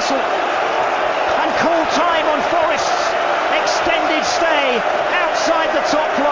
[0.00, 3.12] whistle and call time on Forest's
[3.52, 4.80] extended stay
[5.12, 6.29] outside the top flight.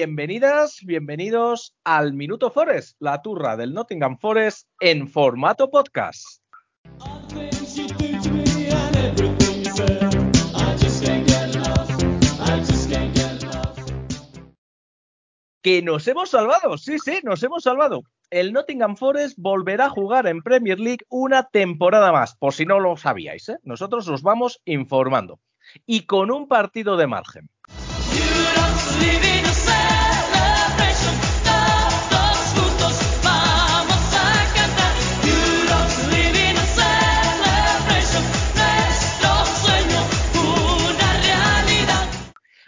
[0.00, 6.24] Bienvenidas, bienvenidos al Minuto Forest, la turra del Nottingham Forest en formato podcast.
[15.60, 18.04] Que nos hemos salvado, sí, sí, nos hemos salvado.
[18.30, 22.80] El Nottingham Forest volverá a jugar en Premier League una temporada más, por si no
[22.80, 23.58] lo sabíais, ¿eh?
[23.64, 25.40] Nosotros os vamos informando.
[25.84, 27.50] Y con un partido de margen.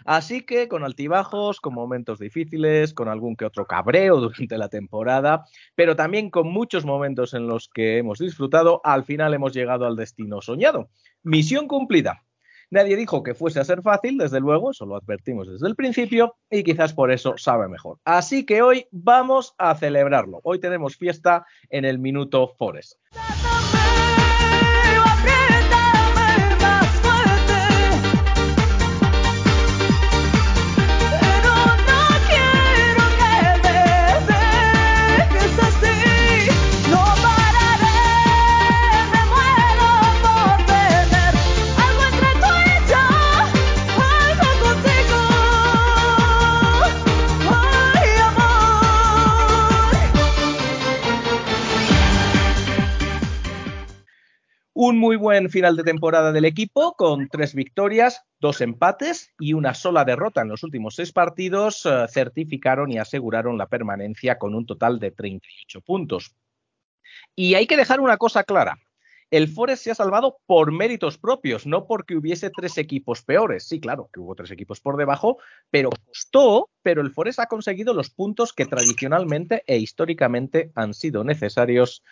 [0.05, 5.45] Así que con altibajos, con momentos difíciles, con algún que otro cabreo durante la temporada,
[5.75, 9.95] pero también con muchos momentos en los que hemos disfrutado, al final hemos llegado al
[9.95, 10.89] destino soñado.
[11.23, 12.23] Misión cumplida.
[12.69, 16.37] Nadie dijo que fuese a ser fácil, desde luego, eso lo advertimos desde el principio,
[16.49, 17.99] y quizás por eso sabe mejor.
[18.03, 20.39] Así que hoy vamos a celebrarlo.
[20.43, 22.93] Hoy tenemos fiesta en el Minuto Forest.
[54.85, 59.75] Un muy buen final de temporada del equipo, con tres victorias, dos empates y una
[59.75, 64.65] sola derrota en los últimos seis partidos, eh, certificaron y aseguraron la permanencia con un
[64.65, 66.35] total de 38 puntos.
[67.33, 68.77] Y hay que dejar una cosa clara.
[69.31, 73.65] El Forest se ha salvado por méritos propios, no porque hubiese tres equipos peores.
[73.65, 75.37] Sí, claro, que hubo tres equipos por debajo,
[75.71, 81.23] pero costó, pero el Forest ha conseguido los puntos que tradicionalmente e históricamente han sido
[81.23, 82.03] necesarios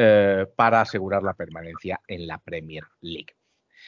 [0.00, 3.34] eh, para asegurar la permanencia en la Premier League.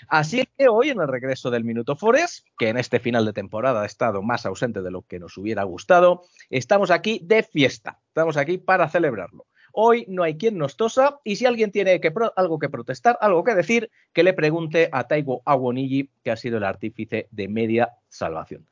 [0.08, 3.82] Así que hoy, en el regreso del Minuto Forest, que en este final de temporada
[3.82, 8.00] ha estado más ausente de lo que nos hubiera gustado, estamos aquí de fiesta.
[8.08, 9.46] Estamos aquí para celebrarlo.
[9.72, 12.00] Hoy no hay quien nos tosa y si alguien tiene
[12.34, 16.58] algo que protestar, algo que decir, que le pregunte a Taigo Awoniji, que ha sido
[16.58, 18.66] el artífice de media salvación.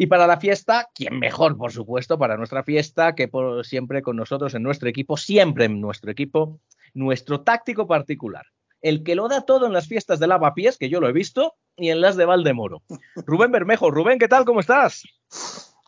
[0.00, 4.14] Y para la fiesta, ¿quién mejor, por supuesto, para nuestra fiesta, que por siempre con
[4.14, 6.60] nosotros en nuestro equipo, siempre en nuestro equipo,
[6.94, 8.46] nuestro táctico particular,
[8.80, 11.54] el que lo da todo en las fiestas de lavapiés, que yo lo he visto,
[11.76, 12.84] y en las de Valdemoro.
[13.26, 14.44] Rubén Bermejo, Rubén, ¿qué tal?
[14.44, 15.02] ¿Cómo estás?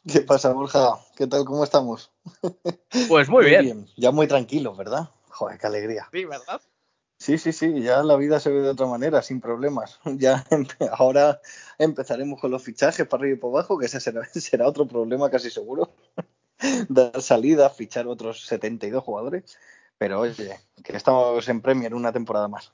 [0.05, 0.99] ¿Qué pasa, Borja?
[1.17, 1.45] ¿Qué tal?
[1.45, 2.11] ¿Cómo estamos?
[3.09, 3.87] Pues muy bien.
[3.97, 5.09] Ya muy tranquilo, ¿verdad?
[5.29, 6.09] Joder, qué alegría.
[6.11, 6.61] Sí, ¿verdad?
[7.21, 10.01] Sí, sí, sí, ya la vida se ve de otra manera, sin problemas.
[10.19, 10.43] Ya
[10.93, 11.41] ahora
[11.79, 15.31] empezaremos con los fichajes para arriba y para abajo, que ese será, será otro problema
[15.31, 15.93] casi seguro.
[16.89, 19.59] Dar salida, fichar otros 72 jugadores.
[19.99, 22.73] Pero oye, que estamos en Premier una temporada más.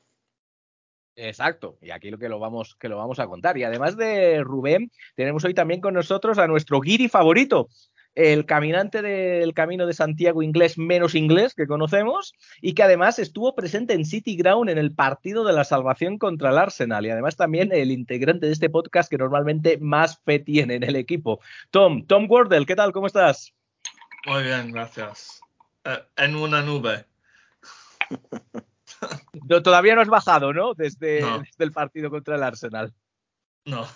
[1.16, 3.58] Exacto, y aquí lo que lo vamos que lo vamos a contar.
[3.58, 7.68] Y además de Rubén, tenemos hoy también con nosotros a nuestro guiri favorito,
[8.16, 13.54] el caminante del Camino de Santiago inglés menos inglés que conocemos y que además estuvo
[13.54, 17.36] presente en City Ground en el partido de la salvación contra el Arsenal y además
[17.36, 21.40] también el integrante de este podcast que normalmente más fe tiene en el equipo.
[21.70, 22.92] Tom, Tom Wardell, ¿qué tal?
[22.92, 23.52] ¿Cómo estás?
[24.26, 25.40] Muy bien, gracias.
[25.84, 27.04] Eh, en una nube.
[29.48, 30.72] No, todavía no has bajado, ¿no?
[30.74, 31.40] Desde, No.
[31.40, 32.94] desde el partido contra el Arsenal.
[33.64, 33.86] No.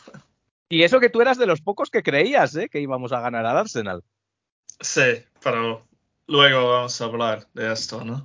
[0.72, 2.68] Y eso que tú eras de los pocos que creías ¿eh?
[2.68, 4.04] que íbamos a ganar al Arsenal.
[4.78, 5.84] Sí, pero
[6.28, 8.24] luego vamos a hablar de esto, ¿no?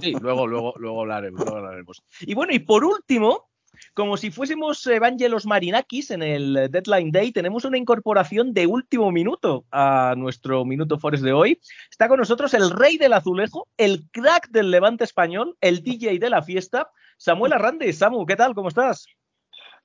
[0.00, 2.04] Sí, luego, luego, luego hablaremos, luego hablaremos.
[2.20, 3.50] Y bueno, y por último,
[3.94, 9.64] como si fuésemos Evangelos Marinakis en el Deadline Day, tenemos una incorporación de último minuto
[9.72, 11.60] a nuestro Minuto Forest de hoy.
[11.90, 16.30] Está con nosotros el rey del azulejo, el crack del levante español, el DJ de
[16.30, 17.92] la fiesta, Samuel Arrande.
[17.92, 18.54] Samu, ¿qué tal?
[18.54, 19.08] ¿Cómo estás?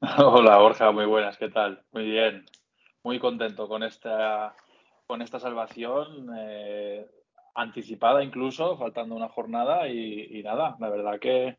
[0.18, 1.84] Hola Borja, muy buenas, ¿qué tal?
[1.92, 2.46] Muy bien,
[3.04, 4.56] muy contento con esta,
[5.08, 7.08] con esta salvación eh,
[7.56, 11.58] anticipada incluso, faltando una jornada y, y nada, la verdad que,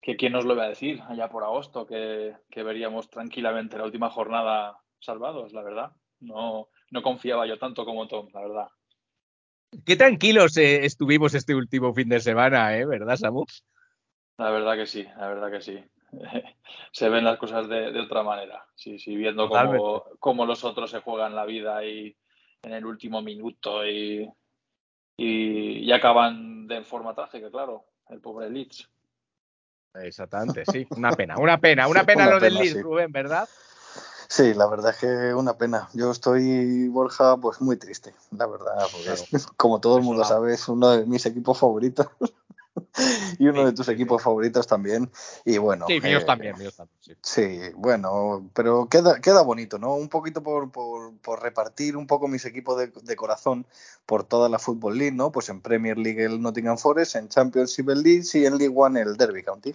[0.00, 3.84] que quién nos lo iba a decir allá por agosto, que, que veríamos tranquilamente la
[3.84, 5.92] última jornada salvados, la verdad.
[6.20, 8.68] No, no confiaba yo tanto como Tom, la verdad.
[9.84, 12.86] Qué tranquilos eh, estuvimos este último fin de semana, ¿eh?
[12.86, 13.44] ¿Verdad, Samu?
[14.38, 15.84] La verdad que sí, la verdad que sí.
[16.92, 18.66] se ven las cosas de, de otra manera.
[18.74, 19.48] Sí, sí, viendo
[20.18, 22.16] cómo, los otros se juegan la vida y
[22.62, 24.30] en el último minuto y,
[25.16, 28.88] y, y acaban de forma trágica, claro, el pobre Leeds.
[29.94, 30.86] Exactamente, sí.
[30.90, 32.82] Una pena, una pena, una pena Una lo del Leeds, sí.
[32.82, 33.48] Rubén, ¿verdad?
[34.28, 35.88] Sí, la verdad es que una pena.
[35.94, 39.22] Yo estoy, Borja, pues muy triste, la verdad, porque Claro.
[39.56, 42.08] como todo el mundo sabe, es uno de mis equipos favoritos
[43.38, 43.92] y uno Sí, de tus sí.
[43.92, 45.10] equipos favoritos también.
[45.44, 47.14] Y bueno, Sí, míos eh, también, míos también, sí.
[47.22, 49.94] Sí, bueno, pero queda, queda bonito, ¿no?
[49.94, 53.66] Un poquito por, por, por repartir un poco mis equipos de, de corazón
[54.06, 55.32] por toda la Football League, ¿no?
[55.32, 59.00] Pues en Premier League el Nottingham Forest, en Championship el Leeds y en League One
[59.00, 59.74] el Derby County.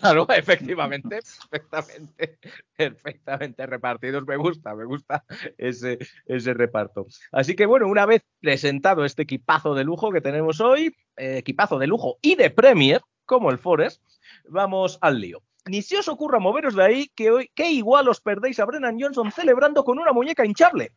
[0.00, 1.20] Claro, efectivamente,
[1.50, 2.38] perfectamente,
[2.76, 4.26] perfectamente repartidos.
[4.26, 5.24] Me gusta, me gusta
[5.58, 7.06] ese, ese reparto.
[7.32, 11.78] Así que bueno, una vez presentado este equipazo de lujo que tenemos hoy, eh, equipazo
[11.78, 14.02] de lujo y de Premier, como el Forest,
[14.48, 15.42] vamos al lío.
[15.66, 18.98] Ni se os ocurra moveros de ahí que hoy, que igual os perdéis a Brennan
[18.98, 20.92] Johnson celebrando con una muñeca hinchable.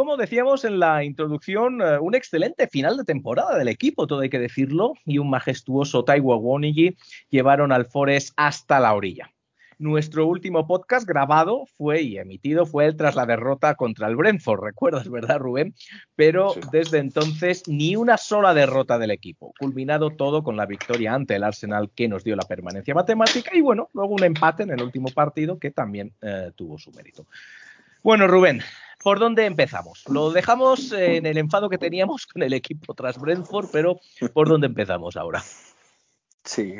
[0.00, 4.30] Como decíamos en la introducción, eh, un excelente final de temporada del equipo, todo hay
[4.30, 6.96] que decirlo, y un majestuoso Taiwo Wonigi
[7.28, 9.30] llevaron al Forest hasta la orilla.
[9.78, 14.64] Nuestro último podcast grabado fue y emitido fue el tras la derrota contra el Brentford,
[14.64, 15.74] recuerdas, ¿verdad, Rubén?
[16.16, 16.60] Pero Sí.
[16.72, 21.44] desde entonces ni una sola derrota del equipo, culminado todo con la victoria ante el
[21.44, 25.10] Arsenal que nos dio la permanencia matemática y bueno, luego un empate en el último
[25.10, 27.26] partido que también eh, tuvo su mérito.
[28.02, 28.62] Bueno, Rubén,
[29.02, 30.04] ¿por dónde empezamos?
[30.08, 33.98] Lo dejamos en el enfado que teníamos con el equipo tras Brentford, pero
[34.32, 35.42] ¿por dónde empezamos ahora?
[36.44, 36.74] Sí,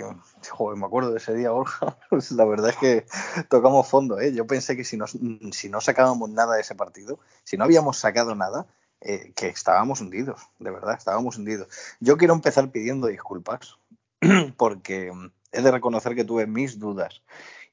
[0.75, 1.99] me acuerdo de ese día, Borja.
[2.11, 3.07] Pues La verdad es que
[3.49, 4.33] tocamos fondo, ¿eh?
[4.33, 8.67] Yo pensé que si, no sacábamos nada de ese partido, si no habíamos sacado nada,
[9.01, 11.69] eh, que estábamos hundidos, de verdad, estábamos hundidos.
[12.01, 13.79] Yo quiero empezar pidiendo disculpas,
[14.57, 15.13] porque
[15.53, 17.23] he de reconocer que tuve mis dudas.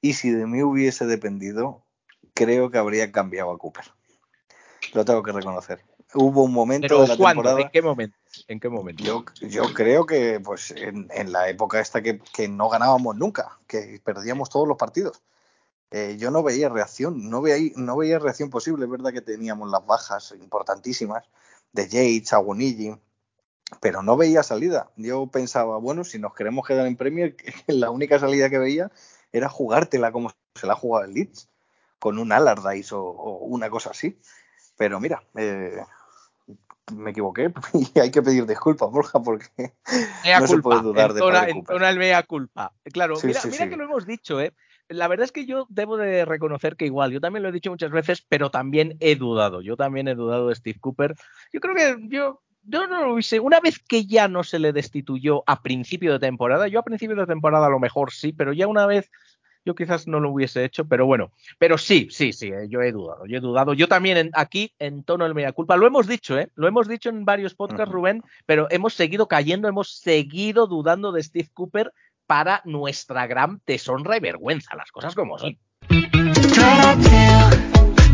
[0.01, 1.83] Y si de mí hubiese dependido,
[2.33, 3.96] creo que habría cambiado a Cooper.
[4.93, 5.83] Lo tengo que reconocer.
[6.13, 7.43] Hubo un momento Pero de la ¿cuándo?
[7.43, 7.61] temporada.
[7.61, 8.17] ¿En qué momento?
[8.47, 9.03] ¿En qué momento?
[9.03, 13.59] Yo, yo creo que pues en, en la época esta que, que no ganábamos nunca,
[13.67, 15.21] que perdíamos todos los partidos.
[15.91, 18.85] Eh, yo no veía reacción, no veía, no veía reacción posible.
[18.85, 21.23] Es verdad que teníamos las bajas importantísimas
[21.73, 22.95] de Yates, Aguonigi,
[23.81, 24.89] pero no veía salida.
[24.95, 27.35] Yo pensaba, bueno, si nos queremos quedar en Premier,
[27.67, 28.91] la única salida que veía
[29.31, 31.49] era jugártela como se la ha jugado el Leeds,
[31.99, 34.17] con un Allardyce o, o una cosa así.
[34.77, 35.81] Pero mira, eh,
[36.93, 37.51] me equivoqué
[37.95, 39.73] y hay que pedir disculpas, Borja, porque
[40.23, 42.73] Mea no se culpa, puede dudar de entona el mea culpa.
[42.93, 43.69] Claro, Sí, mira, sí, mira sí.
[43.69, 44.53] que lo hemos dicho, ¿eh?
[44.89, 47.69] La verdad es que yo debo de reconocer que igual, yo también lo he dicho
[47.69, 49.61] muchas veces, pero también he dudado.
[49.61, 51.13] Yo también he dudado de Steve Cooper.
[51.51, 53.41] Yo creo que yo, yo no lo hubiese.
[53.41, 57.17] Una vez que ya no se le destituyó a principio de temporada, yo a principio
[57.17, 59.11] de temporada a lo mejor sí, pero ya una vez
[59.67, 62.93] yo quizás no lo hubiese hecho, pero bueno, pero sí, sí, sí, eh, yo he
[62.93, 63.73] dudado, yo he dudado.
[63.73, 66.49] Yo también en- aquí en tono el mea culpa, lo hemos dicho, ¿eh?
[66.55, 67.91] Lo hemos dicho en varios podcasts.
[67.91, 71.91] Rubén, pero hemos seguido cayendo, hemos seguido dudando de Steve Cooper
[72.25, 75.57] para nuestra gran deshonra y vergüenza, las cosas como son.
[75.89, 77.49] Yo era ateo,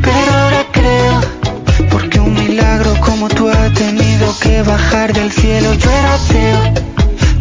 [0.02, 5.72] pero ahora creo, porque un milagro como tú ha tenido que bajar del cielo.
[5.76, 6.60] Yo era ateo,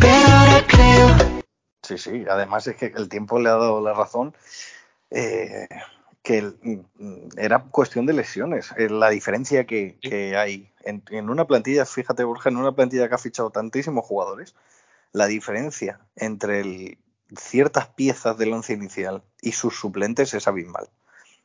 [0.01, 1.42] pero ahora creo.
[1.83, 4.35] Sí, sí, además es que el tiempo le ha dado la razón.
[5.15, 5.69] eh,
[6.23, 6.57] que el-
[6.95, 8.71] mm, era cuestión de lesiones.
[8.79, 10.09] Eh, La diferencia que, Sí.
[10.09, 14.07] que hay en, en una plantilla, fíjate, Borja, en una plantilla que ha fichado tantísimos
[14.07, 14.55] jugadores,
[15.13, 16.99] la diferencia entre el-
[17.37, 20.89] ciertas piezas del once inicial y sus suplentes es abismal.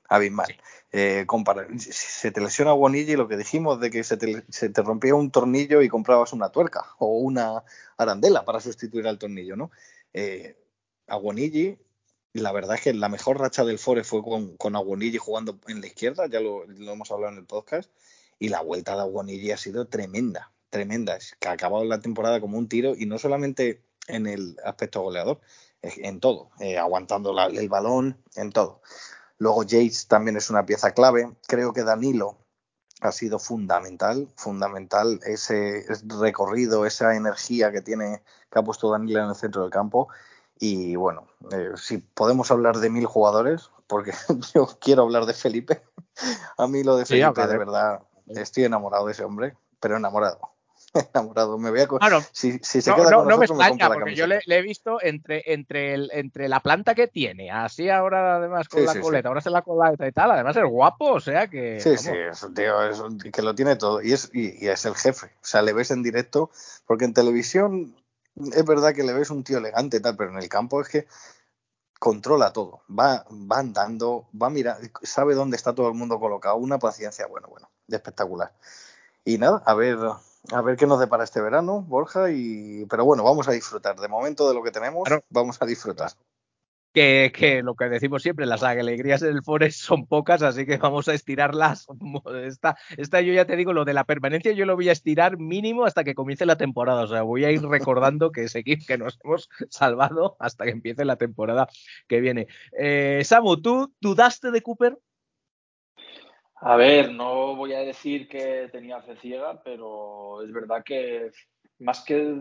[0.10, 0.56] abismal.
[0.94, 4.70] Eh, compara- si se te lesiona Bonilla lo que dijimos de que se te, se
[4.70, 7.64] te rompía un tornillo y comprabas una tuerca o una
[7.98, 9.70] arandela para sustituir al tornillo, ¿no?
[10.14, 10.58] Eh,
[12.34, 15.82] la verdad es que la mejor racha del Fore fue con, con Aguonigi jugando en
[15.82, 17.92] la izquierda, ya lo, hemos hablado en el podcast,
[18.40, 21.16] y la vuelta de Aguonigi ha sido tremenda, tremenda.
[21.16, 25.02] Es que ha acabado la temporada como un tiro y no solamente en el aspecto
[25.02, 25.42] goleador,
[25.82, 28.82] en todo, eh, aguantando el balón, en todo.
[29.38, 31.32] Luego Yates también es una pieza clave.
[31.48, 32.38] Creo que Danilo
[33.02, 35.86] ha sido fundamental, fundamental ese
[36.20, 40.08] recorrido, esa energía que tiene, que ha puesto Danilo en el centro del campo.
[40.60, 44.12] Y bueno, eh, si podemos hablar de mil jugadores, porque
[44.56, 45.84] yo quiero hablar de Felipe.
[46.58, 50.40] A mí lo de Felipe, de- verdad, estoy enamorado de ese hombre, pero enamorado.
[51.14, 51.88] Enamorado, me voy a.
[51.88, 54.28] Claro, si, si se no, queda no- con no me nosotros, me, extraña, porque yo
[54.28, 58.70] le, le he visto entre, entre, el, entre la planta que tiene, así ahora además
[58.70, 59.04] con Sí, la sí, sí.
[59.04, 61.80] coleta, ahora se la coleta y tal, además es guapo, o sea que...
[61.80, 62.04] Sí, vamos.
[62.04, 64.86] sí, es un tío es un- que lo tiene todo y es, y, y es
[64.86, 65.28] el jefe.
[65.28, 66.50] O sea, le ves en directo,
[66.86, 67.96] porque en televisión
[68.54, 70.90] es verdad que le ves un tío elegante y tal, pero en el campo es
[70.90, 71.08] que
[72.00, 72.82] controla todo.
[72.90, 76.56] Va, va andando, va a mirar, sabe dónde está todo el mundo colocado.
[76.58, 78.54] Una paciencia, bueno, bueno, espectacular.
[79.26, 79.98] Y nada, a ver,
[80.52, 82.32] a ver qué nos depara este verano, Borja.
[82.32, 84.00] Y, pero bueno, vamos a disfrutar.
[84.00, 85.24] De momento de lo que tenemos, Claro.
[85.30, 86.12] vamos a disfrutar.
[86.94, 91.08] Que, que lo que decimos siempre, las alegrías del Forest son pocas, así que vamos
[91.08, 91.86] a estirarlas.
[92.44, 95.38] Esta, esta yo ya te digo, lo de la permanencia yo lo voy a estirar
[95.38, 97.04] mínimo hasta que comience la temporada.
[97.04, 100.72] O sea, voy a ir recordando que ese equipo que nos hemos salvado hasta que
[100.72, 101.68] empiece la temporada
[102.08, 102.48] que viene.
[102.80, 104.98] Eh, Samu, ¿tú dudaste de Cooper?
[106.60, 111.32] A ver, no voy a decir que tenía fe ciega, pero es verdad que
[111.80, 112.36] más que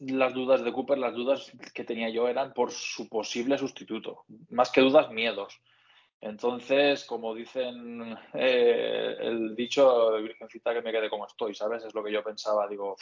[0.00, 4.24] las dudas de Cooper, las dudas que tenía yo eran por su posible sustituto.
[4.50, 5.58] Más que dudas, miedos.
[6.20, 11.84] Entonces, como dicen eh, el dicho, virgencita que me quede como estoy, ¿sabes?
[11.84, 12.68] Es lo que yo pensaba.
[12.68, 12.96] Digo,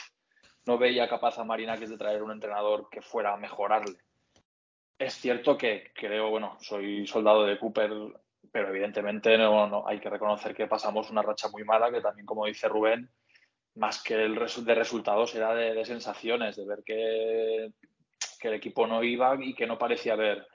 [0.66, 3.98] no veía capaz a Marinakis de traer un entrenador que fuera a mejorarle.
[4.98, 7.90] Es cierto que creo, bueno, soy soldado de Cooper,
[8.54, 12.24] pero evidentemente no, no, hay que reconocer que pasamos una racha muy mala, que también,
[12.24, 13.10] como dice Rubén,
[13.74, 17.72] más que el resu- de resultados era de, de sensaciones, de ver que,
[18.38, 20.46] que el equipo no iba y que no parecía haber,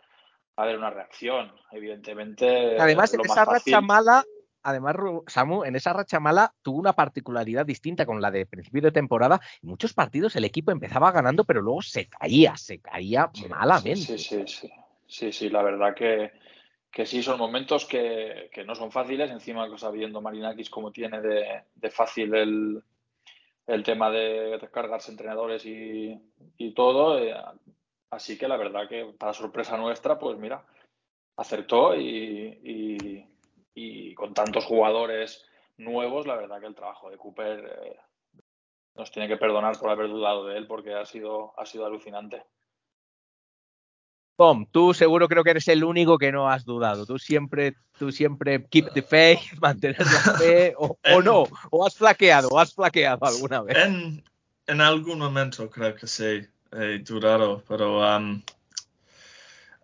[0.55, 1.51] haber una reacción.
[1.73, 4.23] Evidentemente, Además, en esa fácil- racha mala,
[4.63, 4.95] además,
[5.27, 9.41] Samu, en esa racha mala tuvo una particularidad distinta con la de principio de temporada.
[9.61, 14.05] En muchos partidos el equipo empezaba ganando, pero luego se caía, se caía malamente.
[14.05, 14.71] Sí, sí, sí, sí.
[15.05, 16.31] Sí, sí, la verdad que,
[16.91, 19.29] que sí, son momentos que, que no son fáciles.
[19.31, 22.84] Encima, sabiendo Marinakis como tiene de, de fácil el,
[23.67, 26.19] el tema de cargarse entrenadores y,
[26.58, 27.19] y todo.
[27.19, 27.36] eh,
[28.12, 30.65] así que la verdad que para sorpresa nuestra, pues mira,
[31.38, 33.25] acertó y, y-
[33.75, 35.46] y con tantos jugadores
[35.77, 37.98] nuevos, la verdad que el trabajo de Cooper eh,
[38.96, 42.43] nos tiene que perdonar por haber dudado de él porque ha sido, ha sido alucinante.
[44.39, 47.05] Tom, tú seguro creo que eres el único que no has dudado.
[47.05, 52.48] Tú siempre, tú siempre keep the faith, mantener la fe, o, no, o has flaqueado,
[52.48, 53.75] o has flaqueado alguna vez.
[53.75, 54.24] En,
[54.65, 58.41] en algún momento creo que sí, he dudado, pero um,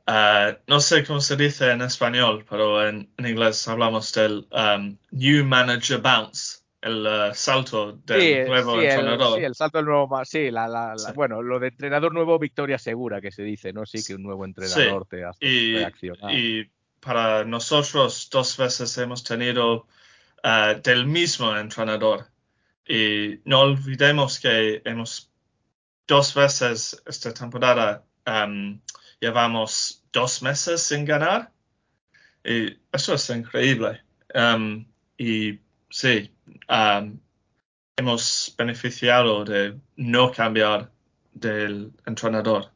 [0.07, 4.97] ah, no sé cómo se dice en español, pero en, en inglés hablamos del um,
[5.11, 9.37] New Manager Bounce, el uh, salto del Sí, nuevo sí, el, entrenador.
[9.39, 11.11] sí, el salto del nuevo, sí, la, la- la- Sí.
[11.15, 13.85] bueno, lo de entrenador nuevo, victoria segura que se dice, ¿no?
[13.85, 16.31] Sí, que un nuevo entrenador te hace y, reaccionar.
[16.31, 19.87] y para nosotros dos veces hemos tenido
[20.43, 22.27] ah, del mismo entrenador.
[22.87, 25.31] Y no olvidemos que hemos
[26.07, 28.79] dos veces esta temporada am,
[29.19, 31.51] llevamos dos meses sin ganar.
[32.43, 34.03] Y eso es increíble.
[34.35, 34.85] Am,
[35.17, 35.59] y
[35.95, 36.29] sí,
[36.67, 37.21] am,
[37.95, 40.91] hemos beneficiado de no cambiar
[41.31, 42.71] del entrenador.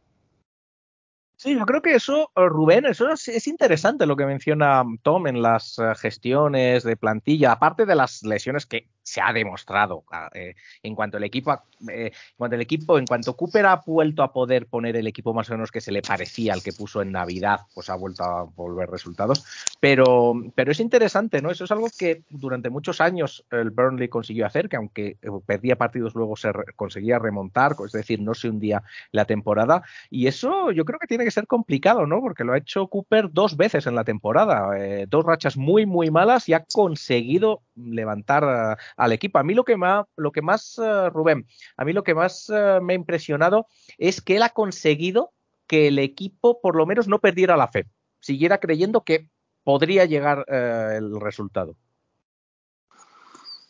[1.35, 5.27] Sí, yo creo que eso, eh, Rubén, eso es, es interesante lo que menciona Tom
[5.27, 10.29] en las eh, gestiones de plantilla, aparte de las lesiones que se ha demostrado ah,
[10.35, 11.51] eh, en cuanto el equipo,
[11.89, 15.33] eh, en cuanto el equipo, en cuanto Cooper ha vuelto a poder poner el equipo
[15.33, 18.23] más o menos que se le parecía al que puso en Navidad, pues ha vuelto
[18.23, 19.43] a volver resultados.
[19.79, 21.49] Pero, pero es interesante, ¿no?
[21.49, 25.75] Eso es algo que durante muchos años el Burnley consiguió hacer, que aunque eh, perdía
[25.75, 29.81] partidos luego se conseguía remontar, es decir, no se hundía la temporada.
[30.11, 32.21] Y eso yo creo que tiene que ser complicado, ¿no?
[32.21, 34.69] Porque lo ha hecho Cooper dos veces en la temporada,
[35.07, 39.39] dos rachas muy, muy malas y ha conseguido levantar al equipo.
[39.39, 42.49] A mí lo que, más, lo que más, uh, Rubén, a mí lo que más
[42.49, 43.67] uh, me ha impresionado
[43.97, 45.33] es que él ha conseguido
[45.67, 47.85] que el equipo por lo menos no perdiera la fe,
[48.19, 49.29] siguiera creyendo que
[49.63, 51.75] podría llegar eh, el resultado.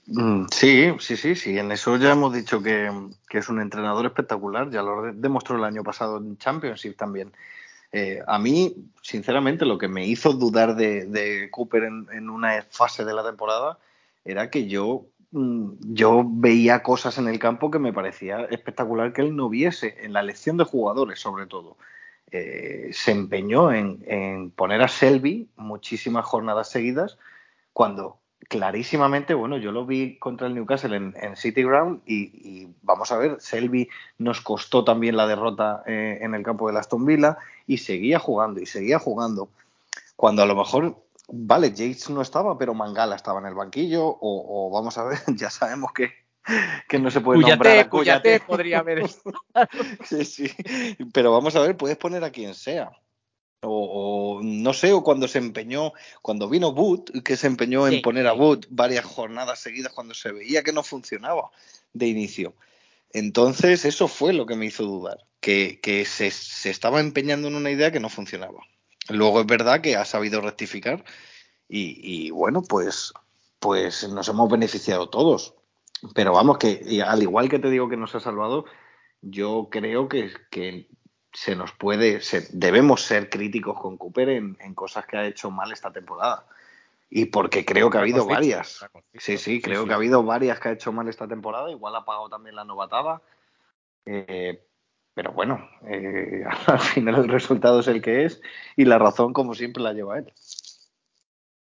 [0.08, 1.58] Mm, Sí, sí, sí, sí.
[1.60, 2.90] En eso ya hemos dicho que,
[3.32, 4.70] es un entrenador espectacular.
[4.70, 7.34] Ya lo de- demostró el año pasado en Championship también.
[7.92, 13.14] Eh, a mí, sinceramente, lo que me hizo dudar de, Cooper en una fase de
[13.14, 13.78] la temporada
[14.30, 19.22] era que yo, mm, yo veía cosas en el campo que me parecía espectacular que
[19.22, 21.78] él no viese, en la elección de jugadores sobre todo.
[22.32, 27.18] Eh, se empeñó en, en poner a Selby muchísimas jornadas seguidas
[27.74, 32.74] cuando clarísimamente, bueno, yo lo vi contra el Newcastle en, en City Ground y, y
[32.82, 37.06] vamos a ver, Selby nos costó también la derrota eh, en el campo de Aston
[37.06, 39.50] Villa y seguía jugando y seguía jugando.
[40.16, 40.98] Cuando a lo mejor,
[41.32, 45.20] vale, Yates no estaba, pero Mangala estaba en el banquillo o, o vamos a ver,
[45.36, 46.12] ya sabemos que,
[46.88, 48.22] que no se puede nombrar a Cuyate.
[48.22, 49.04] Cuyate podría haber.
[50.06, 50.52] Sí, sí.
[51.14, 52.92] Pero vamos a ver, puedes poner a quien sea.
[53.62, 57.96] O, o no sé, o cuando se empeñó, cuando vino Wood, que se empeñó en
[57.96, 58.34] Sí, poner a.
[58.34, 61.52] Wood varias jornadas seguidas cuando se veía que no funcionaba
[61.94, 62.54] de inicio.
[63.12, 67.56] Entonces, eso fue lo que me hizo dudar, que, que se, se estaba empeñando en
[67.56, 68.60] una idea que no funcionaba.
[69.10, 71.04] Luego es verdad que ha sabido rectificar
[71.68, 73.14] y, y bueno, pues,
[73.60, 75.54] pues nos hemos beneficiado todos.
[76.16, 78.66] Pero vamos, que al igual que te digo que nos ha salvado,
[79.22, 80.88] yo creo que, que
[81.34, 85.52] se nos puede, se- debemos ser críticos con Cooper en, en cosas que ha hecho
[85.52, 86.46] mal esta temporada.
[87.10, 88.86] Y porque creo que ha habido varias.
[89.16, 91.70] Sí, sí, creo que ha habido varias que ha hecho mal esta temporada.
[91.72, 93.22] Igual ha pagado también la novatada.
[94.06, 94.64] Eh,
[95.14, 98.42] pero bueno, eh, al final el resultado es el que es
[98.76, 100.34] y la razón, como siempre, la lleva él.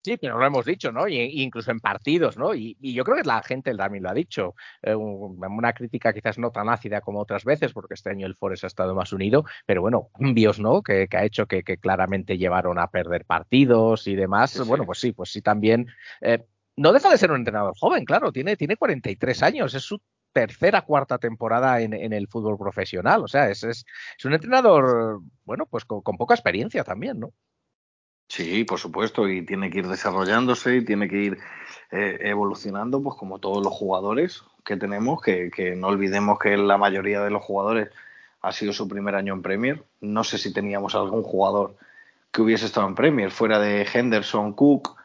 [0.04, 1.06] Sí, pero lo hemos dicho, ¿no?
[1.08, 2.54] Y, incluso en partidos, ¿no?
[2.54, 4.54] Y, y yo creo que la gente también lo ha dicho.
[4.80, 8.36] Eh, un- una crítica quizás no tan ácida como otras veces, porque este año el
[8.36, 10.82] Forest ha estado más unido, pero bueno, cambios, ¿no?
[10.82, 14.52] Que, que ha hecho que, que claramente llevaron a perder partidos y demás.
[14.52, 14.68] Sí, sí.
[14.68, 15.86] Bueno, pues sí, pues sí también.
[16.22, 16.44] eh,
[16.76, 20.00] no deja de ser un entrenador joven, claro, tiene, tiene 43 años, es su
[20.38, 23.24] tercera, cuarta temporada en, el fútbol profesional.
[23.24, 23.84] O sea, es, es,
[24.16, 27.32] es un entrenador, bueno, pues con, poca experiencia también, ¿no?
[28.28, 31.38] Sí, por supuesto, y tiene que ir desarrollándose y tiene que ir
[31.90, 37.22] eh, evolucionando, pues como todos los jugadores que tenemos, que, no olvidemos que la mayoría
[37.22, 37.88] de los jugadores
[38.42, 39.82] ha sido su primer año en Premier.
[40.00, 41.76] No sé si teníamos algún jugador
[42.30, 44.96] que hubiese estado en Premier, fuera de Henderson, Cook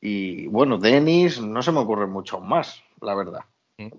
[0.00, 3.40] y bueno, Dennis, no se me ocurren muchos más, la verdad.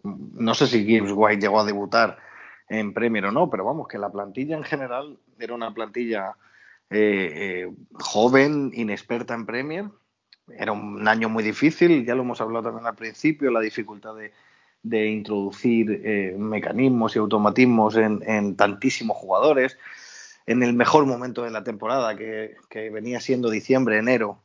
[0.03, 2.17] No sé si Gibbs White llegó a debutar
[2.67, 6.35] en Premier o no, pero vamos, que la plantilla en general era una plantilla
[6.89, 9.85] eh, eh, joven, inexperta en Premier.
[10.49, 14.15] Era un año muy difícil, ya lo hemos hablado también al principio, la dificultad
[14.81, 19.77] de, introducir eh, mecanismos y automatismos en, en, tantísimos jugadores.
[20.45, 24.41] En el mejor momento de la temporada, que, que venía siendo diciembre, enero,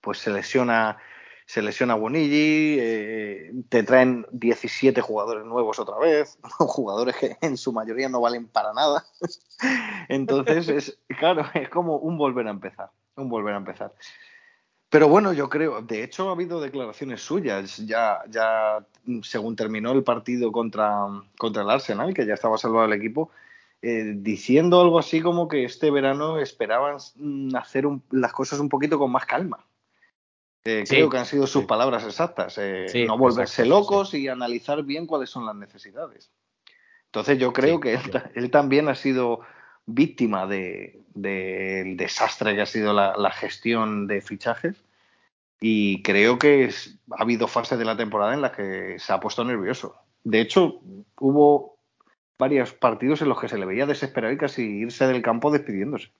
[0.00, 0.98] pues se lesiona
[1.46, 7.72] se lesiona Bonilli, eh, te traen 17 jugadores nuevos otra vez, jugadores que en su
[7.72, 9.04] mayoría no valen para nada.
[10.08, 13.92] Entonces, es, claro, es como un volver a empezar, un volver a empezar.
[14.92, 18.84] Pero bueno, yo creo, de hecho ha habido declaraciones suyas, ya, ya
[19.22, 21.06] según terminó el partido contra,
[21.38, 23.30] contra el Arsenal, que ya estaba salvado el equipo,
[23.80, 26.98] eh, diciendo algo así como que este verano esperaban
[27.56, 29.66] hacer un, las cosas un poquito con más calma.
[30.64, 31.66] Eh, sí, creo que han sido sus sí.
[31.66, 32.56] palabras exactas.
[32.58, 36.30] Eh, sí, no volverse exacto, locos y analizar bien cuáles son las necesidades.
[37.06, 38.00] Entonces yo creo que él,
[38.34, 39.40] él, también ha sido
[39.86, 44.76] víctima del de, de desastre que ha sido la, la, gestión de fichajes
[45.60, 49.20] y creo que es, ha habido fases de la temporada en las que se ha
[49.20, 49.96] puesto nervioso.
[50.24, 50.80] De hecho,
[51.18, 51.78] hubo
[52.38, 56.10] varios partidos en los que se le veía desesperado y casi irse del campo despidiéndose.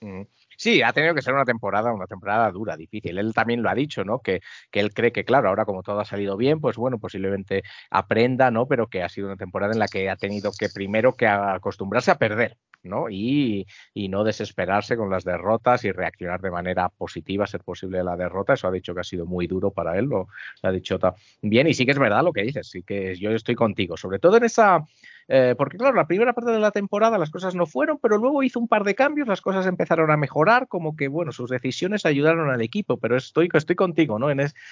[0.00, 0.22] Mm.
[0.58, 3.16] Sí, ha tenido que ser una temporada, una temporada dura, difícil.
[3.16, 4.18] Él también lo ha dicho, ¿no?
[4.18, 4.40] Que,
[4.72, 8.50] que él cree que, claro, ahora como todo ha salido bien, pues bueno, posiblemente aprenda,
[8.50, 8.66] ¿no?
[8.66, 12.10] Pero que ha sido una temporada en la que ha tenido que primero que acostumbrarse
[12.10, 13.08] a perder, ¿no?
[13.08, 18.16] Y, y, no desesperarse con las derrotas y reaccionar de manera positiva, ser posible la
[18.16, 18.54] derrota.
[18.54, 20.26] Eso ha dicho que ha sido muy duro para él, lo,
[20.62, 20.98] lo ha dicho
[21.40, 21.68] bien.
[21.68, 24.36] Y sí que es verdad lo que dices, sí que yo estoy contigo, sobre todo
[24.38, 24.84] en esa.
[25.28, 28.42] Eh, porque claro, la primera parte de la temporada las cosas no fueron, pero luego
[28.42, 32.06] hizo un par de cambios, las cosas empezaron a mejorar, como que bueno, sus decisiones
[32.06, 34.28] ayudaron al equipo, pero estoy, estoy contigo, ¿no?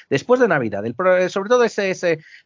[0.09, 0.95] Después de Navidad, el,
[1.31, 1.92] sobre todo ese,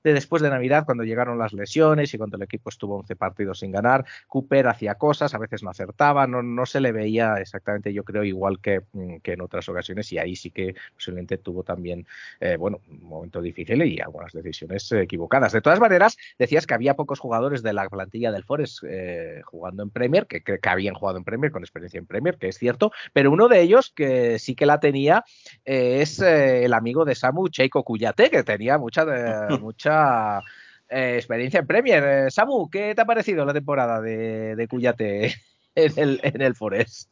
[0.03, 3.61] de después de Navidad, cuando llegaron las lesiones y cuando el equipo estuvo 11 partidos
[3.61, 8.05] sin ganar, Cooper hacía cosas, a veces no acertaba, no, se le veía exactamente, yo
[8.05, 8.81] creo, igual que,
[9.23, 12.07] que en otras ocasiones, y ahí sí que posiblemente tuvo también,
[12.41, 15.53] eh, bueno, un momento difícil y algunas decisiones equivocadas.
[15.53, 19.83] De todas maneras, decías que había pocos jugadores de la plantilla del Forest eh, jugando
[19.83, 22.59] en Premier, que, que, que, habían jugado en Premier, con experiencia en Premier, que es
[22.59, 25.25] cierto, pero uno de ellos que sí que la tenía
[25.65, 29.05] eh, es eh, el amigo de Samu, Cheiko Cuyate, que tenía mucha,
[29.61, 30.41] mucha
[30.89, 32.31] eh, experiencia en Premier.
[32.31, 35.35] Samu, ¿qué te ha parecido la temporada de, de Cuyate
[35.75, 37.11] en el, en el Forest?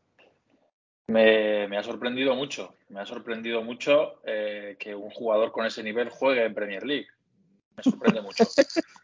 [1.09, 5.83] Me, me, ha sorprendido mucho, me ha sorprendido mucho eh, que un jugador con ese
[5.83, 7.07] nivel juegue en Premier League.
[7.77, 8.45] Me sorprende mucho.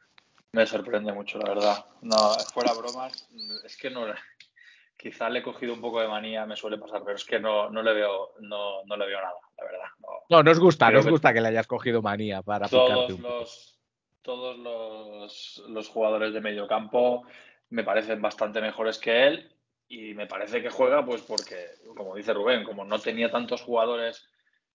[0.54, 1.84] Me sorprende mucho, la verdad.
[2.02, 2.16] No,
[2.52, 3.28] fuera bromas,
[3.64, 4.06] es que no,
[4.96, 7.68] quizá le he cogido un poco de manía, me suele pasar, pero es que no,
[7.70, 9.88] no le veo, no, no le veo nada, la verdad.
[9.98, 13.80] No, no nos gusta, nos gusta que, le hayas cogido manía para todos los,
[14.22, 17.24] todos los, los jugadores de medio campo
[17.70, 19.52] me parecen bastante mejores que él
[19.88, 24.28] y me parece que juega pues porque, como dice Rubén, como no tenía tantos jugadores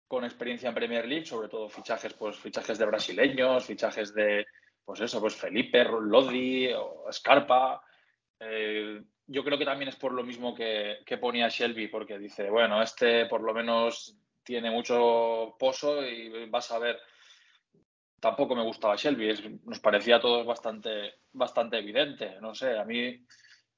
[0.09, 4.45] con experiencia en Premier League, sobre todo fichajes, pues fichajes de brasileños, fichajes de,
[4.89, 7.79] pues eso, pues Felipe, Lodi, o Scarpa.
[8.39, 12.49] Eh, yo creo que también es por lo mismo que, que, ponía Shelby, porque dice,
[12.49, 16.99] bueno, este por lo menos tiene mucho pozo y vas a ver.
[18.19, 22.41] Tampoco me gustaba Shelby, es, nos parecía a todos bastante, bastante evidente.
[22.41, 23.23] No sé, a mí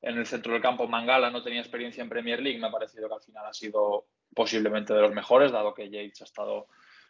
[0.02, 3.10] en el centro del campo Mangala no tenía experiencia en Premier League, me ha parecido
[3.10, 6.68] que al final ha sido posiblemente de los mejores, dado que Yates ha estado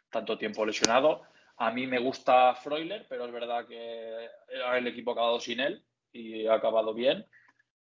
[0.09, 1.21] tanto tiempo lesionado.
[1.61, 4.27] A mí me gusta Freuler, pero es verdad que
[4.77, 7.23] el equipo ha acabado sin él y ha acabado bien.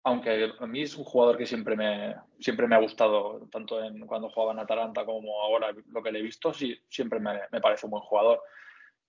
[0.02, 4.08] Aunque a mí es un jugador que siempre me, siempre me ha gustado, tanto en,
[4.08, 7.92] cuando jugaba en Atalanta como ahora lo que le he visto, siempre me parece un
[7.92, 8.42] buen jugador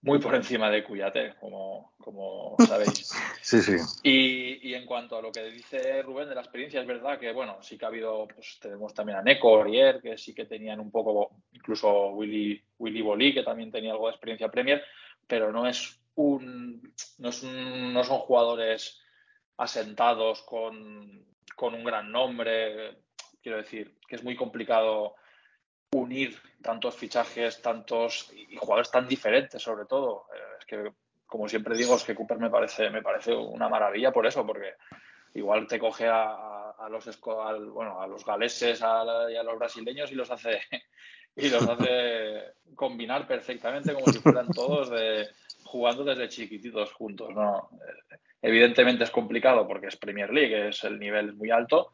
[0.03, 3.11] muy por encima de Cuyate, como, como sabéis.
[3.41, 3.75] Sí, sí.
[4.03, 7.33] Y, y, en cuanto a lo que dice Rubén de la experiencia, es verdad que,
[7.33, 10.79] bueno, sí que ha habido, pues tenemos también a Neko, Orier, que sí que tenían
[10.79, 14.83] un poco, incluso Willy, Willy Bolí, que también tenía algo de experiencia Premier,
[15.27, 19.01] pero no es un, no, es un, no son jugadores
[19.57, 22.99] asentados con, con un gran nombre.
[23.41, 25.15] Quiero decir, que es muy complicado
[25.93, 30.25] unir tantos fichajes, tantos y jugadores tan diferentes, sobre todo.
[30.59, 30.91] Es que,
[31.25, 34.75] como siempre digo, es que Cooper me parece, me parece una maravilla por eso, porque
[35.33, 37.19] igual te coge a, los
[37.73, 40.61] bueno, a los galeses a, y a los brasileños y los hace
[41.35, 45.29] y los hace combinar perfectamente como si fueran todos de,
[45.63, 47.33] jugando desde chiquititos juntos.
[47.33, 47.69] ¿no?
[48.41, 51.93] Evidentemente es complicado porque es Premier League, es el nivel muy alto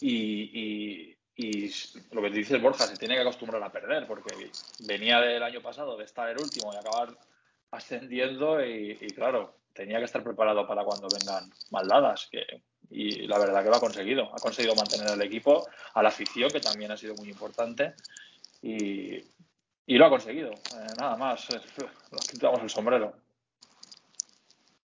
[0.00, 1.72] y y
[2.12, 4.50] lo que dices, Borja, se tiene que acostumbrar a perder, porque
[4.80, 7.16] venía del año pasado de estar el último y acabar
[7.70, 12.28] ascendiendo y, claro, tenía que estar preparado para cuando vengan maldadas.
[12.30, 14.30] Que, y la verdad que lo ha conseguido.
[14.34, 17.94] Ha conseguido mantener el equipo, a la afición, que también ha sido muy importante.
[18.60, 19.24] Y,
[19.86, 20.50] y lo ha conseguido.
[20.50, 21.48] Eh, nada más,
[22.12, 23.14] nos quitamos el sombrero.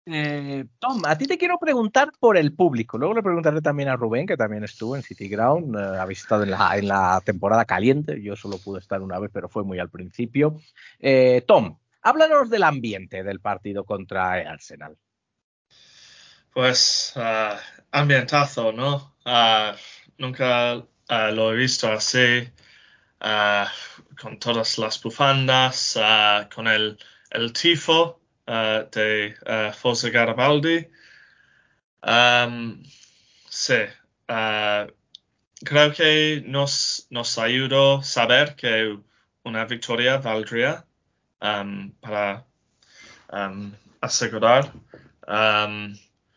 [0.09, 2.97] Eh, Tom, a ti te quiero preguntar por el público.
[2.97, 5.77] Luego le preguntaré también a Rubén, que también estuvo en City Ground.
[5.77, 8.23] Eh, habéis estado en la, temporada caliente.
[8.23, 10.61] Yo solo pude estar una vez, pero fue muy al principio.
[11.01, 14.97] Eh, Tom, háblanos del ambiente del partido contra el Arsenal.
[16.53, 17.57] Pues uh,
[17.91, 19.17] ambientazo, ¿no?
[19.27, 19.77] Uh,
[20.19, 22.49] nunca uh, lo he visto así,
[24.21, 25.99] con todas las bufandas,
[26.55, 26.97] con el
[27.53, 28.21] tifo.
[28.47, 30.89] Uh, de uh, Fosa Garibaldi.
[32.01, 32.81] Um,
[33.49, 33.83] sí,
[34.29, 34.87] uh,
[35.65, 38.97] creo que nos, nos ayudó saber que
[39.43, 40.85] una victoria valdría
[41.43, 42.47] um, para
[43.33, 44.73] um, asegurar.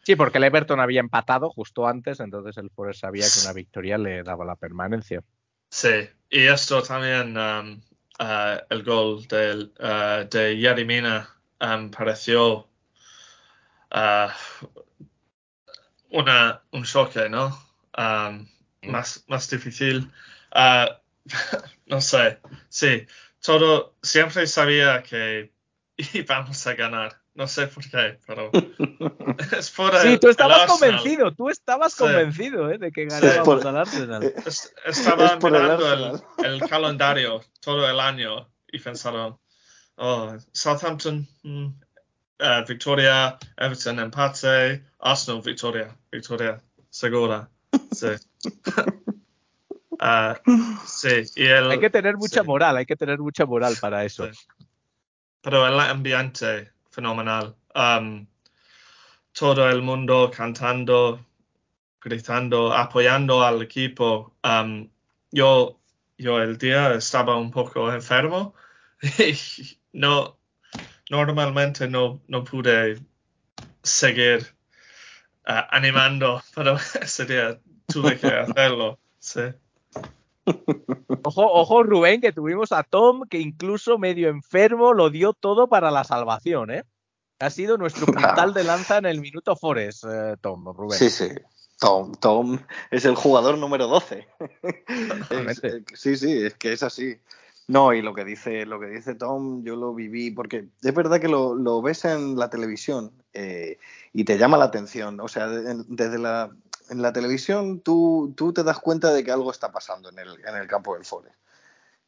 [0.02, 4.00] sí, porque el Everton había empatado justo antes, entonces el Forest sabía que una victoria
[4.00, 5.22] le daba la permanencia.
[5.70, 7.38] Sí, y esto también,
[8.18, 9.72] el gol del,
[10.32, 12.68] de Yerimina um, pareció
[13.92, 14.30] uh,
[16.12, 17.58] una, un choque, ¿no?
[17.98, 18.48] Um,
[18.84, 20.12] más, más difícil.
[20.54, 20.94] Uh,
[21.88, 23.06] no sé, sí,
[23.42, 25.52] todo, siempre sabía que
[26.14, 27.20] íbamos a ganar.
[27.36, 28.52] No sé por qué, pero
[29.58, 32.00] es por el, Sí, tú estabas convencido, tú estabas sí.
[32.00, 32.78] convencido ¿eh?
[32.78, 34.34] de que ganábamos por, al Arsenal.
[34.46, 39.40] Es, estaba mirando el, el, el, calendario todo el año y pensaron,
[40.00, 41.68] oh, Southampton, mm,
[42.40, 47.50] uh, Victoria, Everton, empate, Arsenal, Victoria, Victoria, segura.
[47.92, 48.08] Sí.
[50.00, 50.34] uh,
[50.86, 52.48] sí, y el, hay que tener mucha sí.
[52.48, 54.32] moral, hay que tener mucha moral para eso.
[54.32, 54.40] Sí.
[55.42, 57.56] Pero el ambiente, fenomenal.
[57.74, 58.28] Um,
[59.32, 61.26] todo el mundo cantando,
[62.02, 64.36] gritando, apoyando al equipo.
[64.44, 64.90] Um,
[65.32, 65.80] yo,
[66.18, 68.54] yo el día estaba un poco enfermo
[69.02, 70.38] y no,
[71.10, 73.00] normalmente no, no pude
[73.84, 74.48] seguir
[75.46, 79.00] ah, animando, pero ese día tuve que hacerlo.
[79.20, 79.42] Sí.
[81.24, 85.92] Ojo, ojo, Rubén, que tuvimos a Tom, que incluso medio enfermo lo dio todo para
[85.92, 86.84] la salvación, ¿eh?
[87.40, 88.06] Ha sido nuestro
[88.46, 90.98] puntal de lanza en el minuto Forest, eh, Tom, Rubén.
[90.98, 91.30] Sí, sí.
[91.80, 92.60] Tom, Tom
[92.92, 94.28] es el jugador número 12.
[94.64, 95.68] Es- Totalmente.
[95.68, 97.18] eh, sí, sí, es que es así.
[97.70, 101.20] No, y lo que dice, lo que dice Tom, yo lo viví, porque es verdad
[101.22, 103.78] que lo, lo ves en la televisión eh,
[104.12, 105.20] y te llama la atención.
[105.20, 106.50] O sea, de- desde la,
[106.90, 110.30] en la televisión tú, tú te das cuenta de que algo está pasando en el,
[110.48, 111.36] en el campo del Forest.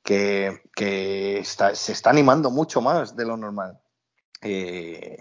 [0.03, 3.79] Que, que está- se está animando mucho más de lo normal.
[4.41, 5.17] Eh,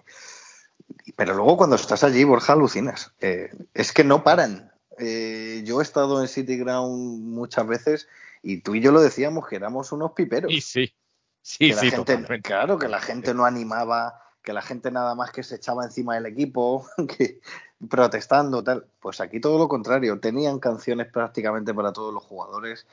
[1.16, 3.12] pero luego cuando estás allí, Borja, alucinas.
[3.20, 4.72] Eh, es que no paran.
[4.98, 8.06] Yo he estado en City Ground muchas veces
[8.42, 10.52] y tú y yo lo decíamos que éramos unos piperos.
[10.52, 10.92] Y sí.
[11.42, 15.14] Sí, que la sí, gente, claro, que la gente no animaba, que la gente nada
[15.14, 16.86] más que se echaba encima del equipo,
[17.18, 17.40] que
[17.88, 18.86] protestando, tal.
[19.00, 22.86] Pues aquí todo lo contrario, tenían canciones prácticamente para todos los jugadores.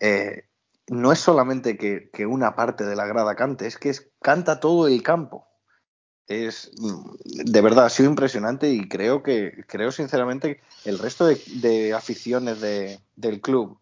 [0.00, 0.44] Eh,
[0.88, 4.60] no es solamente que, que una parte de la grada cante, es que es, canta
[4.60, 5.46] todo el campo.
[6.26, 7.10] Es mm,
[7.52, 12.60] de verdad ha sido impresionante y creo que creo sinceramente el resto de, de aficiones
[12.60, 13.78] de- del club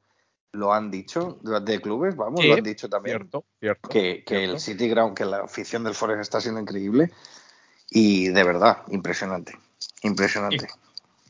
[0.52, 3.88] lo han dicho, de clubes, vamos, Sí, lo han dicho también Cierto, cierto.
[3.88, 4.54] que, que cierto.
[4.54, 7.10] el City Ground, que la afición del Forest está siendo increíble
[7.90, 9.58] y de verdad, impresionante,
[10.02, 10.68] impresionante.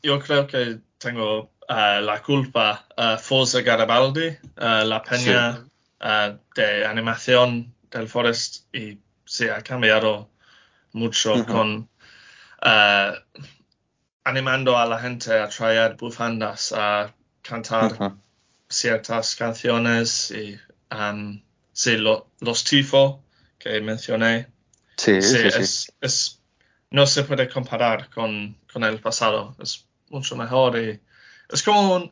[0.01, 5.65] Yo creo que tengo ah, la culpa a Forza Garibaldi, ah, la peña
[6.55, 10.29] de animación del Forest, y sí, ha cambiado
[10.91, 11.87] mucho con
[14.25, 18.15] animando a la gente a traer bufandas, a cantar.
[18.73, 20.59] Ciertas canciones y
[20.93, 23.23] um, sí, lo- los tifo
[23.57, 24.47] que mencioné,
[24.97, 25.59] Sí, sí, sí, sí.
[25.61, 26.39] es, es-
[26.91, 30.99] no se puede comparar con, con el pasado, es mucho mejor y
[31.49, 32.11] es como un,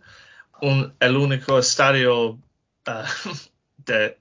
[0.62, 2.39] un- el único estadio
[2.86, 3.06] ah,
[3.78, 4.17] de,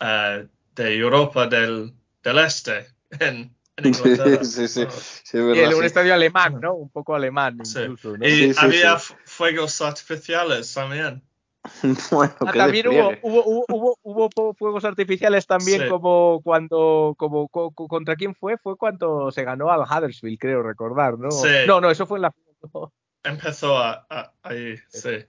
[0.00, 0.42] ah,
[0.74, 4.42] de Europa del, del Este en, en Inglaterra.
[4.44, 4.90] Sí, sí, sí, Ah,
[5.24, 6.74] sí, Y un estadio alemán, ¿no?
[6.74, 7.80] Un poco alemán Sí.
[7.80, 8.26] incluso, ¿no?
[8.26, 11.22] Y Sí, sí, había fuegos artificiales también.
[12.10, 15.88] Bueno, Ah, también hubo, hubo, hubo, hubo, fuegos artificiales también Sí.
[15.88, 20.62] como cuando, como, co- co- contra quién fue, fue cuando se ganó al Huddersfield, creo
[20.62, 21.30] recordar, ¿no?
[21.30, 21.48] Sí.
[21.66, 22.34] No, no, eso fue en la
[22.74, 22.92] no,
[23.22, 25.26] Empezó a, a- ahí, sí.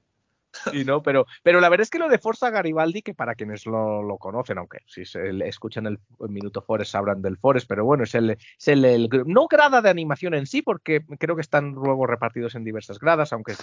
[0.85, 1.01] ¿no?
[1.01, 4.57] Pero, pero la verdad es que lo de Forza Garibaldi, que para quienes lo, conocen,
[4.57, 8.67] aunque si se escuchan el, Minuto Forest sabrán del Forest, pero bueno, es el, es
[8.67, 12.99] el, no grada de animación en sí, porque creo que están luego repartidos en diversas
[12.99, 13.53] gradas, aunque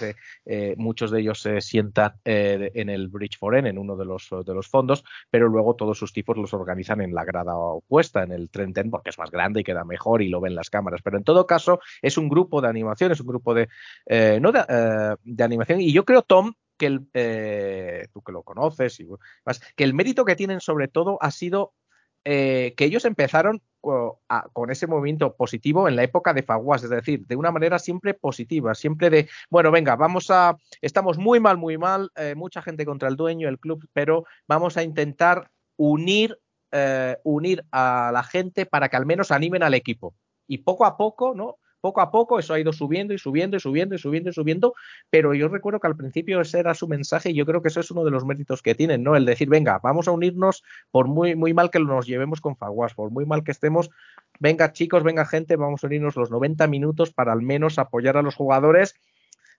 [0.45, 4.29] eh, muchos de ellos se sientan eh, en el Bridge Foren, en uno de los,
[4.45, 8.31] de los fondos, pero luego todos sus tipos los organizan en la grada opuesta, en
[8.31, 11.01] el Trenten, porque es más grande y queda mejor y lo ven las cámaras.
[11.03, 13.69] Pero en todo caso, es un grupo de animación, es un grupo de,
[14.05, 15.81] eh, no de animación.
[15.81, 19.07] Y yo creo, Tom, que el, eh, tú que lo conoces, y
[19.45, 21.73] más, que el mérito que tienen sobre todo ha sido
[22.25, 27.25] eh, que ellos empezaron con ese movimiento positivo en la época de Faguas, es decir,
[27.25, 31.77] de una manera siempre positiva, siempre de, bueno, venga, vamos a, estamos muy mal, muy
[31.77, 36.37] mal, eh, mucha gente contra el dueño, el club, pero vamos a intentar unir,
[36.73, 40.13] eh, unir a la gente para que al menos animen al equipo.
[40.45, 41.57] Y poco a poco, ¿no?
[41.81, 44.73] Poco a poco eso ha ido subiendo y subiendo y subiendo y subiendo y subiendo,
[45.09, 47.79] pero yo recuerdo que al principio ese era su mensaje y yo creo que eso
[47.79, 49.15] es uno de los méritos que tienen, ¿no?
[49.15, 52.93] El decir, venga, vamos a unirnos por muy, muy mal que nos llevemos con Faguas,
[52.93, 53.89] por muy mal que estemos,
[54.39, 58.21] venga chicos, venga gente, vamos a unirnos los 90 minutos para al menos apoyar a
[58.21, 58.95] los jugadores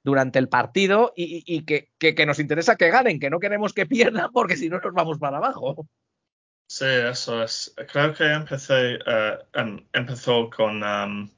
[0.03, 4.31] durante el partido y, que, que- nos interesa que ganen, que no queremos que pierdan
[4.33, 5.87] porque si no nos vamos para abajo.
[6.67, 7.75] Sí, eso es.
[7.91, 8.99] Creo que empecé,
[9.55, 11.29] em- empezó con um,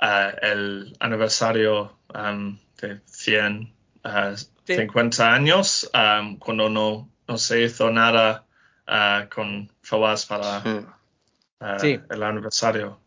[0.00, 3.72] eh, el aniversario um, de 100,
[4.04, 4.34] eh,
[4.66, 4.76] Sí.
[4.76, 8.46] 50 años, um, cuando no, no se hizo nada
[8.86, 10.62] eh, con Fawaz para
[11.78, 12.00] Sí.
[12.10, 12.98] el aniversario.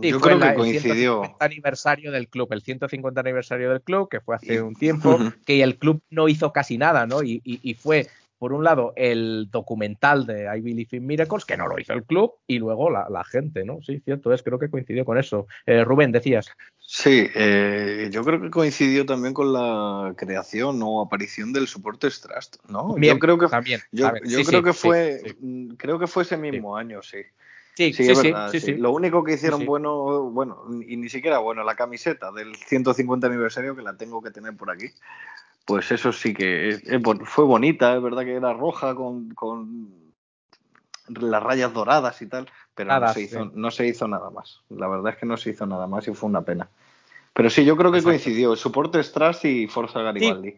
[0.00, 1.20] Sí, Yo fue creo la- que el coincidió.
[1.22, 5.62] 150 aniversario del club, el 150 aniversario del club, que fue hace un tiempo, que
[5.62, 7.22] el club no hizo casi nada, ¿no?
[7.22, 8.08] Y, y- y fue,
[8.42, 12.02] por un lado, el documental de I Believe in Miracles, que no lo hizo el
[12.02, 13.78] club, y luego la, la gente, ¿no?
[13.82, 15.46] Sí, cierto es, creo que coincidió con eso.
[15.64, 16.50] Eh, Rubén, decías.
[16.80, 22.56] Sí, eh, yo creo que coincidió también con la creación o aparición del Supporters Trust,
[22.68, 22.88] ¿no?
[22.94, 25.36] También, yo creo que también, yo, Sí, creo sí, que sí, fue sí.
[25.40, 27.18] mm, creo que fue ese mismo año, sí.
[27.76, 28.52] Sí, Sí, sí, sí, verdad.
[28.52, 28.74] sí.
[28.74, 33.76] Lo único que hicieron bueno, bueno, y ni siquiera bueno, la camiseta del 150 aniversario
[33.76, 34.90] que la tengo que tener por aquí.
[35.64, 39.30] Pues eso sí que es- es bon- fue bonita, es verdad que era roja con,
[39.30, 40.12] con
[41.08, 43.50] las rayas doradas y tal, pero Nada, no se hizo, sí.
[43.54, 44.62] no se hizo nada más.
[44.70, 46.68] La verdad es que no se hizo nada más y fue una pena.
[47.34, 48.10] Pero sí, yo creo que Exacto.
[48.10, 48.56] coincidió.
[48.56, 50.54] Support Strass y Forza Garibaldi.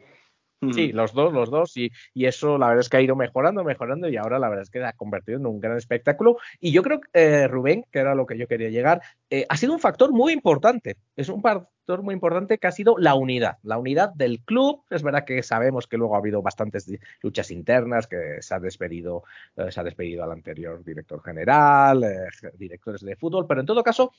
[0.73, 0.97] Sí, Mm.
[0.97, 4.09] los dos, los dos, y, y eso la verdad es que ha ido mejorando, mejorando,
[4.09, 6.39] y ahora la verdad es que se ha convertido en un gran espectáculo.
[6.59, 9.57] Y yo creo que eh, Rubén, que era lo que yo quería llegar, eh, ha
[9.59, 10.97] sido un factor muy importante.
[11.17, 11.43] Es un
[11.85, 14.85] factor muy importante que ha sido la unidad, la unidad del club.
[14.89, 19.25] Es verdad que sabemos que luego ha habido bastantes luchas internas, que se ha despedido,
[19.55, 23.83] eh, se ha despedido al anterior director general, eh, directores de fútbol, pero en todo
[23.83, 24.13] caso,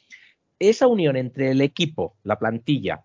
[0.59, 3.03] esa unión entre el equipo, la plantilla,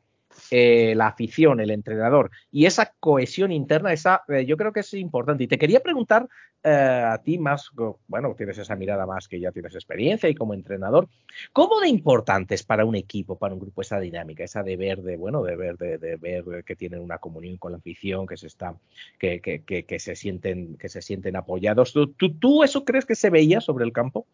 [0.51, 4.95] eh, la afición, el entrenador y esa cohesión interna, esa, eh, yo creo que es
[4.95, 5.45] importante.
[5.45, 6.29] Y te quería preguntar
[6.63, 7.71] eh, a ti más,
[8.07, 11.09] bueno, tienes esa mirada más que ya tienes experiencia y como entrenador,
[11.53, 15.03] ¿cómo de importante es para un equipo, para un grupo esa dinámica, esa de ver,
[15.03, 18.37] de, bueno, de ver, de, de ver que tienen una comunión con la afición, que
[18.37, 18.75] se está,
[19.19, 21.93] que, que, que, que se sienten, que se sienten apoyados?
[21.93, 24.27] ¿Tú, tú, ¿Tú eso crees que se veía sobre el campo?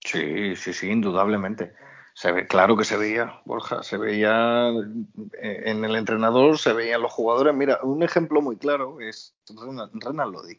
[0.00, 1.74] Sí, sí, sí, indudablemente.
[2.18, 4.70] Se ve, claro que se veía, Borja, se veía
[5.40, 7.54] eh, en el entrenador, se veían los jugadores.
[7.54, 9.36] Mira, un ejemplo muy claro es
[9.94, 10.58] Renan, Lodi.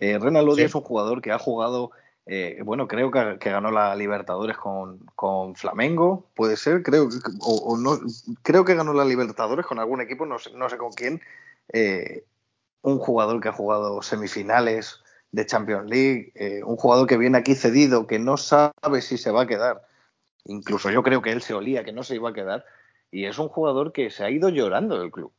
[0.00, 0.64] Eh, Renan Lodi Sí.
[0.66, 1.92] es un jugador que ha jugado,
[2.26, 7.16] eh, bueno, creo que, que ganó la Libertadores con, con Flamengo, puede ser, creo, que-
[7.40, 7.98] o, o no,
[8.42, 11.22] creo que ganó la Libertadores con algún equipo, no sé, no sé con quién.
[11.72, 12.26] Eh,
[12.82, 15.00] un jugador que ha jugado semifinales
[15.30, 19.30] de Champions League, eh, un jugador que viene aquí cedido, que no sabe si se
[19.30, 19.80] va a quedar.
[20.44, 22.64] Incluso yo creo que él se olía que no se iba a quedar.
[23.10, 25.32] Y es un jugador que se ha ido llorando del club.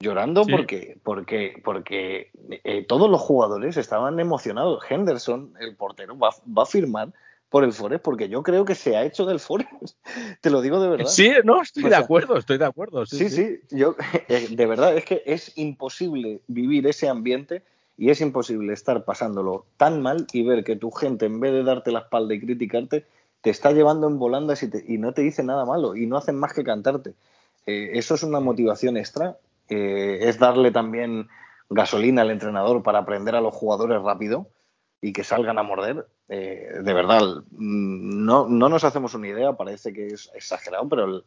[0.00, 0.52] Llorando Sí.
[0.52, 2.30] porque, porque, porque
[2.64, 4.84] eh, todos los jugadores estaban emocionados.
[4.88, 7.12] Henderson, el portero, va, va a firmar
[7.48, 9.96] por el Forest porque yo creo que se ha hecho del Forest.
[10.40, 11.06] Te lo digo de verdad.
[11.06, 13.06] Sí, no, estoy O de acuerdo, estoy de acuerdo.
[13.06, 13.60] Sí, Sí, sí.
[13.68, 13.96] sí, yo
[14.28, 17.62] eh, de verdad es que es imposible vivir ese ambiente
[17.96, 21.64] y es imposible estar pasándolo tan mal y ver que tu gente en vez de
[21.64, 23.04] darte la espalda y criticarte
[23.40, 26.16] te está llevando en volandas y, te- y no te dice nada malo y no
[26.16, 27.14] hacen más que cantarte.
[27.66, 29.36] Eh, eso es una motivación extra,
[29.68, 31.28] eh, es darle también
[31.70, 34.48] gasolina al entrenador para aprender a los jugadores rápido
[35.00, 36.06] y que salgan a morder.
[36.30, 37.20] Eh, de verdad,
[37.50, 41.24] mm, no, no nos hacemos una idea, parece que es exagerado, pero el-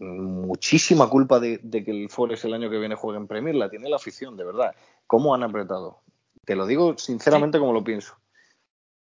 [0.00, 3.68] muchísima culpa de, de que el Forest el año que viene juegue en Premier la
[3.70, 4.74] tiene la afición, de verdad.
[5.06, 5.98] ¿Cómo han apretado?
[6.44, 8.14] Te lo digo sinceramente como lo pienso.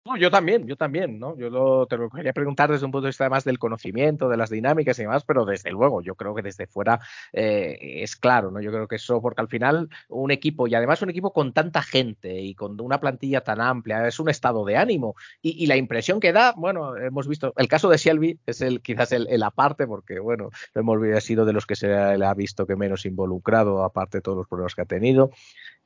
[0.07, 1.37] No, yo también, yo también, ¿no?
[1.37, 4.37] Yo lo, te lo quería preguntar desde un punto de vista más del conocimiento, de
[4.37, 7.01] las dinámicas y demás, pero desde luego, yo creo que desde fuera
[7.33, 8.61] eh, es claro, ¿no?
[8.61, 11.81] Yo creo que eso, porque al final un equipo, y además un equipo con tanta
[11.81, 15.15] gente y con una plantilla tan amplia, es un estado de ánimo.
[15.41, 19.11] Y, la impresión que da, bueno, hemos visto, el caso de Shelby es el quizás
[19.11, 23.05] el, aparte, porque bueno, hemos sido de los que se le ha visto que menos
[23.05, 25.31] involucrado, aparte de todos los problemas que ha tenido.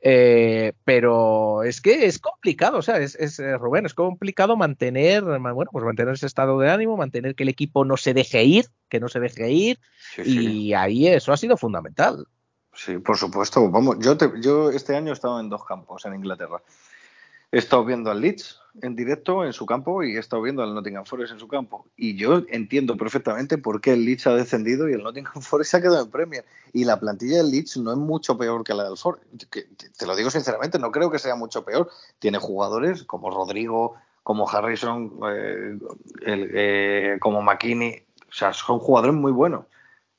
[0.04, 5.24] Eh, pero es que es complicado, o sea, es, es eh, Rubén, es complicado mantener,
[5.24, 8.44] ma- bueno, pues mantener ese estado de ánimo, mantener que el equipo no se deje
[8.44, 9.80] ir, que no se deje ir,
[10.16, 10.40] Sí, sí.
[10.40, 12.26] y ahí eso ha sido fundamental.
[12.74, 13.70] Sí, por supuesto.
[13.70, 16.62] Vamos, yo, te- yo este año he estado en dos campos en Inglaterra.
[17.52, 20.74] He estado viendo al Leeds en directo en su campo y he estado viendo al
[20.74, 21.86] Nottingham Forest en su campo.
[21.96, 25.78] Y yo entiendo perfectamente por qué el Leeds ha descendido y el Nottingham Forest se
[25.78, 26.46] ha quedado en Premier.
[26.74, 29.24] Y la plantilla del Leeds no es mucho peor que la del Forest.
[29.98, 31.90] Te lo digo sinceramente, no creo que sea mucho peor.
[32.20, 35.78] Tiene jugadores como Rodrigo, como Harrison, eh,
[36.26, 38.06] el- eh, como McKinney.
[38.30, 39.66] O sea, son jugadores muy buenos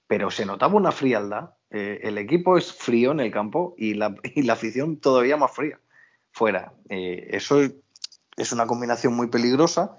[0.06, 1.54] pero se notaba una frialdad.
[1.70, 5.52] Eh, el equipo es frío en el campo y la, y la afición todavía más
[5.52, 5.80] fría
[6.32, 6.74] fuera.
[6.90, 7.62] Eh, eso
[8.36, 9.96] es, una combinación muy peligrosa.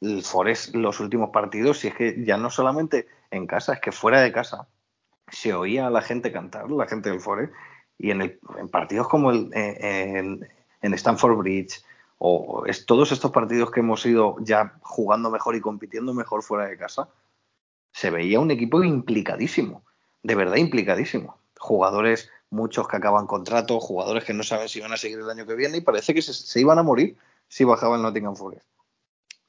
[0.00, 3.92] El Forest, los últimos partidos, si es que ya no solamente en casa, es que
[3.92, 4.68] fuera de casa
[5.30, 7.52] se oía a la gente cantar, la gente del Forest,
[7.98, 10.46] y en, el- en partidos como el, eh, en,
[10.82, 11.82] en Stamford Bridge,
[12.18, 16.66] o es, todos estos partidos que hemos ido ya jugando mejor y compitiendo mejor fuera
[16.66, 17.08] de casa,
[17.92, 19.84] se veía un equipo implicadísimo,
[20.22, 21.38] de verdad implicadísimo.
[21.58, 25.46] Jugadores, muchos que acaban contrato, jugadores que no saben si van a seguir el año
[25.46, 27.16] que viene y parece que se iban a morir
[27.54, 28.68] si bajaba el Nottingham Forest.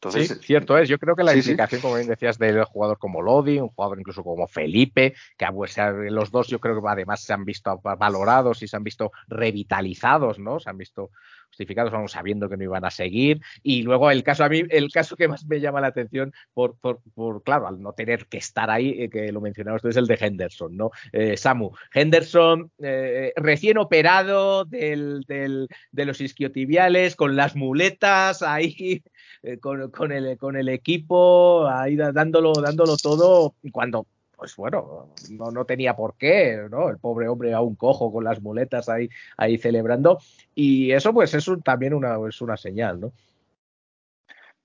[0.09, 0.87] Entonces, sí, cierto es.
[0.89, 1.49] Yo creo que la sí, sí.
[1.51, 5.73] implicación, como bien decías, del jugador como Lodi, un jugador incluso como Felipe, que pues,
[5.73, 8.83] se ha- los dos yo creo que además se han visto valorados y se han
[8.83, 10.59] visto revitalizados, ¿no?
[10.59, 11.11] Se han visto
[11.47, 13.39] justificados, vamos, sabiendo que no iban a seguir.
[13.63, 16.77] Y luego el caso a mí, el caso que más me llama la atención, por,
[16.79, 19.95] por, por claro, al no tener que estar ahí, eh, que lo mencionabas tú, es
[19.95, 20.91] el de Henderson, ¿no?
[21.13, 29.01] Eh, Samu, Henderson eh, recién operado del, del, de los isquiotibiales, con las muletas ahí
[29.45, 35.51] eh, con, con, el, con el equipo, ahí dándolo, dándolo todo, cuando, pues bueno, no,
[35.51, 36.89] no tenía por qué, ¿no?
[36.89, 40.17] El pobre hombre aún cojo con las muletas ahí, ahí celebrando.
[40.55, 43.11] Y eso, pues, es un- también una, es una señal, ¿no?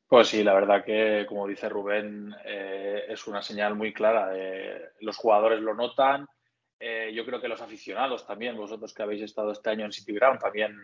[0.08, 4.30] Pues sí, la verdad que, como dice Rubén, eh, es una señal muy clara.
[4.30, 6.26] De, los jugadores lo notan.
[6.80, 10.14] Eh, yo creo que los aficionados también, vosotros que habéis estado este año en City
[10.14, 10.74] Ground, también,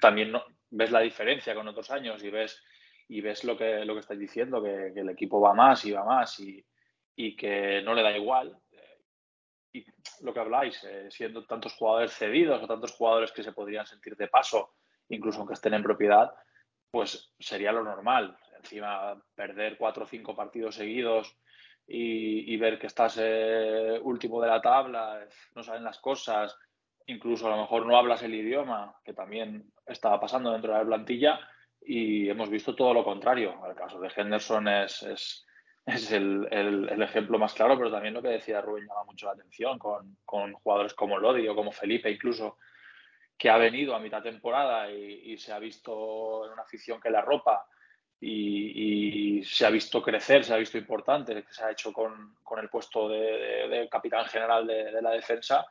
[0.00, 0.32] también
[0.70, 2.60] ves la diferencia con otros años y ves,
[3.08, 6.04] y ves lo que, lo que estáis diciendo, que, el equipo va más y va
[6.04, 6.64] más y,
[7.16, 8.56] y que no le da igual.
[9.72, 9.84] Y
[10.20, 14.16] lo que habláis, eh, siendo tantos jugadores cedidos o tantos jugadores que se podrían sentir
[14.16, 14.74] de paso,
[15.08, 16.32] incluso aunque estén en propiedad,
[16.90, 18.36] pues sería lo normal.
[18.58, 21.36] Encima, perder cuatro o cinco partidos seguidos
[21.86, 26.56] y, y ver que estás eh, último de la tabla, no saben las cosas,
[27.06, 30.84] incluso a lo mejor no hablas el idioma, que también estaba pasando dentro de la
[30.84, 31.40] plantilla,
[31.86, 33.54] y hemos visto todo lo contrario.
[33.68, 35.46] El caso de Henderson es, es,
[35.86, 39.32] es el, el- ejemplo más claro, pero también lo que decía Rubén llama mucho la
[39.32, 42.58] atención con, con jugadores como Lodi o como Felipe incluso,
[43.36, 47.18] que ha venido a mitad temporada y, se ha visto en una afición que le
[47.18, 47.66] arropa
[48.20, 52.68] y, se ha visto crecer, se ha visto importante, se ha hecho con, con el
[52.68, 55.66] puesto de, capitán general de, de la defensa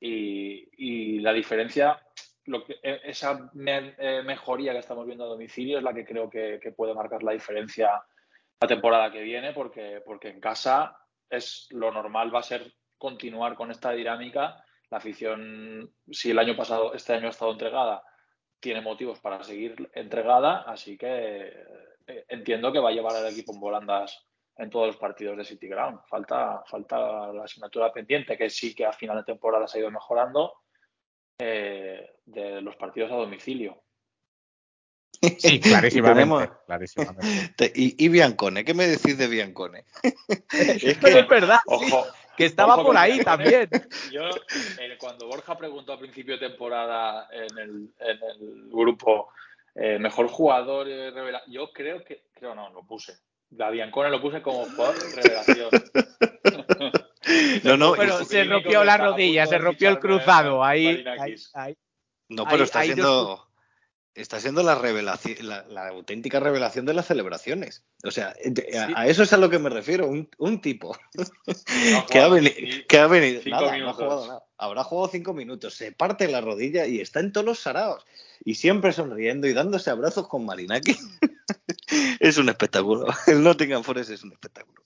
[0.00, 2.00] y, y la diferencia,
[2.46, 6.58] lo e- esa eh, mejoría que estamos viendo a domicilio es la que creo que,
[6.62, 8.02] que puede marcar la diferencia
[8.60, 10.96] la temporada que viene, porque, porque en casa
[11.28, 14.64] es lo normal va a ser continuar con esta dinámica.
[14.88, 18.04] La afición, si el año pasado, este año ha estado entregada,
[18.60, 21.48] tiene motivos para seguir entregada, así que
[22.06, 24.24] eh, entiendo que va a llevar al equipo en volandas
[24.56, 25.98] en todos los partidos de City Ground.
[26.06, 29.90] Falta, falta la asignatura pendiente, que sí que a final de temporada se ha ido
[29.90, 30.52] mejorando,
[31.44, 33.82] eh, de los partidos a domicilio.
[35.20, 36.20] Sí, Y clarísimamente.
[36.20, 37.26] tenemos- clarísimamente.
[37.56, 39.84] Te- Y, y Biancone, ¿qué me decís de Biancone?
[40.52, 43.24] es que, es verdad, sí, Ojo, que estaba ojo por ahí Biancone.
[43.68, 43.70] también.
[44.10, 44.28] Yo,
[44.78, 49.30] eh, cuando Borja preguntó a principio de temporada en el, en el grupo
[49.74, 53.14] eh, mejor jugador eh, revela- yo creo que, creo no, lo puse.
[53.50, 55.70] La Biancone lo puse como jugador revelación.
[57.64, 60.62] no, no, Bueno, se rompió la rodilla, se rompió el ficharme cruzado.
[60.64, 61.50] a Ahí, ahí, Marinakis.
[61.54, 61.76] ahí.
[62.28, 63.48] no, pero está siendo,
[64.14, 67.84] está siendo la revelación, la, la auténtica revelación de las celebraciones.
[68.04, 68.92] O sea, de- a, Sí.
[68.96, 72.36] a eso es a lo que me refiero, un, un tipo No que ha, jugado
[72.36, 73.96] veni- ni- que ha venido, cinco nada, no ha minutos.
[73.96, 74.42] jugado nada.
[74.58, 78.04] Habrá jugado cinco minutos, se parte la rodilla y está en todos los saraos.
[78.44, 80.96] Y siempre sonriendo y dándose abrazos con Marinaki.
[82.20, 83.06] es un espectáculo.
[83.26, 84.82] El Nottingham Forest es un espectáculo.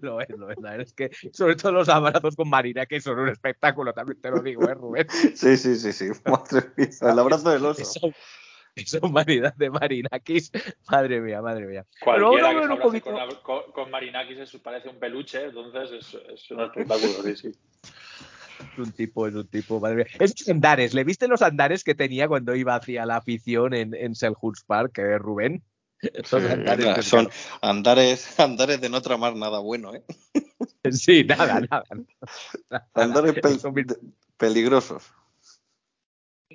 [0.02, 0.58] lo es, lo es.
[0.60, 4.20] La verdad es que, sobre todo los abrazos con Marina, que son un espectáculo, también
[4.20, 5.06] te lo digo, ¿eh, Rubén?
[5.34, 6.06] Sí, sí, sí, sí.
[6.26, 7.82] Madre mía, el abrazo del oso.
[7.82, 8.00] Esa,
[8.76, 10.50] esa humanidad de Marinakis,
[10.88, 11.84] madre mía, madre mía.
[12.00, 16.60] Cualquiera que se con, con- con Marinakis es- parece un peluche, entonces es, es un
[16.60, 17.48] espectáculo, sí, sí.
[18.72, 20.06] Es un tipo, es un tipo, madre mía.
[20.20, 24.14] Esos andares, ¿le viste los andares que tenía cuando iba hacia la afición en, en
[24.14, 25.62] Selhurst Park, eh, Rubén?
[26.00, 27.28] Sí, andares son
[27.60, 30.02] andares, andares de no tramar nada bueno, ¿eh?
[30.92, 31.84] Sí, nada, nada.
[32.70, 32.88] nada.
[32.94, 33.98] Andares pel-
[34.38, 35.12] peligrosos.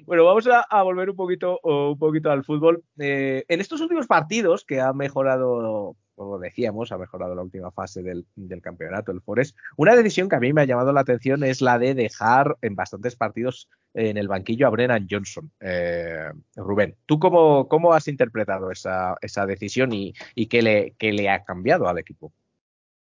[0.05, 2.83] Bueno, vamos a, a volver un poquito, un poquito al fútbol.
[2.99, 8.01] Eh, en estos últimos partidos que ha mejorado, como decíamos, ha mejorado la última fase
[8.01, 11.43] del, del campeonato, el Forest, una decisión que a mí me ha llamado la atención
[11.43, 15.51] es la de dejar en bastantes partidos en el banquillo a Brennan Johnson.
[15.59, 21.13] Eh, Rubén, ¿tú cómo, cómo has interpretado esa, esa decisión y, y qué, le, qué
[21.13, 22.31] le ha cambiado al equipo?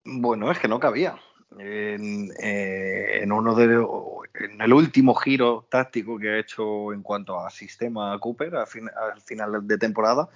[0.05, 1.17] Bueno, es que no cabía.
[1.57, 7.39] En, eh, en uno de en el último giro táctico que ha hecho en cuanto
[7.39, 10.29] a sistema Cooper al final de temporada,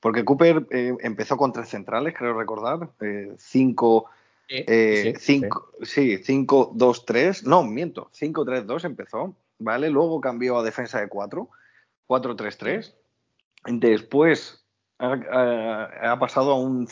[0.00, 4.06] porque Cooper eh, empezó con tres centrales, creo recordar, eh, cinco,
[4.48, 9.90] eh, Sí, sí, cinco, sí, cinco, dos, tres, no, miento, cinco, tres, dos empezó, ¿vale?
[9.90, 11.48] Luego cambió a defensa de cuatro,
[12.06, 12.94] cuatro, tres, tres.
[13.66, 14.64] Después
[14.98, 16.86] ha, ha- ha pasado a un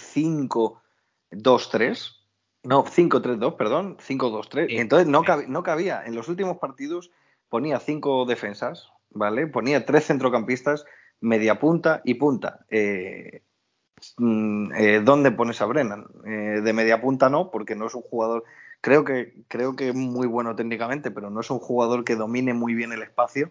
[1.33, 2.17] 5-2-3.
[2.65, 3.97] No, 5-3-2, perdón.
[3.99, 4.67] 5-2-3.
[4.69, 5.27] Sí, Entonces no, sí.
[5.27, 6.03] cabi- no cabía.
[6.05, 7.11] En los últimos partidos
[7.49, 9.47] ponía cinco defensas, ¿vale?
[9.47, 10.85] Ponía tres centrocampistas,
[11.21, 12.65] media punta y punta.
[12.71, 13.43] Eh,
[14.19, 16.07] mm, eh, ¿Dónde pones a Brennan?
[16.25, 18.45] Eh, de media punta no, porque no es un jugador.
[18.81, 22.55] Creo que, creo que es muy bueno técnicamente, pero no es un jugador que domine
[22.55, 23.51] muy bien el espacio.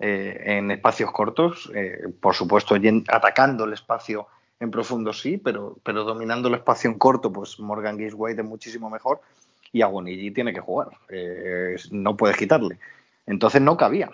[0.00, 1.72] en espacios cortos,
[2.20, 2.76] por supuesto
[3.08, 4.28] atacando el espacio
[4.60, 8.46] en profundo sí, pero, pero dominando el espacio en corto, pues Morgan Gibbs White es
[8.46, 9.20] muchísimo mejor
[9.72, 10.88] y Aguonigi tiene que jugar,
[11.90, 12.78] no puedes quitarle.
[13.26, 14.10] Entonces no cabía.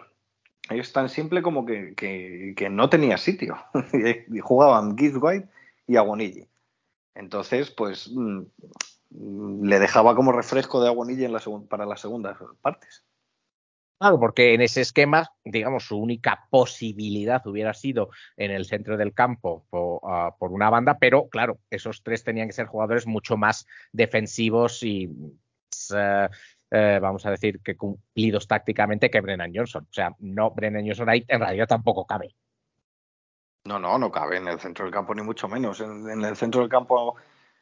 [0.71, 3.57] Es tan simple como que, que- no tenía sitio.
[4.33, 5.49] Y Jugaban Gibbs White
[5.87, 6.49] y Aguonigi.
[7.15, 8.43] Entonces, pues mm,
[9.11, 13.05] mm, le dejaba como refresco de Aguonigi en la para las segundas partes.
[13.99, 19.15] Claro, porque en ese esquema, digamos, su única posibilidad hubiera sido en el centro del
[19.15, 23.37] campo po- ah, por, una banda, pero claro, esos tres tenían que ser jugadores mucho
[23.37, 25.09] más defensivos y,
[25.97, 26.29] eh,
[26.77, 29.85] eh, vamos a decir, que cumplidos tácticamente que Brennan Johnson.
[29.89, 32.35] O sea, no, Brennan Johnson ahí en realidad tampoco cabe.
[33.67, 35.81] No, no, no cabe en el centro del campo, ni mucho menos.
[35.81, 37.15] En, en el centro del campo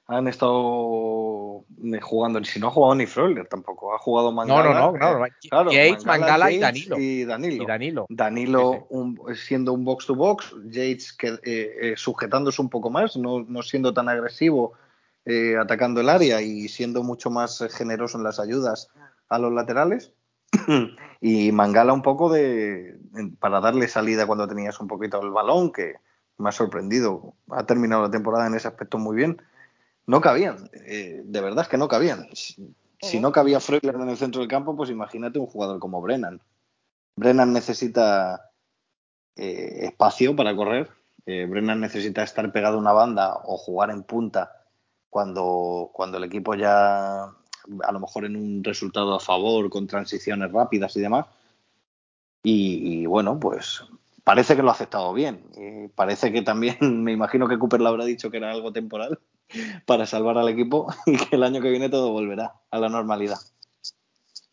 [0.09, 4.75] han estado eh, jugando, si no ha jugado ni Freuler tampoco, ha jugado No, Mangala.
[4.75, 5.27] no, no, no.
[5.27, 6.99] eh, claro, Yates, Mangala y Yates Danilo.
[6.99, 7.63] Y Danilo.
[7.63, 8.07] Y Danilo.
[8.09, 8.85] Danilo Sí, sí.
[8.91, 13.45] un- siendo un box to box, Yates que, eh, eh, sujetándose un poco más, no,
[13.47, 14.73] no siendo tan agresivo
[15.25, 18.89] eh, atacando el área y siendo mucho más eh, generoso en las ayudas
[19.29, 20.12] a los laterales.
[21.20, 22.99] y Mangala un poco de
[23.39, 25.95] para darle salida cuando tenías un poquito el balón, que
[26.39, 27.35] me ha sorprendido.
[27.51, 29.41] Ha terminado la temporada en ese aspecto muy bien.
[30.07, 32.29] No cabían, eh, de verdad es que no cabían.
[32.33, 36.41] Si, no cabía Freuler en el centro del campo, pues imagínate un jugador como Brennan.
[37.14, 38.51] Brennan necesita
[39.37, 40.91] espacio para correr.
[41.25, 44.62] Brennan necesita estar pegado a una banda o jugar en punta
[45.13, 50.51] cuando, cuando el equipo ya, a lo mejor en un resultado a favor, con transiciones
[50.51, 51.27] rápidas y demás.
[52.43, 53.85] Y, y bueno, pues
[54.25, 55.45] parece que lo ha aceptado bien.
[55.55, 59.21] Y parece que también, me imagino que Cooper le habrá dicho que era algo temporal
[59.87, 63.39] para salvar al equipo y que el año que viene todo volverá a la normalidad.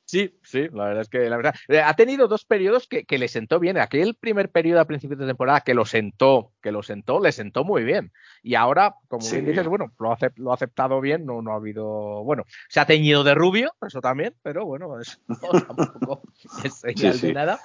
[0.10, 1.54] Sí, sí, la verdad es que la verdad.
[1.68, 3.78] eh, Ha tenido dos periodos que, que le sentó bien.
[3.78, 7.64] Aquel primer periodo a principios de temporada que lo sentó, que lo sentó, le sentó
[7.64, 8.12] muy bien.
[8.42, 9.34] Y ahora, como Sí.
[9.36, 12.24] bien dices, bueno, lo ha, lo ha aceptado bien, no, no ha habido.
[12.24, 15.20] Bueno, se ha teñido de rubio, eso también, pero bueno, eso
[15.68, 16.24] tampoco
[16.64, 17.28] es señal Sí, sí.
[17.28, 17.60] de nada.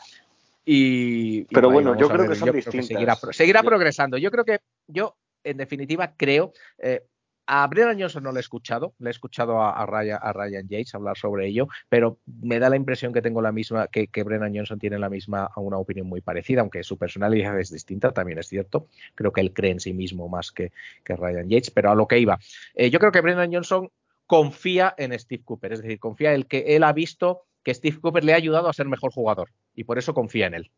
[0.66, 2.86] Y, Pero bueno, yo creo ver, que son distintas.
[2.86, 4.18] seguirá, seguirá progresando.
[4.18, 6.52] Yo creo que, yo, en definitiva, creo.
[6.76, 7.04] eh,
[7.46, 10.94] a Brennan Johnson no le he escuchado, le he escuchado a, Ryan, a Ryan Yates
[10.94, 14.54] hablar sobre ello, pero me da la impresión que tengo la misma, que, que Brennan
[14.54, 18.48] Johnson tiene la misma, una opinión muy parecida, aunque su personalidad es distinta, también es
[18.48, 18.88] cierto.
[19.14, 20.72] Creo que él cree en sí mismo más que,
[21.04, 22.38] que Ryan Yates, pero a lo que iba.
[22.74, 23.90] Eh, yo creo que Brennan Johnson
[24.26, 27.98] confía en Steve Cooper, es decir, confía en el que él ha visto que Steve
[28.00, 30.70] Cooper le ha ayudado a ser mejor jugador y por eso confía en él.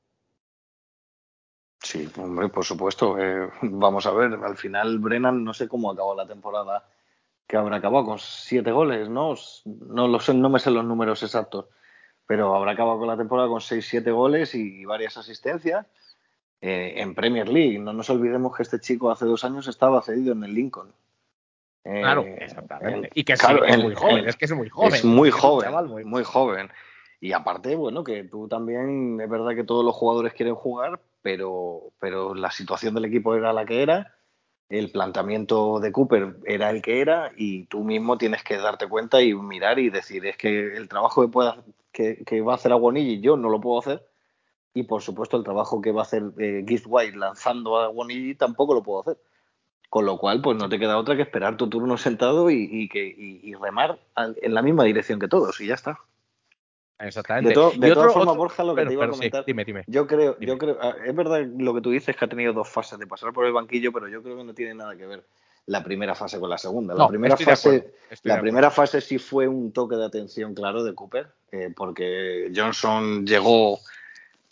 [1.96, 3.16] Sí, hombre, por supuesto.
[3.18, 6.84] Eh, vamos a ver, al final Brennan no sé cómo acabó la temporada,
[7.46, 9.34] que habrá acabado con siete goles, ¿no?
[9.64, 11.66] No lo sé, no me sé los números exactos,
[12.26, 15.86] pero habrá acabado con la temporada con seis, siete goles y varias asistencias
[16.60, 17.78] eh, en Premier League.
[17.78, 20.92] No nos olvidemos que este chico hace dos años estaba cedido en el Lincoln.
[21.84, 23.06] Eh, Claro, exactamente.
[23.06, 23.42] en- Y que es
[23.82, 24.94] muy joven, en- es que es muy joven.
[24.94, 25.72] es muy joven,
[26.08, 26.68] muy joven.
[27.20, 31.90] Y aparte, bueno, que tú también, es verdad que todos los jugadores quieren jugar, pero,
[31.98, 34.14] pero la situación del equipo era la que era,
[34.68, 39.20] el planteamiento de Cooper era el que era, y tú mismo tienes que darte cuenta
[39.20, 43.20] y mirar y decir, es que el trabajo que, pueda, que, va a hacer Aguonigi
[43.20, 44.06] yo no lo puedo hacer,
[44.72, 48.74] y por supuesto el trabajo que va a hacer eh, White lanzando a Aguonigi tampoco
[48.74, 49.18] lo puedo hacer.
[49.88, 52.88] Con lo cual, pues no te queda otra que esperar tu turno sentado y, y
[52.88, 55.98] que, y, remar en la misma dirección que todos, y ya está.
[56.98, 57.50] Exactamente.
[57.50, 59.64] De, to- de todas formas, Borja, lo que pero- te iba a sí, comentar, dime,
[59.64, 59.84] dime.
[59.86, 60.46] yo creo, Dime.
[60.52, 63.06] yo creo, ah, es verdad lo que tú dices que ha tenido dos fases de
[63.06, 65.24] pasar por el banquillo, pero yo creo que no tiene nada que ver
[65.66, 66.94] la primera fase con la segunda.
[66.94, 67.92] La No, primera fase,
[68.22, 73.26] la primera fase sí fue un toque de atención claro de Cooper, eh, porque Johnson
[73.26, 73.78] llegó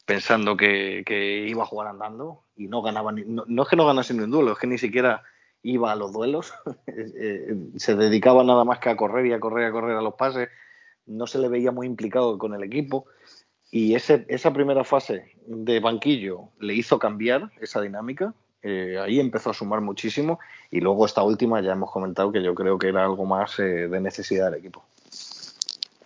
[0.05, 3.77] pensando que, que iba a jugar andando y no ganaba ni, no, no es que
[3.77, 5.23] no ganase ni un duelo, es que ni siquiera
[5.63, 6.53] iba a los duelos,
[6.87, 10.03] Eh, se dedicaba nada más que a correr y a correr y a correr a
[10.03, 10.49] los pases,
[11.07, 13.07] no se le veía muy implicado con el equipo
[13.71, 19.51] y ese, esa primera fase de banquillo le hizo cambiar esa dinámica, eh, ahí empezó
[19.51, 20.39] a sumar muchísimo
[20.71, 23.89] y luego esta última ya hemos comentado que yo creo que era algo más eh,
[23.89, 24.85] de necesidad del equipo.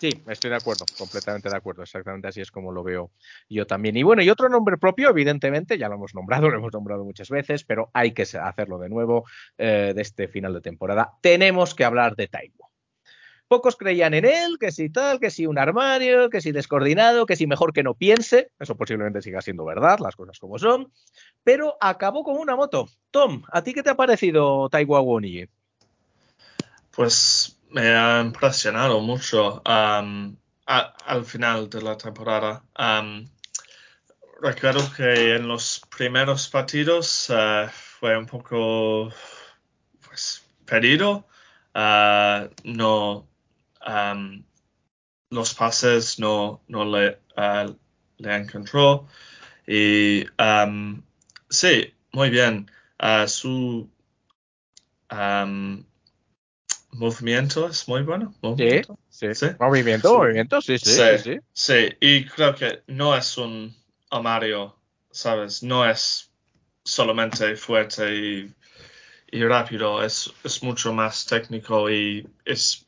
[0.01, 3.11] Sí, estoy de acuerdo, completamente de acuerdo, exactamente así es como lo veo
[3.49, 3.97] yo también.
[3.97, 7.29] Y bueno, y otro nombre propio, evidentemente, ya lo hemos nombrado, lo hemos nombrado muchas
[7.29, 9.25] veces, pero hay que hacerlo de nuevo
[9.59, 11.15] eh, de este final de temporada.
[11.21, 12.68] Tenemos que hablar de Taiwo.
[13.49, 17.35] Pocos creían en él, que si tal, que si un armario, que si descoordinado, que
[17.35, 20.93] si mejor que no piense, eso posiblemente siga siendo verdad, las cosas como son,
[21.43, 22.89] pero acabó con una moto.
[23.11, 25.49] Tom, ¿a ti qué te ha parecido Awoniyi?
[26.91, 32.63] Pues me ha impresionado mucho al final de la temporada.
[34.41, 39.13] Recuerdo que en los primeros partidos eh, fue un poco
[40.07, 41.27] pues, perdido.
[41.75, 43.28] Eh, no,
[45.31, 47.75] los pases no, no le, eh,
[48.19, 49.07] le encontró.
[49.67, 50.25] Y
[51.49, 52.71] sí, muy bien.
[52.99, 53.89] Eh, su
[55.09, 55.85] am,
[56.93, 58.33] movimiento es muy bueno.
[58.33, 58.99] Sí, Movimiento.
[59.09, 59.35] sí.
[59.35, 59.47] Sí.
[59.61, 60.17] Movimiento, Sí.
[60.17, 61.19] movimiento, sí, sí, Sí.
[61.19, 61.89] sí, sí.
[62.01, 63.75] Y creo que no es un
[64.11, 64.77] armario,
[65.11, 65.63] ¿sabes?
[65.63, 66.31] No es
[66.85, 68.55] solamente fuerte y,
[69.31, 72.88] y rápido, es, es mucho más técnico y es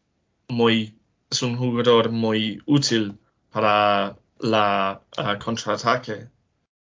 [0.50, 0.98] muy,
[1.30, 3.18] es un jugador muy útil
[3.50, 5.02] para la
[5.42, 6.28] contraataque.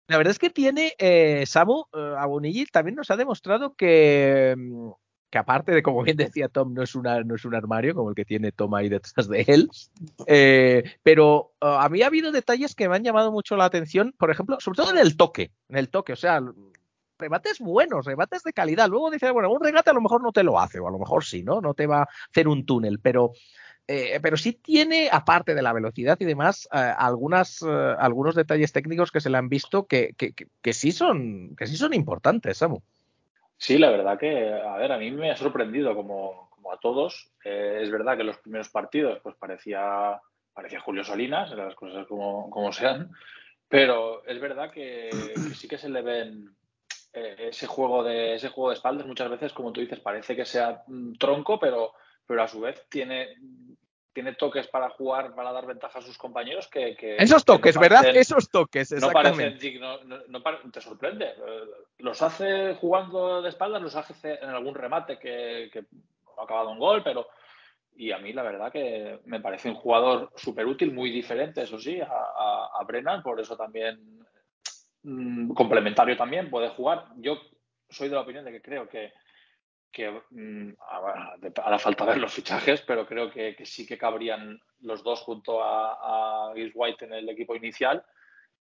[0.10, 4.90] La verdad es que tiene, eh, Samu, eh, también nos ha demostrado que, mm,
[5.30, 8.10] que aparte de, como bien decía Tom, no es, una, no es un armario como
[8.10, 9.70] el que tiene Tom ahí detrás de él,
[10.26, 14.16] eh, pero eh, a mí ha habido detalles que me han llamado mucho la atención,
[14.18, 16.42] por ejemplo, sobre todo en el toque, en el toque, o sea,
[17.20, 18.90] remates buenos, remates de calidad.
[18.90, 21.00] Luego dice, bueno, un regate a lo mejor no te lo hace, o a lo
[21.00, 21.62] mejor sí, ¿no?
[21.62, 23.34] No te va a hacer un túnel, pero
[23.92, 28.72] eh, pero sí tiene, aparte de la velocidad y demás, eh, algunas, eh, algunos detalles
[28.72, 31.96] técnicos que se le han visto que, que, que, que sí son, que sí son
[31.96, 32.82] importantes, Samu.
[33.58, 37.32] Sí, la verdad que, a ver, a mí me ha sorprendido como, como a todos.
[37.44, 40.22] Es verdad que los primeros partidos pues parecía,
[40.54, 43.10] parecía Julio Salinas, las cosas como, como sean,
[43.68, 46.56] pero es verdad que, que sí que se le ven
[47.14, 50.84] ese juego de ese juego de espaldas muchas veces, como tú dices, parece que sea
[50.88, 51.94] mm, tronco, pero,
[52.26, 53.36] pero a su vez tiene,
[54.14, 57.58] tiene toques para jugar, para dar ventaja a sus compañeros que, que Esos que no
[57.58, 58.04] toques, ¿verdad?
[58.04, 59.80] parecen- Esos toques, no parecen exactamente.
[60.06, 61.26] no, no pare- te sorprende.
[61.26, 61.64] Eh,
[62.00, 65.70] Los hace jugando de espaldas, los hace en algún remate que,
[66.38, 67.28] ha acabado en gol, pero.
[67.96, 71.78] Y a mí, la verdad, que me parece un jugador súper útil, muy diferente, eso
[71.78, 74.26] sí, a, a, a Brennan, por eso también
[75.04, 77.06] mm, complementario también, puede jugar.
[77.18, 77.40] Yo
[77.90, 79.12] soy de la opinión de que creo que,
[79.92, 84.60] que mm, a- hará falta ver los fichajes, pero creo que, que sí que cabrían
[84.82, 88.04] los dos junto a, a White en el equipo inicial.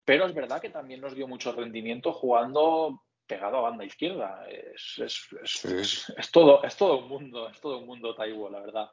[0.04, 4.44] Pero es verdad que también nos dio mucho rendimiento jugando pegado a banda izquierda.
[4.48, 8.90] Es, es, es, todo, es todo un mundo, es todo un mundo Taibo, la verdad.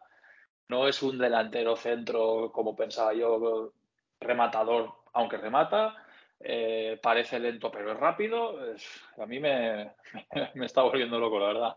[0.67, 3.73] No es un delantero centro, como pensaba yo,
[4.19, 5.95] rematador, aunque remata.
[6.41, 8.73] Eh, parece lento, pero es rápido.
[8.73, 9.93] Es- a mí me,
[10.55, 11.75] me está volviendo loco, la verdad.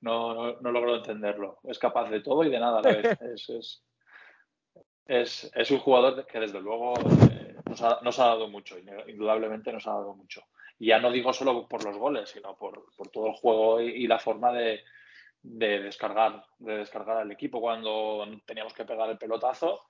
[0.00, 1.58] No, no, no logro entenderlo.
[1.64, 3.18] Es capaz de todo y de nada a la vez.
[3.20, 3.84] Es, es,
[5.06, 6.94] es, es un jugador que desde luego
[7.32, 8.76] eh, nos, ha, nos, ha, dado mucho,
[9.08, 10.42] indudablemente nos ha dado mucho.
[10.78, 14.04] Y ya no digo solo por los goles, sino por, por todo el juego y,
[14.04, 14.80] y la forma de,
[15.42, 19.89] de, descargar, de descargar al equipo cuando teníamos que pegar el pelotazo,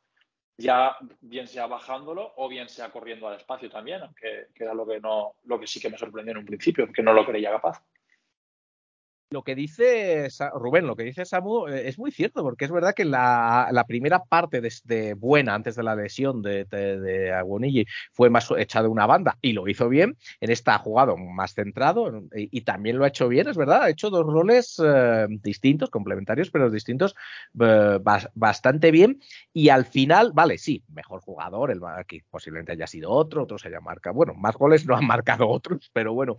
[0.60, 4.86] ya bien sea bajándolo o bien sea corriendo al espacio también, aunque que era lo
[4.86, 7.50] que, no, lo que sí que me sorprendió en un principio, que no lo creía
[7.50, 7.82] capaz
[9.30, 12.94] lo que dice Rubén, lo que dice Samu eh, es muy cierto, porque es verdad
[12.94, 17.86] que la, la primera parte de, de, buena antes de la lesión de, de, de
[18.12, 20.16] fue más hecha de una banda y lo hizo bien.
[20.40, 23.82] En esta ha jugado más centrado y, y también lo ha hecho bien, es verdad.
[23.82, 27.14] Ha hecho dos roles eh, distintos, complementarios, pero distintos
[27.60, 29.20] eh, bas, bastante bien.
[29.52, 33.80] Y al final, vale, sí, mejor jugador, el que posiblemente haya sido otro, otros haya
[33.80, 34.14] marcado.
[34.14, 36.38] Bueno, más goles no han marcado otros, pero bueno.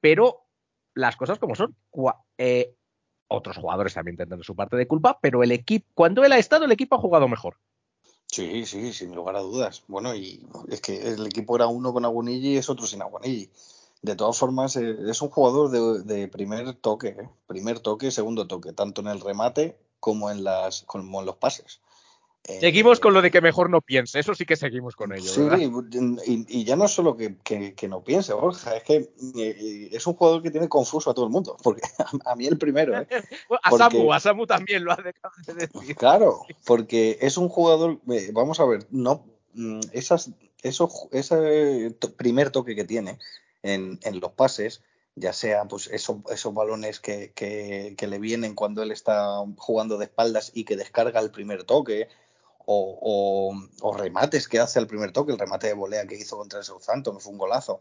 [0.00, 0.47] Pero
[0.98, 1.76] las cosas como son.
[2.38, 2.74] Eh,
[3.28, 6.64] otros jugadores también tendrán su parte de culpa, pero el equipo, cuando él ha estado,
[6.64, 7.56] el equipo ha jugado mejor.
[8.26, 9.84] Sí, sí, sin lugar a dudas.
[9.86, 13.48] Bueno, y es que el equipo era uno con Aguanilli y es otro sin Aguanilli.
[14.02, 17.28] De todas formas, eh, es un jugador de, de primer toque, ¿eh?
[17.46, 21.80] primer toque, segundo toque, tanto en el remate como en las, como en los pases.
[22.48, 25.30] Eh, seguimos con lo de que mejor no piense, eso sí que seguimos con ello.
[25.30, 25.42] Sí,
[26.26, 30.06] y, y, ya no solo que, que, que, no piense, Borja, es que eh, es
[30.06, 32.98] un jugador que tiene confuso a todo el mundo, porque a, a mí el primero.
[32.98, 33.06] ¿eh?
[33.62, 35.94] a, porque, Samu, a Samu también lo ha dejado de decir.
[35.96, 40.30] Claro, porque es un jugador, eh, vamos a ver, no mm, esas,
[40.62, 43.18] eso, ese primer toque que tiene
[43.62, 44.82] en, en los pases,
[45.16, 49.98] ya sea pues eso, esos balones que, que, que, le vienen cuando él está jugando
[49.98, 52.08] de espaldas y que descarga el primer toque,
[52.70, 56.64] o, remates que hace al primer toque, el remate de volea que hizo contra el
[56.64, 57.80] Southampton, fue un golazo.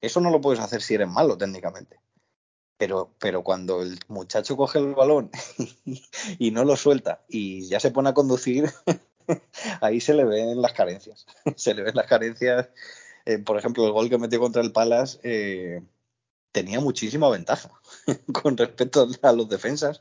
[0.00, 1.98] Eso no lo puedes hacer si eres malo técnicamente.
[2.76, 5.30] Pero, pero cuando el muchacho coge el balón
[6.38, 8.70] y no lo suelta y ya se pone a conducir,
[9.80, 11.26] ahí se le ven las carencias.
[11.56, 12.68] Se le ven las carencias.
[13.24, 15.82] Eh, por ejemplo, el gol que metió contra el Palace eh,
[16.52, 17.70] tenía muchísima ventaja
[18.42, 20.00] con respecto a los defensas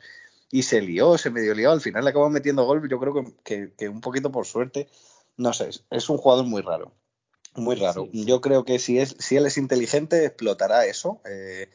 [0.52, 3.34] y se lió, se medio lió, al final le acabó metiendo gol, yo creo que,
[3.44, 4.88] que, que, un poquito por suerte,
[5.36, 6.94] no sé, es, un jugador muy raro.
[7.56, 8.08] Muy raro.
[8.12, 8.26] Sí.
[8.26, 11.70] Yo creo que si, es, si él es inteligente, explotará eso, eh,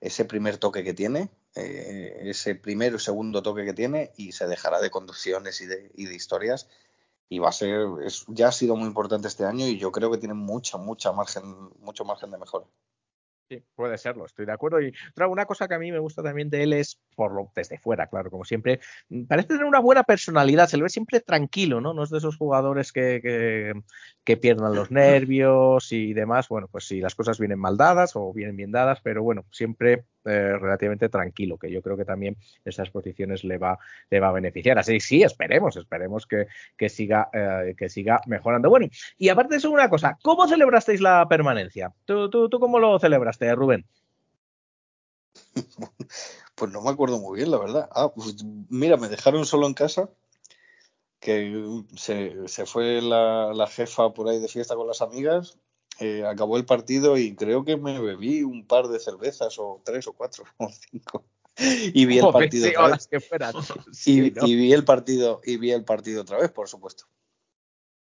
[0.00, 4.46] ese primer toque que tiene, eh, ese primero y segundo toque que tiene, y se
[4.46, 6.68] dejará de conducciones y de, y de historias.
[7.28, 10.10] Y va a ser, es- ya ha sido muy importante este año y yo creo
[10.10, 12.66] que tiene mucha, mucha margen, mucho margen de mejora.
[13.48, 14.80] Sí, puede serlo, estoy de acuerdo.
[14.80, 17.50] Y otra una cosa que a mí me gusta también de él es, por lo
[17.54, 18.80] desde fuera, claro, como siempre,
[19.10, 21.92] mm, parece tener una buena personalidad, se le ve siempre tranquilo, ¿no?
[21.92, 23.74] No es de esos jugadores que, que,
[24.24, 26.48] que pierdan los nervios y demás.
[26.48, 30.04] Bueno, pues si las cosas vienen mal dadas o vienen bien dadas, pero bueno, siempre
[30.24, 33.78] eh, relativamente tranquilo, que yo creo que también esas posiciones le va,
[34.10, 34.78] le va a beneficiar.
[34.78, 36.46] Así sí, esperemos, esperemos que,
[36.76, 38.70] que siga, eh, que siga mejorando.
[38.70, 41.92] Bueno, y aparte de eso, una cosa, ¿cómo celebrasteis la permanencia?
[42.04, 43.84] ¿Tú, tú, tú cómo lo celebraste, Rubén?
[46.54, 47.88] Pues no me acuerdo muy bien, la verdad.
[47.92, 48.36] Ah, pues
[48.68, 50.08] mira, me dejaron solo en casa,
[51.18, 55.58] que se, se fue la, la jefa por ahí de fiesta con las amigas,
[56.00, 60.06] eh, acabó el partido y creo que me bebí un par de cervezas, o tres,
[60.06, 61.24] o cuatro, o cinco.
[61.56, 62.90] Y vi el partido otra vez.
[62.90, 63.54] las que fueran.
[64.06, 64.44] Y, ¿no?
[64.44, 67.04] vi el partido, y vi el partido otra vez, por supuesto.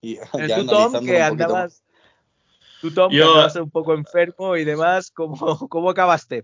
[0.02, 1.82] Y Eh, ya tú, Tom, que andabas,
[2.80, 5.36] tú, Tom, que Yo- andabas un poco enfermo y demás, ¿cómo,
[5.68, 6.42] cómo acabaste?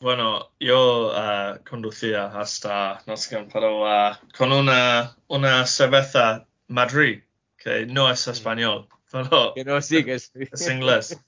[0.00, 7.22] Bueno, yo ah, conducía hasta Nottingham, pero ah, con una, una cerveza Madrid,
[7.58, 10.32] que no es español, pero Que no sigues.
[10.34, 11.20] es inglés.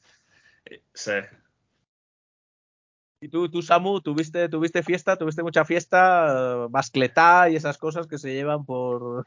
[0.95, 1.13] Sí.
[3.21, 8.09] ¿Y tú, tú, Samu, tuviste, tuviste fiesta, tuviste mucha fiesta, eh, mascletá y esas cosas
[8.09, 9.25] que se llevan por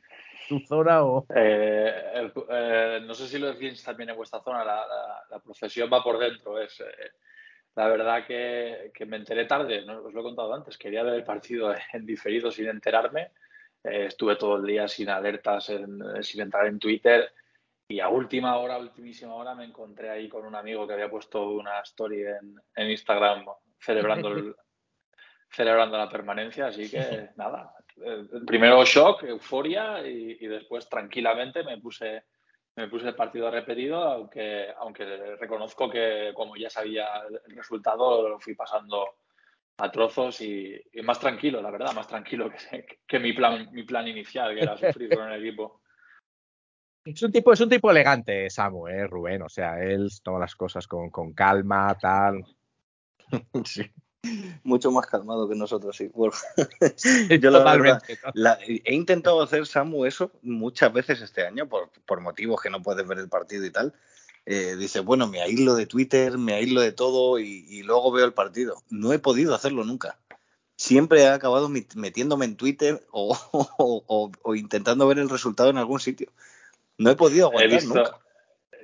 [0.50, 1.26] tu zona o...
[1.34, 5.40] Eh, el- eh, no sé si lo decís también en vuestra zona, la, la- la
[5.40, 6.60] procesión va por dentro.
[6.62, 6.86] Es, eh,
[7.76, 11.14] la verdad que, que me enteré tarde, no os lo he contado antes, quería ver
[11.14, 13.32] el partido en diferido sin enterarme.
[13.82, 17.32] Eh, estuve todo el día sin alertas, en- sin entrar en Twitter.
[17.88, 21.50] Y a última hora, ultimísima hora, me encontré ahí con un amigo que había puesto
[21.52, 23.46] una story en, en Instagram
[23.80, 24.56] celebrando, el-
[25.52, 26.68] celebrando la permanencia.
[26.68, 27.74] Así que nada,
[28.04, 32.24] eh, primero shock, euforia y, y después tranquilamente me puse,
[32.76, 35.06] me puse el partido repetido, aunque, aunque
[35.36, 37.08] reconozco que como ya sabía
[37.48, 39.08] el resultado, lo fui pasando
[39.78, 43.84] a trozos y, y más tranquilo, la verdad, más tranquilo que, que mi, plan, mi
[43.84, 45.82] plan inicial, que era sufrir con el equipo.
[47.06, 49.42] Es un tipo, es un tipo elegante, Samu, ¿eh, Rubén?
[49.44, 52.44] O sea, él toma las cosas con, con calma, tal.
[53.66, 53.84] Sí.
[54.64, 56.10] Mucho más calmado que nosotros, sí.
[56.12, 56.34] Bueno,
[57.40, 58.02] yo la verdad,
[58.86, 63.08] he intentado hacer, Samu, eso muchas veces este año, por, por motivos que no puedes
[63.08, 63.94] ver el partido y tal.
[64.48, 68.26] Eh, dice, bueno, me aíslo de Twitter, me aíslo de todo y, y luego veo
[68.26, 68.82] el partido.
[68.90, 70.18] No he podido hacerlo nunca.
[70.76, 75.78] Siempre he acabado metiéndome en Twitter o, o- o- o intentando ver el resultado en
[75.78, 76.32] algún sitio.
[76.98, 78.20] No he podido He aguantar visto, nunca.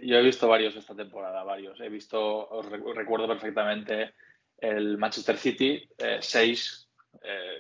[0.02, 1.80] yo he visto varios esta temporada, varios.
[1.80, 4.14] He visto, os recu- recuerdo perfectamente
[4.58, 5.88] el Manchester City
[6.20, 6.88] 6.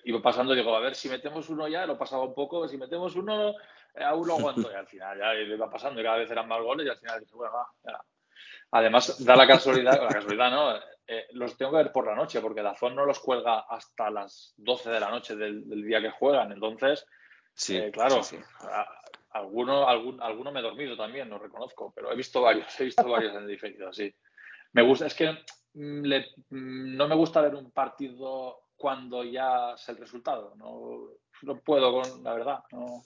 [0.05, 3.15] iba pasando digo, a ver, si metemos uno ya, lo pasaba un poco, si metemos
[3.15, 3.51] uno,
[3.95, 4.71] eh, aún lo aguanto.
[4.71, 7.19] Y al final ya iba pasando y cada vez eran más goles y al final
[7.19, 8.01] dije, bueno, va, ya.
[8.71, 10.75] Además, da la casualidad, la casualidad, ¿no?
[11.05, 14.53] Eh, los tengo que ver por la noche porque Dazón no los cuelga hasta las
[14.55, 16.51] 12 de la noche del, del día que juegan.
[16.53, 17.05] Entonces,
[17.53, 18.43] Sí, eh, claro, sí, sí.
[18.61, 18.87] a-
[19.31, 23.07] alguno, algún, alguno me he dormido también, lo reconozco, pero he visto varios, he visto
[23.07, 24.13] varios en diferido, sí.
[24.73, 25.29] Me gusta, es que
[25.73, 31.09] mm, le- mm, no me gusta ver un partido cuando ya sé el resultado, no,
[31.43, 33.03] no puedo con, la verdad, no,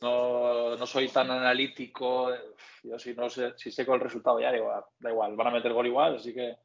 [0.00, 2.30] no, no soy tan analítico,
[2.82, 5.46] yo si no sé, si sé con el resultado ya digo, "Ah, da igual, van
[5.48, 6.56] a meter gol igual, así que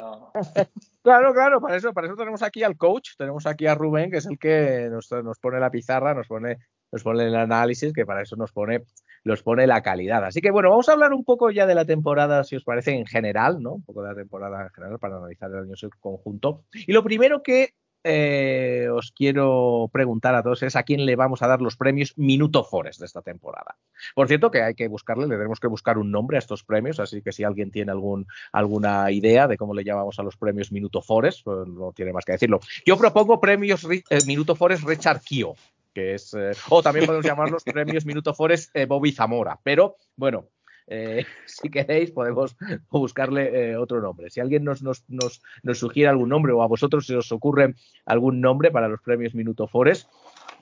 [0.00, 0.32] no.
[1.02, 4.18] Claro, claro, para eso, para eso tenemos aquí al coach, tenemos aquí a Rubén, que
[4.18, 6.58] es el que nos, nos pone la pizarra, nos pone,
[6.92, 8.84] nos pone el análisis, que para eso nos pone,
[9.24, 10.24] nos pone la calidad.
[10.24, 12.92] Así que bueno, vamos a hablar un poco ya de la temporada, si os parece,
[12.92, 13.74] en general, ¿no?
[13.74, 16.64] Un poco de la temporada en general para analizar el año en conjunto.
[16.72, 17.74] Y lo primero que
[18.04, 22.16] eh, os quiero preguntar a todos es a quién le vamos a dar los premios
[22.16, 23.76] Minuto Forest de esta temporada.
[24.14, 27.00] Por cierto, que hay que buscarle, le tenemos que buscar un nombre a estos premios,
[27.00, 30.70] así que si alguien tiene algún, alguna idea de cómo le llamamos a los premios
[30.70, 32.60] Minuto Forest, pues no tiene más que decirlo.
[32.86, 35.54] Yo propongo premios eh, Minuto Forest Richard Kio,
[35.94, 40.46] que es, eh, o también podemos llamarlos premios Minuto Forest eh, Bobby Zamora, pero bueno.
[40.88, 42.56] eh, si queréis podemos
[42.90, 44.30] buscarle eh, otro nombre.
[44.30, 47.74] Si alguien nos, nos, nos, nos sugiere algún nombre o a vosotros se os ocurre
[48.06, 50.08] algún nombre para los premios Minuto Forest,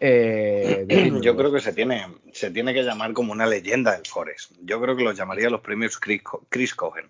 [0.01, 0.87] eh.
[1.23, 4.53] Yo creo que se tiene, se tiene que llamar como una leyenda el Forest.
[4.63, 7.07] Yo creo que los llamaría los premios Chris, Chris Cohen.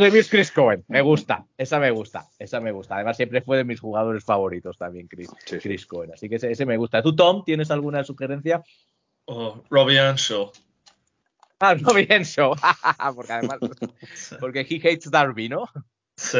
[0.00, 2.94] Premios Chris Cohen, me gusta, esa me gusta, esa me gusta.
[2.96, 5.58] Además, siempre fue de mis jugadores favoritos también, Chris, Sí, sí.
[5.60, 6.12] Chris Cohen.
[6.12, 7.02] Así que ese, ese me gusta.
[7.02, 8.62] ¿Tú, Tom, tienes alguna sugerencia?
[9.26, 10.50] O Robbie Earnshaw.
[11.62, 12.54] Ah, no pienso.
[13.14, 13.58] porque además,
[14.40, 15.68] porque he hates Darby, ¿no?
[16.16, 16.38] Sí.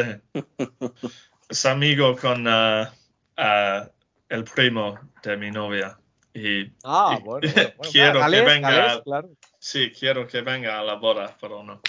[1.47, 2.91] Es amigo con ah,
[3.37, 3.87] ah,
[4.29, 5.95] el primo de mi novia.
[6.33, 7.47] Y, Ah, y bueno,
[7.91, 8.71] quiero que venga.
[8.71, 9.29] Gales, claro.
[9.59, 11.81] Sí, quiero que venga a la boda, pero no.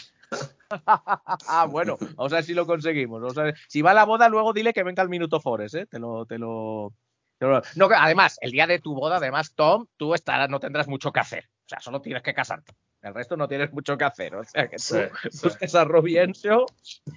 [0.86, 3.20] Ah, bueno, vamos a ver si lo conseguimos.
[3.20, 3.54] Vamos a ver.
[3.68, 5.86] Si va a la boda, luego dile que venga al minuto Forest, ¿eh?
[5.86, 6.92] Te lo, te lo.
[7.38, 10.60] te lo- No, que además, el día de tu boda, además, Tom, tú estarás, no
[10.60, 11.44] tendrás mucho que hacer.
[11.64, 12.72] O sea, solo tienes que casarte.
[13.02, 14.34] El resto no tienes mucho que hacer.
[14.36, 14.98] O sea, que tú Sí,
[15.30, 15.40] sí.
[15.48, 16.66] buscas a Robienso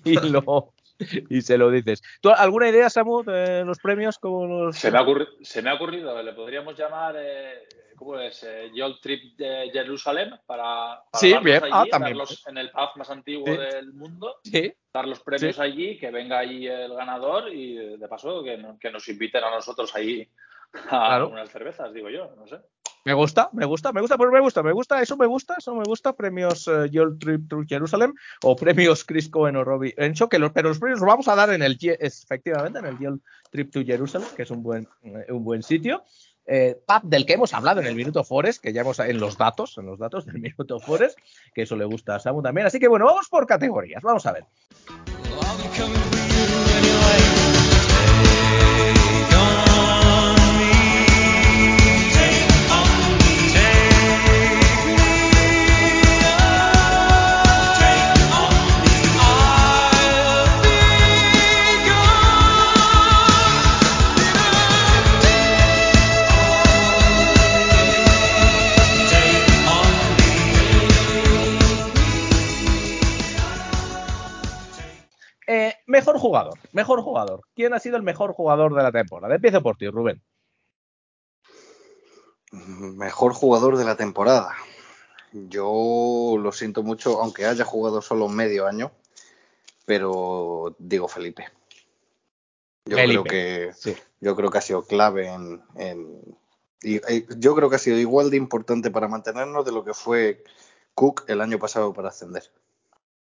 [0.03, 0.74] y lo
[1.30, 2.02] y se lo dices.
[2.22, 4.18] ¿Tú alguna idea, Samu, de los premios?
[4.18, 4.78] Como los...
[4.78, 5.06] Se me, ha
[5.41, 8.43] se me ha ocurrido, le podríamos llamar, eh, ¿cómo es?
[8.43, 11.64] Eh, Yol Trip de Jerusalén para, para Sí, bien.
[11.64, 12.18] allí, Ah, también.
[12.18, 13.58] darlos en el pub más antiguo Sí.
[13.58, 18.43] del mundo, Sí, dar los premios allí, que venga allí el ganador y de paso
[18.43, 18.58] que
[18.91, 20.30] nos inviten a nosotros allí
[20.74, 21.30] a Claro.
[21.30, 22.58] unas cervezas, digo yo, no sé.
[23.06, 25.76] Me gusta, me gusta, me gusta, pues me gusta, me gusta, eso me gusta, eso
[25.76, 30.39] me gusta, premios Yol Trip to Jerusalem o premios Chris Cohen o Robbie Encho, que
[30.39, 33.72] los, pero los premios los vamos a dar en el, efectivamente, en el Yol Trip
[33.72, 36.03] to Jerusalem, que es un buen, eh, un buen sitio.
[36.47, 39.78] Eh, del que hemos hablado en el Minuto Forest, que ya hemos en los datos,
[39.78, 41.20] en los datos del Minuto Forest,
[41.53, 42.66] que eso le gusta a Samu también.
[42.66, 44.45] Así que bueno, vamos por categorías, vamos a ver.
[75.96, 77.41] Mejor jugador, mejor jugador.
[77.56, 79.36] ¿Quién ha sido el mejor jugador de la temporada?
[79.36, 80.22] Empiezo por ti, Rubén.
[82.52, 84.54] Mejor jugador de la temporada.
[85.32, 88.91] Yo lo siento mucho, aunque haya jugado solo medio año,
[89.86, 91.50] pero digo Felipe.
[92.86, 93.96] Yo Felipe, creo que sí.
[94.20, 96.38] yo creo que ha sido clave en, en-
[96.82, 99.93] y- y yo creo que ha sido igual de importante para mantenernos de lo que
[99.93, 100.43] fue
[100.93, 102.43] Cook el año pasado para ascender.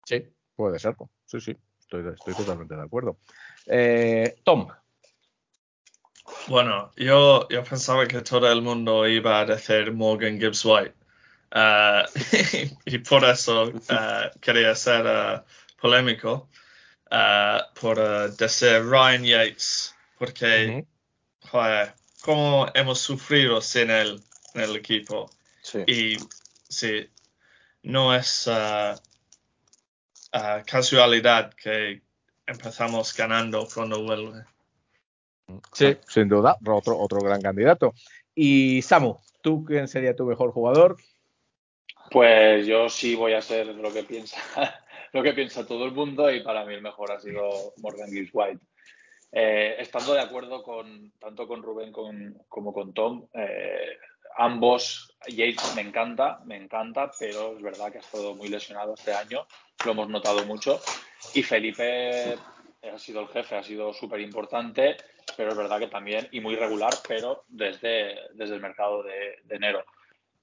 [0.05, 0.95] Sí, puede ser.
[1.25, 1.57] Sí, sí,
[1.87, 3.19] estoy, estoy totalmente de acuerdo.
[3.67, 4.69] Eh, Tom.
[6.49, 10.95] Bueno, yo, yo pensaba que todo el mundo iba a decir Morgan Gibbs White.
[11.53, 12.05] Ah,
[12.85, 15.45] y por eso ah, quería ser
[15.81, 16.49] polémico
[17.81, 20.85] por decir Ryan Yates, porque,
[21.49, 24.21] joder, cómo hemos sufrido sin él
[24.55, 25.31] en el equipo.
[25.63, 25.85] Sí.
[25.87, 26.17] Y
[26.69, 27.09] sí,
[27.83, 29.01] no es ah,
[30.37, 32.03] ah, casualidad que
[32.47, 34.43] empezamos ganando cuando vuelve.
[35.73, 37.95] Sí, sin duda, otro, otro gran candidato.
[38.35, 40.97] Y Samu, ¿tú quién sería tu mejor jugador?
[42.11, 44.37] Pues yo sí voy a ser lo que piensa,
[45.13, 48.31] lo que piensa todo el mundo y para mí el mejor ha sido Morgan Gibbs
[48.33, 48.61] White.
[49.33, 53.99] Eh, estando de acuerdo con tanto con Rubén con- como con Tom, eh,
[54.39, 59.13] ambos, Yates me encanta, me encanta, pero es verdad que ha estado muy lesionado este
[59.13, 59.47] año,
[59.85, 60.81] lo hemos notado mucho.
[61.35, 62.37] Y Felipe
[62.83, 64.97] ha sido el jefe, ha sido súper importante,
[65.37, 69.85] pero es verdad que también, y muy regular, pero desde, desde el mercado de, enero.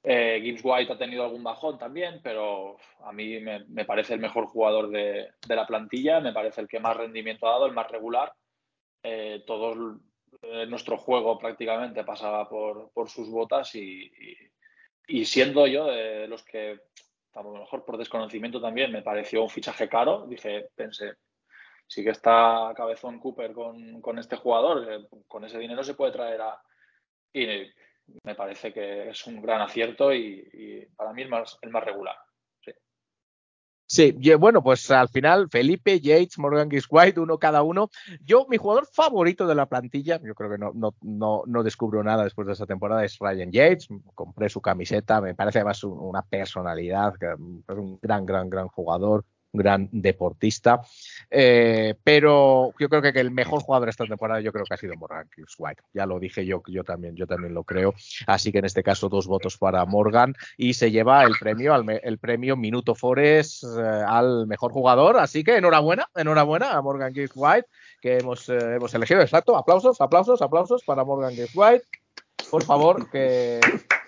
[0.04, 4.20] Eh, Gibbs White ha tenido algún bajón también, pero a mí me, me parece el
[4.20, 7.74] mejor jugador de, de la plantilla, me parece el que más rendimiento ha dado, el
[7.74, 8.34] más regular.
[9.02, 10.00] Eh, todo
[10.42, 14.12] eh, nuestro juego prácticamente pasaba por, por sus botas y-
[15.08, 16.80] y siendo yo de los que,
[17.34, 21.14] a lo mejor por desconocimiento también, me pareció un fichaje caro, dije, pensé,
[21.88, 26.12] sí que está Cabezón Cooper con, con este jugador, eh, con ese dinero se puede
[26.12, 26.62] traer a...
[27.34, 27.48] Y
[28.24, 32.16] me parece que es un gran acierto y, para mí el más, el más regular.
[33.86, 37.90] Sí, bueno, pues al final Felipe, Yates, Morgan White, uno cada uno.
[38.26, 42.04] Yo, mi jugador favorito de la plantilla, yo creo que no, no, no, no descubro
[42.04, 43.88] nada después de esta temporada, es Ryan Yates.
[44.16, 48.68] Compré su camiseta, me parece además un- una personalidad, que es un gran, gran, gran
[48.68, 50.82] jugador, gran deportista.
[51.30, 54.96] Eh, pero yo creo que, el mejor jugador esta temporada yo creo que ha sido
[54.96, 55.84] Morgan Gibbs White.
[55.94, 57.94] Ya lo dije yo, yo también, yo también lo creo.
[58.28, 61.84] Así que en este caso dos votos para Morgan y se lleva el premio al
[62.04, 65.18] el premio Minuto Forest eh, al mejor jugador.
[65.18, 67.68] Así que enhorabuena, enhorabuena a Morgan Gibbs White
[68.02, 69.22] que hemos, eh, hemos elegido.
[69.22, 71.86] Exacto, aplausos, aplausos, aplausos para Morgan Gibbs White.
[72.50, 73.60] Por favor, que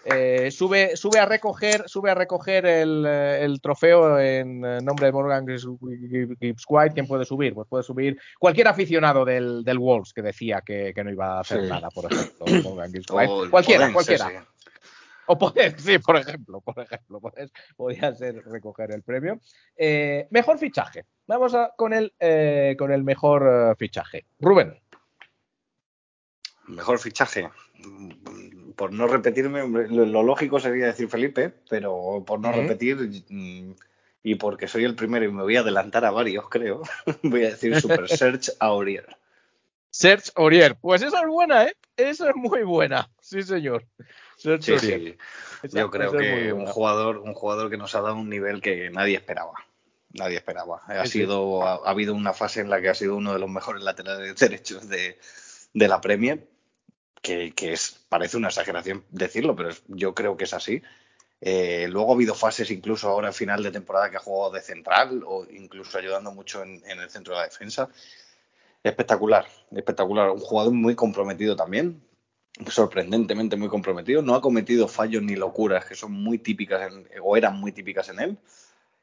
[0.05, 5.07] eh, sube, sube a recoger, sube a recoger el, eh, el trofeo en eh, nombre
[5.07, 6.93] de Morgan Gibbs White.
[6.93, 7.53] ¿Quién puede subir?
[7.55, 11.39] Pues puede subir cualquier aficionado del, del Wolves que decía que, que no iba a
[11.41, 11.67] hacer Sí.
[11.69, 12.45] nada, por ejemplo.
[12.69, 13.33] Morgan Gibbs O White.
[13.45, 14.29] el Cualquiera, cualquiera.
[14.29, 14.35] sí.
[15.27, 19.39] O poder, sí, por ejemplo, por ejemplo, podés- podía ser recoger el premio.
[19.75, 21.05] Eh, mejor fichaje.
[21.25, 24.27] Vamos a- con, el, eh, con el mejor fichaje.
[24.39, 24.79] Rubén.
[26.67, 27.49] Mejor fichaje.
[28.75, 33.71] Por no repetirme, lo, lo lógico sería decir Felipe, pero por no repetir mm,
[34.23, 36.81] y porque soy el primero y me voy a adelantar a varios, creo,
[37.23, 39.07] voy a decir Super Search a Aurier.
[39.89, 40.75] Serge Aurier.
[40.75, 41.75] Pues esa es buena, ¿eh?
[41.95, 43.09] Esa es muy buena.
[43.21, 43.85] Sí, señor.
[44.35, 44.79] Sí, Aurier.
[44.79, 45.17] sí.
[45.63, 48.89] Esa- Yo creo que un jugador, un jugador que nos ha dado un nivel que
[48.89, 49.53] nadie esperaba.
[50.11, 50.81] Nadie esperaba.
[50.87, 53.49] Ha sido, ha, ha habido una fase en la que ha sido uno de los
[53.49, 55.17] mejores laterales derechos de,
[55.73, 56.45] de la Premier,
[57.25, 60.81] que, es, parece una exageración decirlo, pero yo creo que es así.
[61.41, 64.61] Eh, luego ha habido fases, incluso ahora en final de temporada, que ha jugado de
[64.61, 67.89] central o incluso ayudando mucho en, en el centro de la defensa.
[68.83, 70.29] Espectacular, espectacular.
[70.29, 72.01] Un jugador muy comprometido también,
[72.67, 74.21] sorprendentemente muy comprometido.
[74.21, 78.09] No ha cometido fallos ni locuras que son muy típicas en- o eran muy típicas
[78.09, 78.37] en él.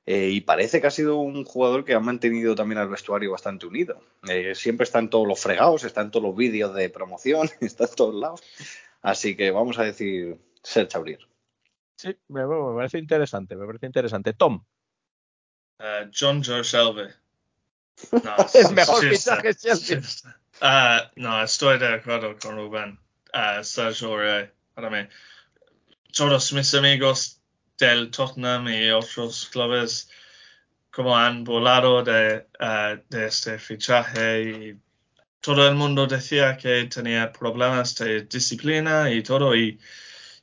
[0.04, 3.66] Eh, y parece que ha sido un jugador que ha mantenido también al vestuario bastante
[3.66, 4.02] unido.
[4.28, 7.84] Eh, siempre está en todos los fregados, está en todos los vídeos de promoción, está
[7.84, 8.42] en todos lados.
[9.00, 11.20] Así que vamos a decir Serge Aurier.
[11.96, 14.32] Sí, me, me parece interesante, me parece interesante.
[14.32, 14.64] Tom.
[15.78, 17.08] Uh, John Joe Shelby.
[18.24, 20.02] No, El mejor sí, fichaje sí, Chelsea.
[20.02, 20.28] sí.
[20.62, 22.98] Ah, no, estoy de acuerdo con Rubén.
[23.34, 25.08] Uh, Sergio Aurier, para mí.
[26.16, 27.41] Todos mis amigos
[27.86, 30.08] del Tottenham y otros clubes
[30.90, 34.80] como han volado de, ah, de este fichaje y
[35.40, 39.80] todo el mundo decía que tenía problemas de disciplina y todo y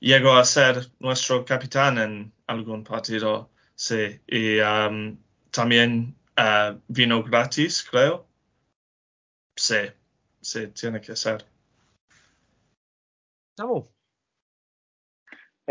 [0.01, 4.19] llegó a ser nuestro capitán en algún partido, sí.
[4.27, 5.17] Y um,
[5.51, 8.27] también ah, vino gratis, creo.
[9.55, 9.91] Sí,
[10.41, 11.45] sí, tiene que ser.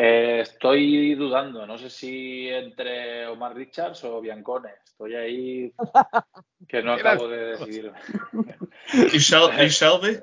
[0.01, 4.70] Eh, estoy dudando, no sé si entre Omar Richards o Biancone.
[4.84, 5.72] Estoy ahí
[6.68, 7.92] que no acabo de decidir.
[8.94, 10.20] ¿Y, Shel- y Shelby?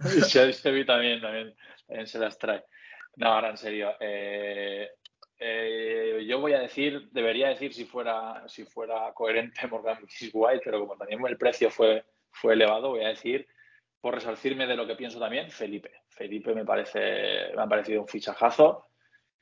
[0.16, 1.54] Y Shelby Shelby también, también,
[1.86, 2.64] también se las trae.
[3.16, 3.92] No, ahora en serio.
[4.00, 4.88] eh,
[5.38, 9.98] eh, yo voy a decir, debería decir si fuera, si fuera coherente Morgan
[10.32, 13.46] White, pero como también el precio fue, fue elevado, voy a decir,
[14.00, 15.90] por resarcirme de lo que pienso también, Felipe.
[16.08, 18.86] Felipe me parece, me ha parecido un fichajazo.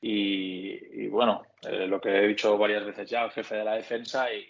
[0.01, 3.75] Y, y bueno, eh, lo que he dicho varias veces ya, el jefe de la
[3.75, 4.47] defensa y,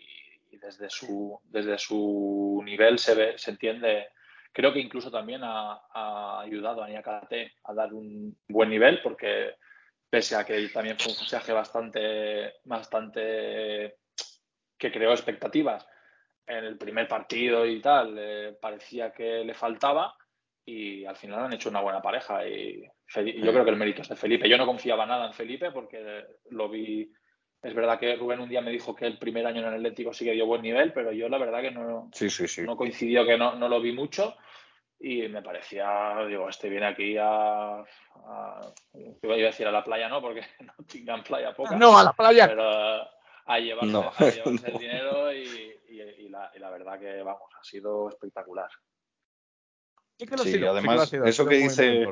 [0.51, 4.07] y desde, su, desde su nivel se ve, se entiende.
[4.53, 9.55] Creo que incluso también ha, ha ayudado a Niakate a dar un buen nivel porque
[10.09, 13.97] pese a que también fue un fichaje bastante, bastante
[14.77, 15.87] que creó expectativas
[16.45, 20.13] en el primer partido y tal, eh, parecía que le faltaba
[20.65, 22.83] y al final han hecho una buena pareja y
[23.15, 24.47] yo creo que el mérito es de Felipe.
[24.49, 27.11] Yo no confiaba nada en Felipe porque lo vi.
[27.61, 30.13] Es verdad que Rubén un día me dijo que el primer año en el Atlético
[30.13, 32.61] sí que dio buen nivel, pero yo la verdad que no, Sí, sí, sí.
[32.63, 34.35] no coincidió que no, no lo vi mucho
[34.99, 38.73] y me parecía, digo, este viene aquí a, a-
[39.21, 42.13] iba a decir a la playa, no, porque no tengan playa poca, No, a la
[42.13, 42.47] playa.
[42.47, 42.63] pero
[43.45, 44.11] a llevarse, No.
[44.15, 48.09] a llevarse el dinero y, y- y la, y la verdad que, vamos, ha sido
[48.09, 48.69] espectacular.
[50.21, 52.07] Sí que lo ha Sí, sido, sí que lo ha además, eso que dice-.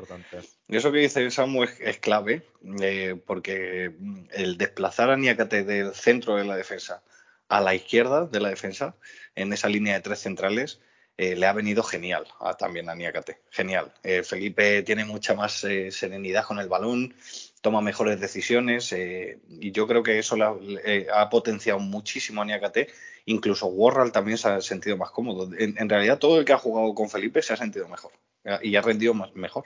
[0.66, 2.42] Eso que dice Samu es, es clave,
[2.82, 3.92] eh, porque
[4.32, 7.04] el desplazar a Niakate del centro de la defensa
[7.48, 8.96] a la izquierda de la defensa,
[9.36, 10.80] en esa línea de tres centrales,
[11.18, 13.42] eh, le ha venido genial a- también a Niakate.
[13.50, 13.92] Genial.
[14.02, 17.14] Eh, Felipe tiene mucha más serenidad con el balón,
[17.60, 20.54] toma mejores decisiones eh, y yo creo que eso la-
[20.84, 22.88] eh, ha potenciado muchísimo a Niakate.
[23.26, 25.48] Incluso Warral también se ha sentido más cómodo.
[25.58, 28.12] En, realidad, todo el que ha jugado con Felipe se ha sentido mejor
[28.44, 29.64] eh, y ha rendido más, mejor.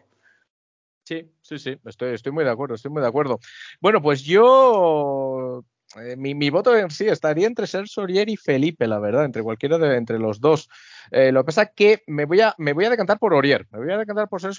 [1.04, 3.38] Sí, sí, sí, estoy, estoy muy de acuerdo, estoy muy de acuerdo.
[3.80, 5.62] Bueno, pues yo,
[6.16, 9.76] mi, mi voto en sí estaría entre Sergio Aurier y Felipe, la verdad, entre cualquiera
[9.76, 10.68] de entre los dos.
[11.10, 13.80] Lo que pasa es que me voy a, me voy a decantar por Aurier, me
[13.80, 14.52] voy a decantar por so-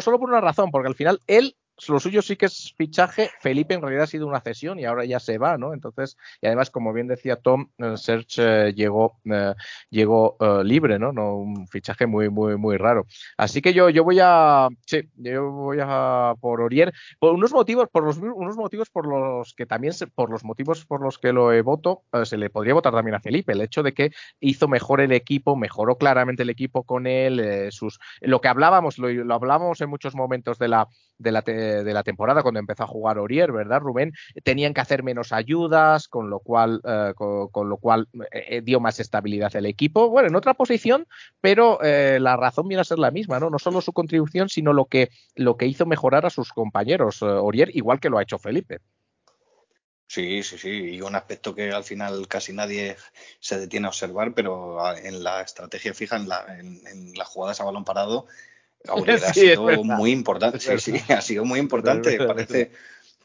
[0.00, 1.56] solo por una razón, porque al final él,
[1.88, 5.04] lo suyo sí que es fichaje, Felipe en realidad ha sido una cesión y ahora
[5.04, 5.74] ya se va, ¿no?
[5.74, 9.54] Entonces, y además, como bien decía Tom, eh, Serge eh, llegó, eh,
[9.90, 11.12] llegó libre, ¿no?
[11.12, 11.36] ¿no?
[11.36, 13.06] Un fichaje muy, muy, muy raro.
[13.36, 17.88] Así que yo, yo voy a, sí, yo voy a por Orier por unos motivos,
[17.90, 21.32] por los unos motivos por los que también se- por los motivos por los que
[21.32, 23.52] lo eh, voto se le podría votar también a Felipe.
[23.52, 24.10] El hecho de que
[24.40, 29.08] hizo mejor el equipo, mejoró claramente el equipo con él, sus lo que hablábamos, lo,
[29.10, 30.88] lo hablábamos en muchos momentos de la
[31.18, 34.12] de la, te- de la temporada cuando empezó a jugar Orier, ¿verdad, Rubén?
[34.44, 38.80] Tenían que hacer menos ayudas, con lo cual, eh, con, lo cual eh, eh, dio
[38.80, 40.08] más estabilidad al equipo.
[40.10, 41.06] Bueno, en otra posición,
[41.40, 43.50] pero eh, la razón viene a ser la misma, ¿no?
[43.50, 47.70] No solo su contribución, sino lo que, lo que hizo mejorar a sus compañeros, Orier,
[47.74, 48.80] igual que lo ha hecho Felipe.
[50.08, 52.96] Sí, sí, sí, y un aspecto que al final casi nadie
[53.40, 57.26] se detiene a observar, pero a- en la estrategia fija, en, la, en, en las
[57.28, 58.26] jugadas a balón parado,
[58.88, 60.58] Aurier ha Sí, es sido muy importante.
[60.60, 62.18] Sí, sí, ha sido muy importante.
[62.18, 62.72] Parece,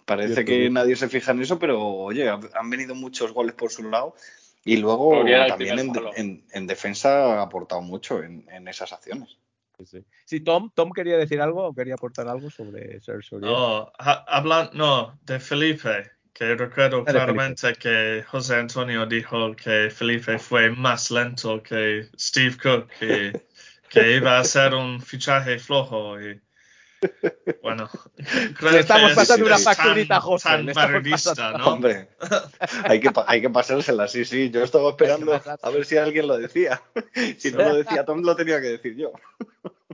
[0.05, 3.71] parece que nadie se fija en eso, pero oye, ha- han venido muchos goles por
[3.71, 4.15] su lado
[4.63, 9.37] y luego Aurier también en, en- en defensa ha aportado mucho en, en esas acciones.
[9.79, 10.05] Sí, sí.
[10.25, 13.41] Sí, Tom, Tom quería decir algo o quería aportar algo sobre Aurier.
[13.41, 19.55] No, ha- hablan, no, de Felipe, que recuerdo Ah, de claramente que José Antonio dijo
[19.55, 23.31] que Felipe fue más lento que Steve Cook y
[23.91, 26.39] que iba a ser un fichaje flojo y
[27.63, 27.89] bueno,
[28.59, 31.65] creo Le estamos que pasando es, una facturita a tan, José, tan ¿no?
[31.65, 32.09] Hombre,
[32.83, 34.51] hay que, hay que pasársela, sí, sí.
[34.51, 36.81] Yo estaba esperando a ver si alguien lo decía.
[37.37, 39.11] Si no lo decía Tom, lo tenía que decir yo.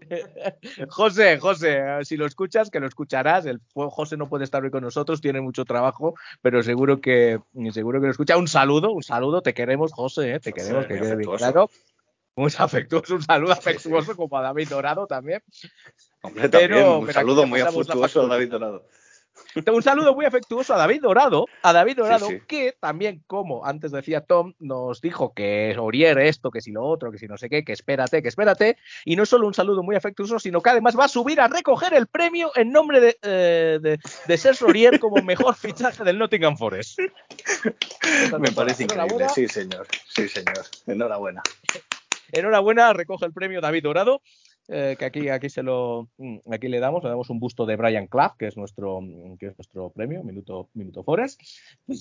[0.90, 3.46] José, José, si lo escuchas, que lo escucharás.
[3.46, 7.40] El José no puede estar hoy con nosotros, tiene mucho trabajo, pero seguro que
[7.72, 8.38] seguro que lo escucha.
[8.38, 11.38] Un saludo, un saludo, te queremos, José, eh, te José, queremos, que muy quede bien
[11.38, 11.70] claro.
[12.38, 15.42] Muy afectuoso, un saludo afectuoso como a David Dorado también.
[16.22, 16.88] Hombre, también.
[16.88, 18.28] Un pero saludo muy afectuoso a.
[18.28, 18.86] David Dorado.
[19.66, 22.42] Un saludo muy afectuoso a David Dorado, a David Dorado, sí.
[22.48, 27.12] que también, como antes decía Tom, nos dijo que Orier esto, que si lo otro,
[27.12, 28.78] que si no sé qué, que espérate, que espérate.
[29.04, 31.96] Y no solo un saludo muy afectuoso, sino que además va a subir a recoger
[31.96, 36.56] el premio en nombre de, eh, de, de Serge Aurier como mejor fichaje del Nottingham
[36.56, 37.00] Forest.
[38.40, 39.28] Me parece increíble.
[39.34, 39.88] Sí, señor.
[40.08, 40.66] Sí, señor.
[40.86, 41.42] Enhorabuena.
[42.32, 44.22] Enhorabuena, recoge el premio David Dorado.
[44.70, 47.78] eh, que aquí, aquí se lo mm, aquí le damos, le damos un busto de
[47.78, 51.42] Brian Clough, que es nuestro, mm, que es nuestro premio, Minuto, Minuto Forest,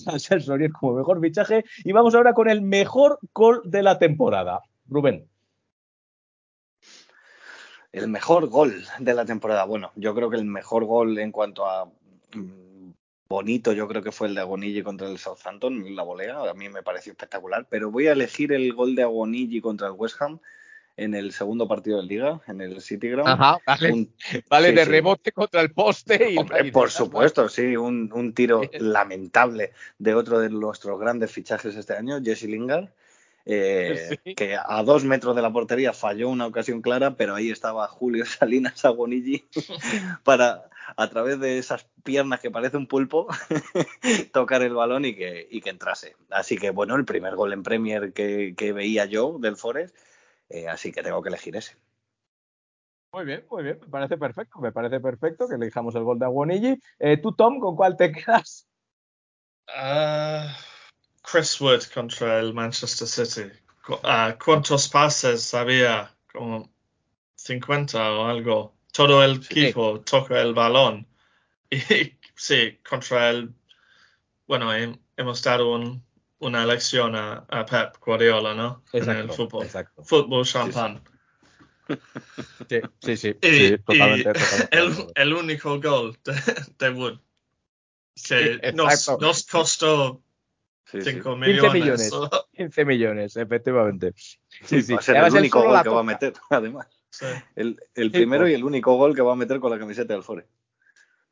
[0.07, 1.63] a Serge Aurier como mejor fichaje.
[1.85, 4.61] Y vamos ahora con el mejor gol de la temporada.
[4.87, 5.29] Rubén.
[7.91, 9.63] El mejor gol de la temporada.
[9.65, 12.66] Bueno, yo creo que el mejor gol en cuanto a mm,
[13.29, 16.37] bonito, yo creo que fue el de Agonigi contra el Southampton, la volea.
[16.49, 17.65] A mí me pareció espectacular.
[17.69, 20.39] Pero voy a elegir el gol de Agonigi contra el West Ham
[20.95, 23.29] en el segundo partido de Liga, en el City Ground.
[23.29, 24.11] Ajá, vale, Un-
[24.49, 24.89] vale sí, de sí.
[24.91, 26.31] rebote contra el poste.
[26.31, 31.75] Y, Hombre, por supuesto, sí, un, un tiro lamentable de otro de nuestros grandes fichajes
[31.75, 32.89] este año, Jesse Lingard,
[33.45, 34.33] eh, Sí.
[34.33, 38.25] que a dos metros de la portería falló una ocasión clara, pero ahí estaba Julio
[38.25, 39.45] Salinas Agonigi
[40.23, 40.63] para,
[40.95, 43.27] a través de esas piernas que parece un pulpo,
[44.33, 46.15] tocar el balón y que, y que entrase.
[46.29, 49.95] Así que, bueno, el primer gol en Premier que, que veía yo del Forest,
[50.49, 51.77] eh, así que tengo que elegir ese.
[53.11, 56.25] Muy bien, muy bien, me parece perfecto, me parece perfecto que elijamos el gol de
[56.25, 56.79] Aguonigi.
[56.99, 58.67] Eh, ¿Tú, Tom, con cuál te quedas?
[59.69, 60.55] Ah,
[61.23, 63.51] Chris Wood contra el Manchester City.
[63.85, 66.15] Cu- ah, ¿Cuántos pases había?
[66.31, 66.69] Como
[67.35, 68.76] 50 o algo.
[68.97, 69.59] Todo el Sí.
[69.65, 71.07] equipo toca el balón.
[71.69, 71.77] Y
[72.35, 73.53] sí, contra el...
[74.47, 76.03] Bueno, hem- hemos dado un-
[76.39, 78.83] una lección a, a Pep Guardiola, ¿no?
[78.93, 79.65] en el fútbol.
[79.65, 80.03] exacto.
[80.03, 81.01] Fútbol champán.
[82.67, 84.77] Sí, sí, sí, Y, sí, totalmente, y totalmente.
[84.77, 86.33] el, el único gol de,
[86.79, 87.19] de Wood
[88.13, 89.25] que Sí, nos, exacto.
[89.25, 90.21] nos costó
[90.85, 91.11] Sí, sí.
[91.11, 91.73] 5 15 millones.
[91.73, 92.11] millones.
[92.55, 94.13] 15 millones, efectivamente.
[94.63, 94.93] Sí, sí.
[94.93, 96.87] Va a ser el único gol la que va a meter, además.
[97.19, 97.25] Sí.
[97.55, 99.79] El, el Sí, primero por- y el único gol que va a meter con la
[99.79, 100.49] camiseta del Forest.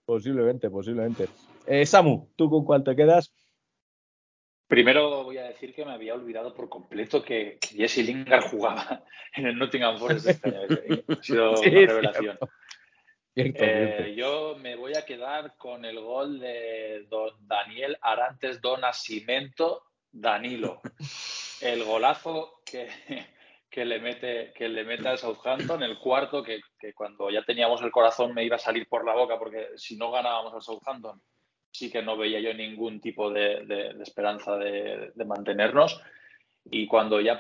[0.06, 1.28] Posiblemente, posiblemente.
[1.68, 3.34] Eh, Samu, ¿tú con cuál te quedas?
[4.68, 9.04] Primero voy a decir que me había olvidado por completo que que Jesse Lingard jugaba
[9.36, 10.78] en el Nottingham Forest este año.
[11.08, 12.38] Ha sido Sí, una revelación.
[13.36, 14.14] Cierto, Eh, cierto.
[14.16, 20.82] yo me voy a quedar con el gol de don Daniel Arantes do Nascimento Danilo.
[21.62, 22.88] El golazo que,
[23.76, 27.81] que, le mete, que le mete al Southampton, el cuarto, que, que cuando ya teníamos
[27.81, 31.22] el corazón me iba a salir por la boca, porque si no ganábamos al Southampton,
[31.72, 36.02] sí que no veía yo ningún tipo de, de- de esperanza de, de mantenernos.
[36.72, 37.39] Y cuando ya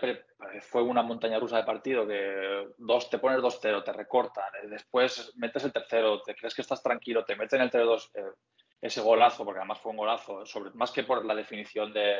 [0.61, 5.31] fue una montaña rusa de partido, que dos, te pones 2-0, te recortan, eh, después
[5.37, 8.21] metes el tercero, te crees que estás tranquilo, te meten el 3-2, eh,
[8.81, 12.17] ese golazo, porque además fue un golazo, sobre, más que por la definición de,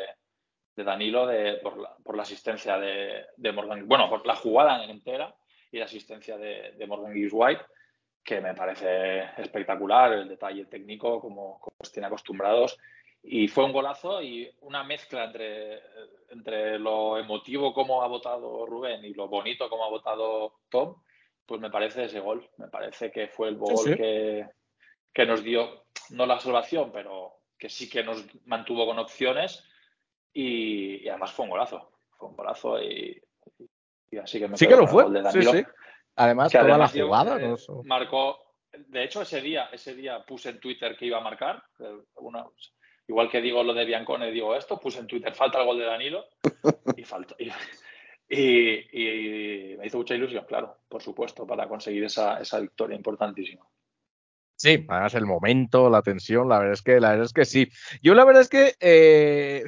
[0.75, 4.83] de Danilo, de, por, la, por la asistencia de, de Morgan, bueno, por la jugada
[4.85, 5.33] entera
[5.71, 7.61] y la asistencia de, de Morgan Gibbs White,
[8.23, 12.77] que me parece espectacular, el detalle técnico, como, como os tiene acostumbrados.
[13.23, 15.81] Y fue un golazo y una mezcla entre,
[16.29, 21.01] entre lo emotivo como ha votado Rubén y lo bonito como ha votado Tom,
[21.45, 22.47] pues me parece ese gol.
[22.57, 23.95] Me parece que fue el gol sí.
[23.95, 24.47] que,
[25.13, 29.63] que nos dio, no la salvación, pero que sí que nos mantuvo con opciones
[30.35, 31.91] y, y además fue un golazo.
[32.17, 33.19] Fue un golazo y,
[34.11, 35.05] y así que me Sí que lo fue.
[35.31, 35.63] Sí, sí.
[36.17, 37.41] Además, que toda la además dio- jugada.
[37.41, 37.55] eh,
[37.85, 38.37] marcó,
[38.73, 41.63] de hecho ese día, ese día puse en Twitter que iba a marcar,
[42.15, 42.45] una-
[43.07, 45.85] igual que digo lo de Biancone, digo esto, puse en Twitter, falta el gol de
[45.85, 46.25] Danilo
[46.95, 47.03] y
[48.27, 53.65] y- y me hizo mucha ilusión, claro, por supuesto, para conseguir esa, esa victoria importantísima.
[54.57, 57.67] Sí, además el momento, la tensión, la verdad es que, la verdad es que sí.
[58.01, 59.63] Yo la verdad es que eh,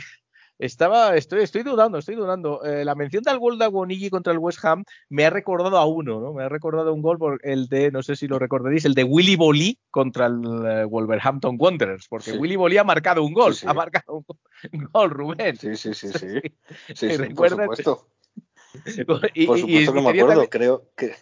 [0.60, 2.64] estaba, estoy, estoy dudando, estoy dudando.
[2.64, 5.86] Eh, la mención del gol de Aguonigi contra el West Ham me ha recordado a
[5.86, 6.34] uno, ¿no?
[6.34, 9.04] Me ha recordado un gol por el de, no sé si lo recordaréis, el de
[9.04, 12.38] Willy Bolí contra el eh, Wolverhampton Wanderers, porque Sí.
[12.38, 13.68] Willy Bolí ha marcado un gol, Sí, sí.
[13.70, 14.38] ha marcado un gol,
[14.74, 15.58] un gol, Rubén.
[15.58, 16.42] Sí, sí, sí, sí.
[16.96, 17.08] Sí.
[17.36, 18.08] Por supuesto.
[18.86, 20.28] Y- Por supuesto y que me acuerdo.
[20.28, 21.16] también- Creo que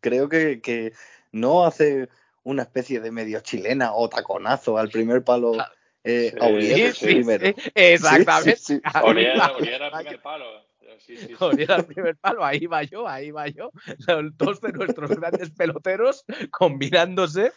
[0.00, 0.92] creo que, que
[1.32, 2.08] no hace
[2.42, 5.70] una especie de medio chilena o taconazo al primer palo Ah,
[6.04, 7.46] eh, sí, sí, primero.
[7.46, 8.80] sí, exactamente.
[9.92, 10.67] Primer palo.
[10.98, 11.34] Sí, sí,
[11.68, 13.70] al primer palo, ahí va yo, ahí va yo.
[14.34, 17.52] Dos de nuestros grandes peloteros combinándose,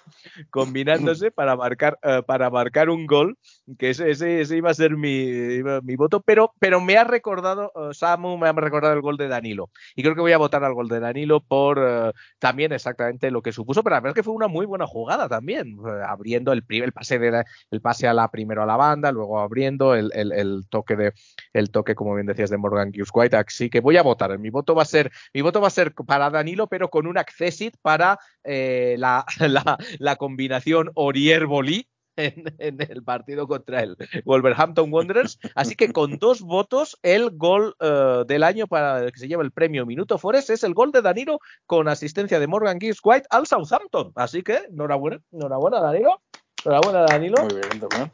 [0.49, 3.37] combinándose para marcar, eh, para marcar un gol,
[3.77, 7.03] que ese, ese, ese iba a ser mi, iba- mi voto, pero, pero me ha
[7.03, 9.69] recordado, eh, Samu me ha recordado el gol de Danilo.
[9.95, 13.41] Y creo que voy a votar al gol de Danilo por eh, también exactamente lo
[13.41, 15.77] que supuso, pero la verdad es que fue una muy buena jugada también,
[16.07, 19.39] abriendo el, el pase de la- el pase a la primero a la banda, luego
[19.39, 21.13] abriendo el, el- el toque de
[21.53, 23.30] el toque, como bien decías, de Morgan Hughes White.
[23.35, 24.37] Así que voy a votar.
[24.39, 27.17] Mi voto va a ser, mi voto va a ser para Danilo, pero con un
[27.17, 31.87] accessit para eh, la, la, la combinación Orier-Bolí.
[32.17, 33.95] En, en el partido contra el
[34.25, 35.39] Wolverhampton Wanderers.
[35.55, 39.43] Así que con dos votos, el gol eh, del año para el que se lleva
[39.43, 43.27] el premio Minuto Forest es el gol de Danilo con asistencia de Morgan Gibbs White
[43.29, 44.11] al Southampton.
[44.15, 46.21] Así que enhorabuena, enhorabuena Danilo.
[46.65, 47.43] Enhorabuena Danilo.
[47.43, 48.11] Muy bien, también.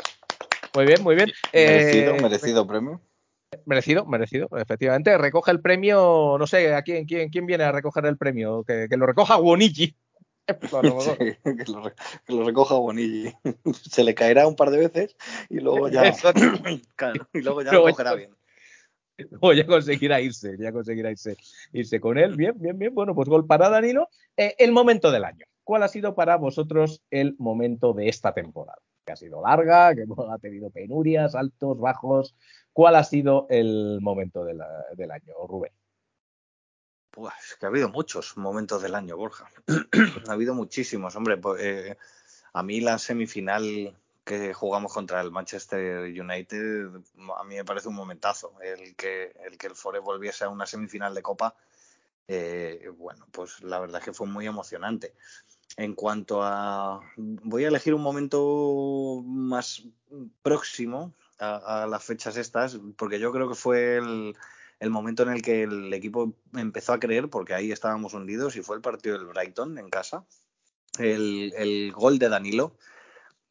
[0.76, 1.32] Muy bien, muy bien.
[1.52, 3.02] Merecido, Eh, merecido premio.
[3.66, 5.18] Merecido, merecido, efectivamente.
[5.18, 8.64] Recoge el premio, no sé, ¿a quién, quién, quién viene a recoger el premio?
[8.64, 9.96] Que, que lo recoja Wonigi.
[10.48, 11.84] Sí, que, lo,
[12.26, 13.34] que lo recoja Bonilli.
[13.92, 15.16] Se le caerá un par de veces
[15.50, 16.04] y luego ya,
[16.96, 18.36] claro, y luego ya lo cogerá bien.
[19.42, 21.36] o ya conseguirá irse, ya conseguirá irse,
[21.74, 22.36] irse con él.
[22.36, 22.94] Bien, bien, bien.
[22.94, 24.10] Bueno, pues gol para Danilo.
[24.38, 25.46] Eh, el momento del año.
[25.64, 28.80] ¿Cuál ha sido para vosotros el momento de esta temporada?
[29.08, 32.36] Que ha sido larga, que ha tenido penurias, altos, bajos.
[32.74, 35.72] ¿Cuál ha sido el momento de la- del año, Rubén?
[37.10, 39.48] Pues es que ha habido muchos momentos del año, Borja.
[40.28, 41.38] ha habido muchísimos, hombre.
[41.38, 41.98] pues, eh,
[42.52, 46.88] a mí la semifinal que jugamos contra el Manchester United,
[47.38, 48.54] a mí me parece un momentazo.
[48.62, 51.56] El que el, que el Forest volviese a una semifinal de Copa,
[52.28, 55.14] eh, bueno, pues la verdad es que fue muy emocionante.
[55.76, 57.02] En cuanto a...
[57.18, 59.84] Voy a elegir un momento más
[60.42, 65.64] próximo a, las fechas estas, porque yo creo que fue el, momento en el que
[65.64, 69.78] el equipo empezó a creer, porque ahí estábamos hundidos, y fue el partido del Brighton
[69.78, 70.26] en casa.
[70.98, 72.76] El, gol de Danilo,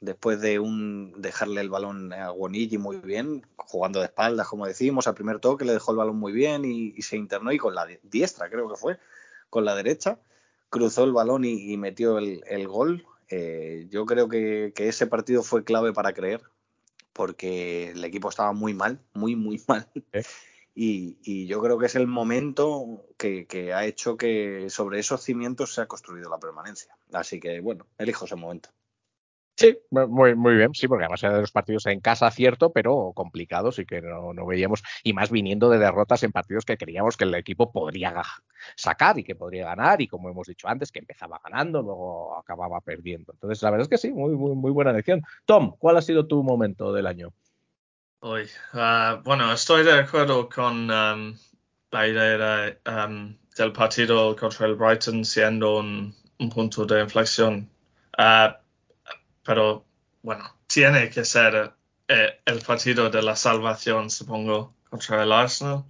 [0.01, 5.06] después de un dejarle el balón a Guonigi muy bien, jugando de espaldas, como decimos,
[5.06, 7.74] al primer toque le dejó el balón muy bien y, y se internó y con
[7.74, 8.98] la diestra, creo que fue,
[9.48, 10.18] con la derecha,
[10.77, 13.07] cruzó el balón y, y metió el, el gol.
[13.28, 16.43] Eh, yo creo que, que ese partido fue clave para creer,
[17.12, 19.89] porque el equipo estaba muy mal, muy, muy mal.
[20.12, 20.23] ¿Eh?
[20.78, 25.23] Y, y yo creo que es el momento que, que ha hecho que sobre esos
[25.23, 26.94] cimientos se ha construido la permanencia.
[27.15, 28.69] Así que, bueno, elijo ese momento.
[29.58, 33.12] Sí, muy, muy bien, sí, porque además era de los partidos en casa, cierto, pero
[33.14, 37.16] complicados y que no, no veíamos, y más viniendo de derrotas en partidos que creíamos
[37.16, 38.22] que el equipo podría
[38.74, 42.82] sacar y que podría ganar, y como hemos dicho antes, que empezaba ganando, luego acababa
[42.82, 43.32] perdiendo.
[43.32, 45.22] Entonces, la verdad es que sí, muy, muy, muy buena elección.
[45.46, 47.32] Tom, ¿cuál ha sido tu momento del año?
[48.20, 51.34] Uy, ah, bueno, estoy de acuerdo con um,
[51.90, 52.76] la idea
[53.06, 57.70] um, del partido contra el Brighton siendo un, un punto de inflexión.
[58.18, 58.60] Ah,
[59.47, 59.85] pero
[60.23, 61.73] bueno, tiene que ser
[62.09, 65.85] eh, el partido de la salvación, supongo, contra el Arsenal.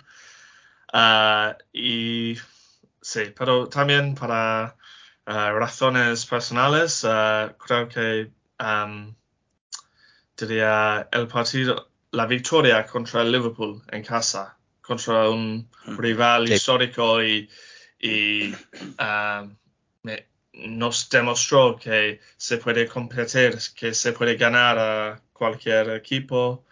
[0.93, 2.37] Ah, y
[3.01, 4.77] sí, pero también para
[5.27, 8.31] ah, razones personales, creo que
[8.61, 9.15] um,
[10.37, 15.69] diría el partido, la victoria contra el Liverpool en casa, contra un
[15.99, 16.55] rival Sí.
[16.55, 17.49] histórico y,
[17.99, 18.55] y
[20.03, 26.65] me- nos demostró que se puede competir, que se puede ganar a cualquier equipo.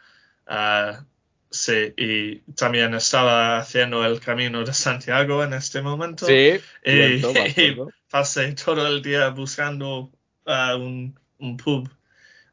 [1.51, 6.27] Sí, y también estaba haciendo el camino de Santiago en este momento.
[6.27, 7.23] Sí, Y,
[8.11, 10.11] pasé todo el día buscando
[10.47, 11.89] un, un pub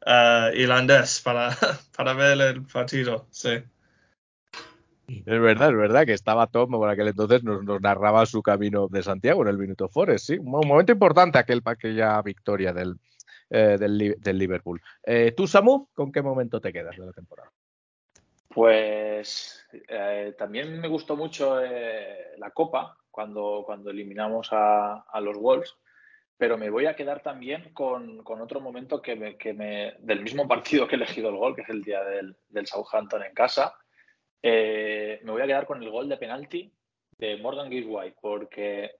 [0.06, 1.56] eh, irlandés para,
[1.96, 3.26] para ver el partido.
[3.30, 3.62] Sí.
[5.08, 8.88] Es verdad, es verdad que estaba Tom por aquel entonces, nos, nos narraba su camino
[8.88, 10.38] de Santiago en el Minuto Forest, sí.
[10.38, 12.94] Un momento importante aquel, aquella victoria del,
[13.50, 14.80] eh, del, Li- del Liverpool.
[15.04, 17.50] Eh, ¿Tú, Samu, con qué momento te quedas de la temporada?
[18.48, 25.36] Pues eh, también me gustó mucho eh, la Copa cuando, cuando eliminamos a, a los
[25.38, 25.74] Wolves,
[26.36, 30.20] pero me voy a quedar también con, con otro momento que me, que me- del
[30.22, 33.34] mismo partido que he elegido el gol, que es el día del, del Southampton en
[33.34, 33.74] casa.
[34.42, 36.72] Eh, me voy a quedar con el gol de penalti
[37.18, 38.96] de Morgan Gisway, porque,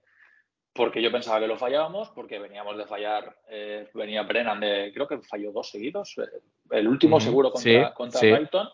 [0.71, 5.07] porque yo pensaba que lo fallábamos, porque veníamos de fallar, eh, venía Brennan de, creo
[5.07, 6.39] que falló dos seguidos, eh,
[6.71, 8.31] el último seguro contra, sí, contra sí.
[8.31, 8.69] Brighton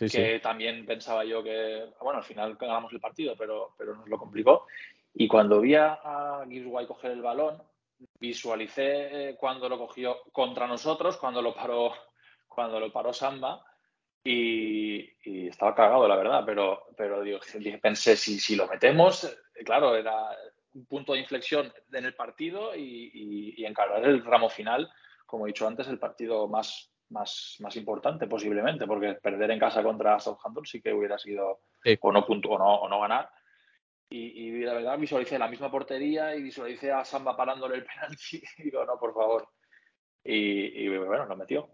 [0.00, 0.16] Sí, sí.
[0.16, 4.16] que también pensaba yo que, bueno, al final ganamos el partido, pero, pero nos lo
[4.16, 4.66] complicó.
[5.12, 7.62] Y cuando vi a, a Gisway coger el balón,
[8.18, 11.92] visualicé eh, cuando lo cogió contra nosotros, cuando lo paró,
[12.48, 13.62] cuando lo paró Samba,
[14.24, 17.38] y, y estaba cagado, la verdad, pero, pero digo,
[17.80, 20.14] pensé, si, si lo metemos, claro, era
[20.74, 24.90] un punto de inflexión en el partido y, y, y encarar el ramo final,
[25.26, 29.82] como he dicho antes, el partido más, más, más importante posiblemente, porque perder en casa
[29.82, 31.96] contra Southampton sí que hubiera sido Sí.
[32.02, 33.30] o no punto, o no, o no ganar.
[34.10, 38.42] Y, y la verdad visualicé la misma portería y visualicé a Samba parándole el penalti
[38.58, 39.48] y digo, no, por favor.
[40.22, 41.70] Y, y bueno, lo metió.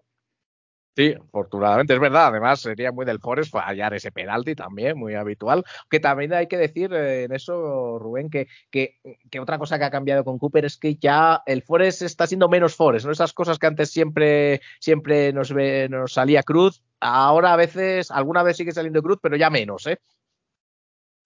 [0.96, 2.28] Sí, afortunadamente, es verdad.
[2.28, 5.62] Además, sería muy del Forest fallar ese penalti también, muy habitual.
[5.90, 8.98] Que también hay que decir eh, en eso, Rubén, que, que,
[9.30, 12.48] que otra cosa que ha cambiado con Cooper es que ya el Forest está siendo
[12.48, 13.12] menos Forest, ¿no?
[13.12, 18.42] Esas cosas que antes siempre, siempre nos, ve- nos salía cruz, ahora a veces, alguna
[18.42, 19.98] vez sigue saliendo cruz, pero ya menos, ¿eh?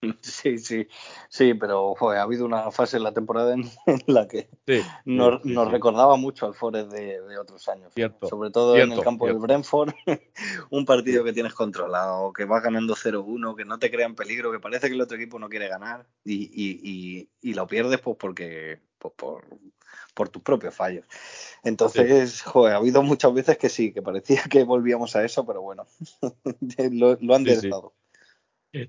[0.21, 0.87] Sí, sí,
[1.29, 3.63] sí, pero joder, ha habido una fase en la temporada en,
[4.07, 4.81] la que Sí.
[5.05, 5.71] nos, sí, sí, nos sí.
[5.71, 7.93] recordaba mucho al Forest de, de otros años.
[7.93, 9.39] Cierto, Sobre todo en el campo cierto.
[9.39, 9.93] del Brentford,
[10.71, 14.51] un partido que tienes controlado, que vas ganando 0-1, que no te crea en peligro,
[14.51, 17.99] que parece que el otro equipo no quiere ganar y, y, y, y lo pierdes
[17.99, 19.45] pues porque pues, por,
[20.13, 21.05] por tus propios fallos.
[21.63, 25.61] Entonces, joder, ha habido muchas veces que sí, que parecía que volvíamos a eso, pero
[25.61, 25.85] bueno,
[26.91, 27.69] lo, lo han Sí, sí.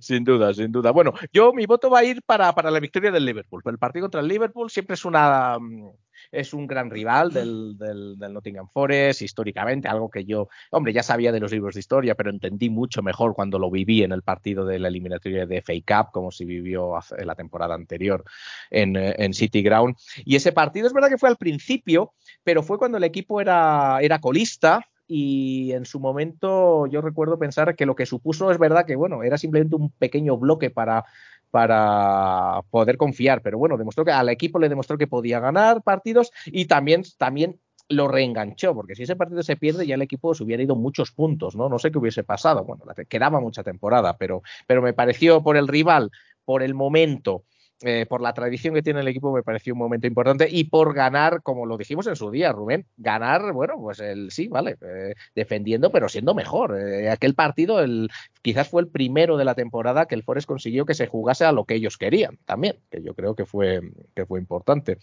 [0.01, 0.93] Sin duda, sin duda.
[0.93, 3.63] Bueno, yo mi voto va a ir para, para la victoria del Liverpool.
[3.65, 5.91] El partido contra el Liverpool siempre es una mm,
[6.31, 11.03] es un gran rival del, del, del Nottingham Forest, históricamente, algo que yo, hombre, ya
[11.03, 14.23] sabía de los libros de historia, pero entendí mucho mejor cuando lo viví en el
[14.23, 18.23] partido de la eliminatoria de FA Cup, como si vivió hace- en la temporada anterior
[18.71, 19.97] en, eh, en City Ground.
[20.25, 22.15] Y ese partido es verdad que fue al principio,
[22.45, 27.77] pero fue cuando el equipo era, era colista y en su momento yo recuerdo pensar
[27.77, 31.05] que lo que supuso es verdad que bueno era simplemente un pequeño bloque para
[31.51, 36.33] para poder confiar pero bueno demostró que al equipo le demostró que podía ganar partidos
[36.47, 37.61] y también también
[37.91, 41.13] lo reenganchó porque si ese partido se pierde ya el equipo se hubiera ido muchos
[41.13, 42.65] puntos no no sé qué hubiese pasado.
[42.65, 46.11] Bueno quedaba mucha temporada pero pero me pareció por el rival
[46.47, 47.45] por el momento
[47.85, 50.95] eh, por la tradición que tiene el equipo, me pareció un momento importante y por
[50.95, 55.15] ganar, como lo dijimos en su día, Rubén, ganar, bueno, pues el sí, vale, eh,
[55.35, 56.79] defendiendo, pero siendo mejor.
[56.79, 58.11] Eh, aquel partido, el,
[58.41, 61.53] quizás fue el primero de la temporada que el Forest consiguió que se jugase a
[61.53, 63.81] lo que ellos querían también, que yo creo que fue,
[64.15, 64.99] que fue importante.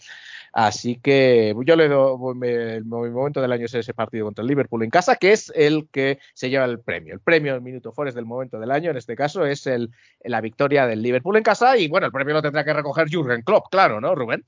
[0.54, 4.84] Así que yo le doy el momento del año es ese partido contra el Liverpool
[4.84, 7.14] en casa, que es el que se lleva el premio.
[7.14, 9.92] El premio del Minuto Forest del momento del año, en este caso, es el,
[10.24, 13.42] la victoria del Liverpool en casa y bueno, el premio lo tendrá que recoger Jürgen
[13.42, 14.46] Klopp, claro, ¿no, Rubén?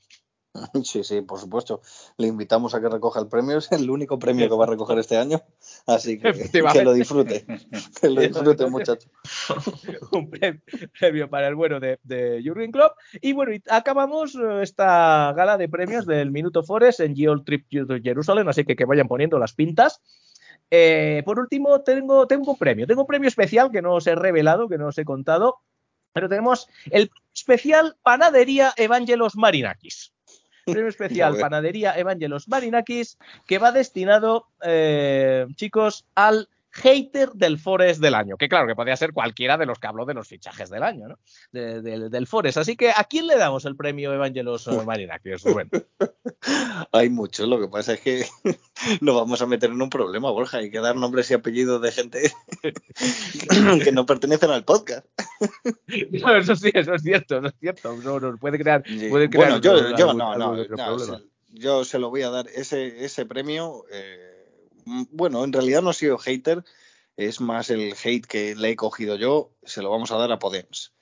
[0.84, 1.82] Sí, sí, por supuesto.
[2.18, 3.58] Le invitamos a que recoja el premio.
[3.58, 5.42] Es el único premio que va a recoger este año.
[5.88, 7.46] Así que que lo disfrute.
[8.02, 9.10] Que lo disfrute, muchacho.
[10.12, 10.62] un pre-
[11.00, 12.98] premio para el bueno de, de Jürgen Klopp.
[13.22, 17.68] Y bueno, y acabamos eh, esta gala de premios del Minuto Forest en Geol Trip
[17.88, 20.02] to Jerusalem, así que que vayan poniendo las pintas.
[20.70, 22.88] Eh, por último, tengo, tengo un premio.
[22.88, 25.60] Tengo un premio especial que no os he revelado, que no os he contado,
[26.14, 30.14] pero tenemos el especial Panadería Evangelos Marinakis.
[30.66, 31.38] Premio especial.
[31.40, 33.18] Panadería Evangelos Marinakis,
[33.48, 38.38] que va destinado, eh, chicos, al hater del Forest del año.
[38.38, 41.08] Que claro, que podría ser cualquiera de los que habló de los fichajes del año,
[41.10, 41.20] ¿no?
[41.52, 42.58] De- de- del Forest.
[42.58, 45.70] Así que, ¿a quién le damos el premio Evangelos Marinakis, Rubén?
[46.92, 47.48] Hay muchos.
[47.48, 48.26] Lo que pasa es que
[49.02, 50.58] nos vamos a meter en un problema, Borja.
[50.60, 52.32] Hay que dar nombres y apellidos de gente
[53.84, 55.06] que no pertenecen al podcast.
[56.12, 57.96] No, eso sí, eso es cierto, eso es cierto.
[57.98, 59.10] No, no, puede crear, Sí.
[59.10, 61.18] puede crear Bueno, yo, algún- yo algún- no, no, algún otro no, problema.
[61.18, 61.24] se-
[61.54, 63.84] yo se lo voy a dar ese, ese premio.
[63.92, 64.41] eh,
[64.86, 66.64] bueno, en realidad no he sido hater,
[67.18, 69.52] es más el hate que le he cogido yo.
[69.64, 70.94] Se lo vamos a dar a Podemos.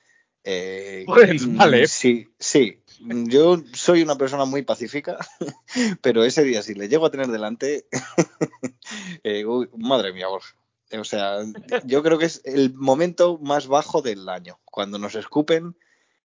[0.43, 1.88] Eh, Pues, mm, vale.
[1.88, 2.81] Sí, sí.
[2.99, 5.18] Yo soy una persona muy pacífica,
[6.01, 7.85] pero ese día si le llego a tener delante,
[9.23, 10.56] eh, uy, madre mía, Borja.
[10.99, 11.38] O sea,
[11.85, 15.77] yo creo que es el momento más bajo del año, cuando nos escupen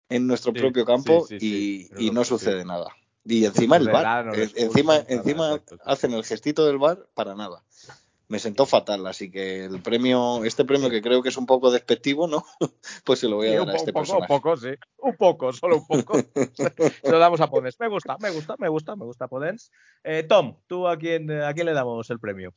[0.10, 2.88] en nuestro Sí, propio campo sí, sí, sí, y, no, sucede nada.
[3.28, 7.64] Y encima el bar, les encima, encima hacen el gestito del bar para nada.
[8.30, 11.72] Me sentó fatal, así que el premio, este premio que creo que es un poco
[11.72, 12.46] despectivo, ¿no?
[13.06, 14.28] Pues se lo voy a Sí, dar un, a este un poco, un personaje.
[14.28, 14.70] poco, sí.
[14.98, 16.18] Un poco, solo un poco.
[17.04, 17.80] Se lo damos a Podens.
[17.80, 19.72] Me gusta, me gusta, me gusta, me gusta Podens.
[20.04, 22.54] Eh, Tom, ¿tú a quién, a quién le damos el premio?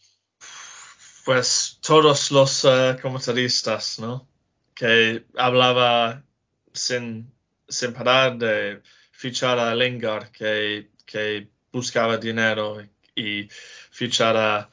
[1.25, 4.27] Pues todos los eh, comentaristas, ¿no?
[4.75, 6.25] Que hablaba
[6.73, 7.33] sin,
[7.69, 8.83] sin parar de
[9.21, 12.79] fichar a Lingard, que, que buscaba dinero
[13.15, 13.49] y
[13.91, 14.71] fichar a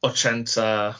[0.00, 0.98] 80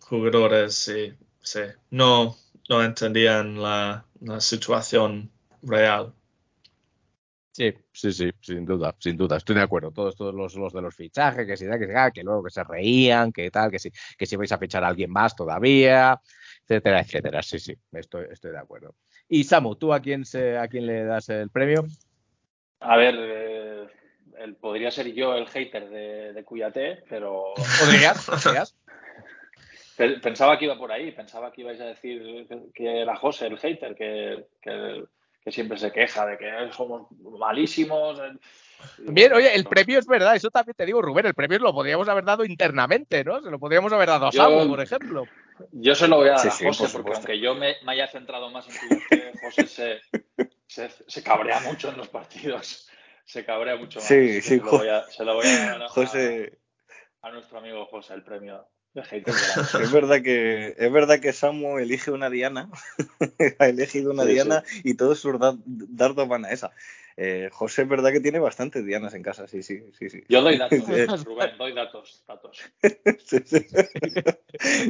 [0.00, 1.60] jugadores y sí,
[1.90, 2.36] no,
[2.68, 5.30] no entendían la, la situación
[5.62, 6.12] real.
[7.52, 9.90] Sí, sí, sí, sin duda, sin duda, estoy de acuerdo.
[9.90, 12.62] Todos, todos los, los de los fichajes, que si da, que que luego que se
[12.62, 16.20] reían, que tal, que si, que si vais a fichar a alguien más todavía,
[16.68, 17.42] etcétera, etcétera.
[17.42, 18.94] Sí, sí, estoy, estoy de acuerdo.
[19.28, 21.84] Y Samu, ¿tú a quién, se, a quién le das el premio?
[22.80, 23.86] A ver, eh,
[24.38, 28.24] el- podría ser yo el hater de, de Cuyate, pero ¿Podrías?
[28.24, 28.76] ¿Podrías?
[29.96, 33.46] pe- pensaba que iba por ahí, pensaba que ibais a decir que, que era José
[33.46, 35.04] el hater, que, que,
[35.42, 38.20] que siempre se queja de que somos malísimos.
[38.20, 38.32] eh.
[38.98, 42.08] Bien, oye, el premio es verdad, eso también te digo, Rubén, el premio lo podríamos
[42.08, 43.40] haber dado internamente, ¿no?
[43.42, 45.28] Se lo podríamos haber dado a Samu, por ejemplo.
[45.72, 47.76] Yo se lo voy a dar Sí, a sí, José, por porque aunque yo me,
[47.84, 50.00] me haya centrado más en Cuyate, José se,
[50.66, 52.88] se, se cabrea mucho en los partidos.
[53.24, 54.08] Se cabrea mucho más.
[54.08, 56.58] Sí, que sí, se, lo voy a, se lo voy a dar a, José,
[57.22, 62.30] a nuestro amigo José el premio es verdad que es verdad que Samu elige una
[62.30, 62.70] diana,
[63.58, 66.72] ha elegido una Sí, diana y todos sus da- dardos van a esa.
[67.18, 70.22] Eh, José es verdad que tiene bastantes dianas en casa, sí, sí, sí, sí.
[70.28, 72.62] Yo doy datos, Eh, Rubén, doy datos, datos.
[73.24, 73.66] sí, sí.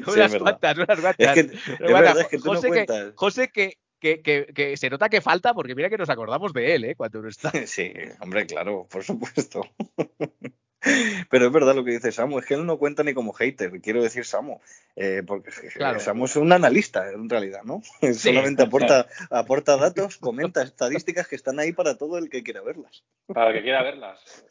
[0.07, 1.15] Unas cuantas, unas cuantas.
[1.19, 1.93] Es que, Unas es cuantas.
[1.93, 3.13] verdad, es que tú no José, que.
[3.15, 6.75] José que, que, que, que se nota que falta, porque mira que nos acordamos de
[6.75, 6.95] él, ¿eh?
[6.97, 7.53] Cuando no está.
[7.67, 9.63] Sí, hombre, claro, por supuesto.
[11.31, 13.81] Pero es verdad lo que dice Samu, es que él no cuenta ni como hater,
[13.81, 14.61] quiero decir Samu,
[14.95, 16.01] eh, porque Claro.
[16.01, 17.83] Samu es un analista en realidad, ¿no?
[18.15, 23.05] Solamente aporta, aporta datos, comenta estadísticas que están ahí para todo el que quiera verlas.
[23.27, 24.45] Para el que quiera verlas.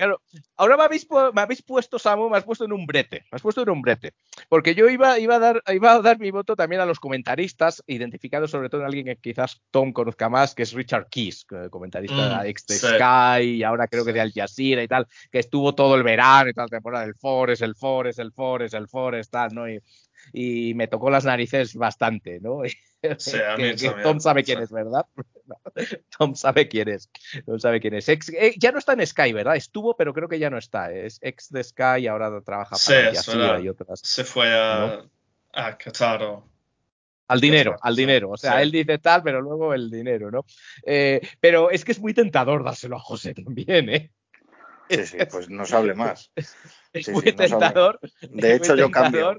[0.00, 0.22] Claro,
[0.56, 3.36] ahora me habéis, pu- me habéis puesto, Samu, me has puesto en un brete, me
[3.36, 4.14] has puesto en un brete,
[4.48, 7.82] porque yo iba, iba, a dar, iba a dar mi voto también a los comentaristas,
[7.86, 12.42] identificados sobre todo en alguien que quizás Tom conozca más, que es Richard Keys, comentarista
[12.42, 12.86] Mm, ex de sí.
[12.86, 16.48] Sky y ahora creo que de Al Jazeera y tal, que estuvo todo el verano
[16.48, 19.68] y toda la temporada, el Forest, el Forest, el Forest, el Forest, tal, ¿no?
[19.68, 19.82] Y,
[20.32, 22.62] y me tocó las narices bastante, ¿no?
[23.18, 24.46] Sí, a mí que, que Tom sabe sí.
[24.52, 25.06] quién es, ¿verdad?
[25.46, 25.56] No,
[26.18, 27.08] Tom sabe quién es.
[27.46, 28.08] Tom sabe quién es.
[28.10, 29.56] Ex- eh, ya no está en Sky, ¿verdad?
[29.56, 30.92] Estuvo, pero creo que ya no está.
[30.92, 33.58] Es ex de Sky y ahora trabaja Sí, para verdad.
[33.60, 34.00] y otras.
[34.04, 35.02] Se fue a,
[35.54, 36.22] a Qatar.
[36.24, 36.46] o-
[37.28, 38.30] Al dinero, al Sí, dinero.
[38.32, 38.62] O sea, sí.
[38.64, 40.44] él dice tal, pero luego el dinero, ¿no?
[40.84, 44.10] Eh, pero es que es muy tentador dárselo a José también, ¿eh?
[44.90, 46.30] Sí, sí, pues no se hable más.
[46.92, 48.00] Es Sí, muy sí, no tentador.
[48.20, 49.38] De hecho, yo cambio.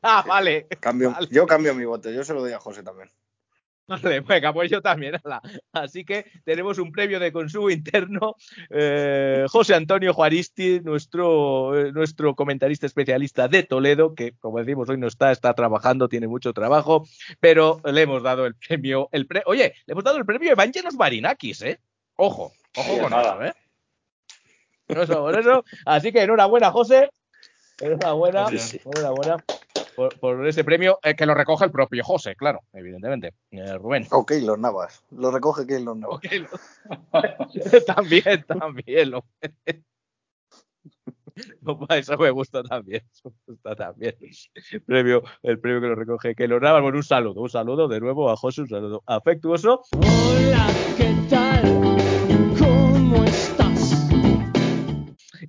[0.02, 0.66] Ah, vale.
[0.80, 1.28] cambio Vale.
[1.30, 3.10] yo cambio mi voto, yo se lo doy a José también.
[3.86, 5.16] Vale, venga, pues yo también.
[5.24, 5.42] ala.
[5.72, 8.36] Así que tenemos un premio de consumo interno.
[8.70, 14.96] Eh, José Antonio Juaristi, nuestro, eh, nuestro comentarista especialista de Toledo, que como decimos hoy
[14.96, 17.04] no está, está trabajando, tiene mucho trabajo,
[17.40, 19.08] pero le hemos dado el premio.
[19.10, 21.80] El pre- Oye, le hemos dado el premio Evangelos Marinakis, ¿eh?
[22.14, 23.32] Ojo, ojo Sí, con nada.
[23.34, 23.54] eso, ¿eh?
[25.02, 25.64] Eso, con eso.
[25.84, 27.10] Así que enhorabuena, José.
[27.80, 28.80] Enhorabuena, Sí, sí.
[28.84, 29.36] enhorabuena
[30.00, 33.34] por, por ese premio, eh, que lo recoge el propio José, claro, evidentemente.
[33.50, 34.06] Eh, Rubén.
[34.10, 36.20] O Keylor Navas, lo recoge Keylor Navas.
[36.32, 36.48] Lo-
[37.86, 39.10] también, también.
[39.10, 39.26] Lo...
[41.90, 43.02] Eso me gusta también.
[43.12, 44.16] Eso me gusta también.
[44.72, 46.80] El premio, el premio que lo recoge que lo Navas.
[46.80, 49.82] Bueno, un saludo, un saludo de nuevo a José, un saludo afectuoso.
[49.92, 50.74] Hola,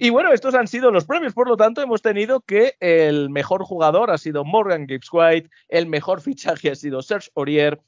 [0.03, 3.61] Y bueno, estos han sido los premios, por lo tanto, hemos tenido que el mejor
[3.61, 7.79] jugador ha sido Morgan Gibbs White, el mejor fichaje ha sido Serge Aurier,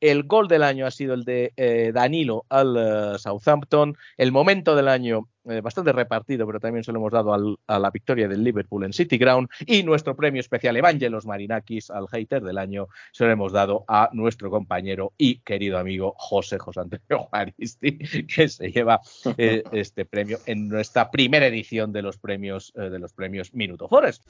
[0.00, 4.76] el gol del año ha sido el de eh, Danilo al eh, Southampton, el momento
[4.76, 8.44] del año eh, bastante repartido, pero también se lo hemos dado a la victoria del
[8.44, 13.24] Liverpool en City Ground, y nuestro premio especial Evangelos Marinakis al hater del año se
[13.24, 18.70] lo hemos dado a nuestro compañero y querido amigo José José Antonio Juaristi, que se
[18.70, 19.00] lleva
[19.36, 24.24] este premio en nuestra primera edición de los premios de los premios Minuto Forest.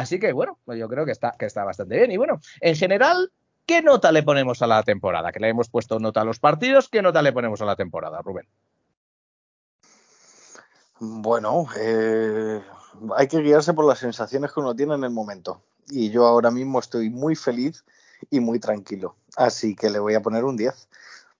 [0.00, 2.10] Así que bueno, pues yo creo que está, que está bastante bien.
[2.10, 3.30] Y bueno, en general,
[3.66, 5.30] ¿qué nota le ponemos a la temporada?
[5.30, 8.22] Que le hemos puesto nota a los partidos, ¿qué nota le ponemos a la temporada,
[8.22, 8.48] Rubén?
[11.00, 12.62] Bueno, eh,
[13.14, 15.60] hay que guiarse por las sensaciones que uno tiene en el momento.
[15.90, 17.84] Y yo ahora mismo estoy muy feliz
[18.30, 19.16] y muy tranquilo.
[19.36, 20.88] Así que le voy a poner un 10.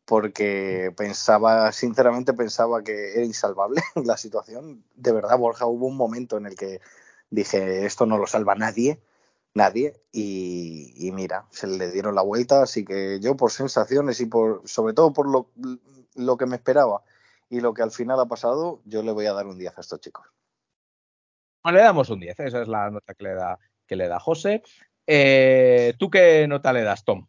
[0.04, 4.84] Porque pensaba, sinceramente pensaba que era insalvable la situación.
[4.96, 6.80] De verdad, Borja, hubo un momento en el que
[7.30, 9.00] dije, esto no lo salva nadie,
[9.54, 10.00] nadie.
[10.12, 12.62] Y, y mira, se le dieron la vuelta.
[12.62, 15.50] Así que yo por sensaciones y por, sobre todo por lo,
[16.14, 17.02] lo que me esperaba
[17.48, 19.80] y lo que al final ha pasado, yo le voy a dar un 10 a
[19.80, 20.26] estos chicos.
[21.62, 24.20] Bueno, le damos un 10, esa es la nota que le da, que le da
[24.20, 24.62] José.
[25.06, 27.26] Eh, ¿Tú qué nota le das, Tom?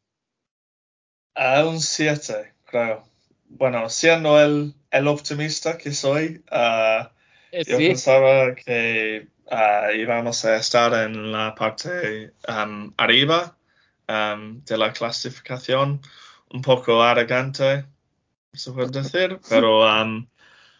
[1.36, 3.04] A un 7, creo.
[3.46, 7.12] Bueno, siendo el, el optimista que soy, ah,
[7.52, 9.28] Eh, yo sí, pensaba que
[9.94, 13.58] íbamos a estar en la parte am, arriba
[14.08, 16.02] am, de la clasificación,
[16.50, 17.86] un poco arrogante,
[18.54, 20.30] se puede decir, pero am,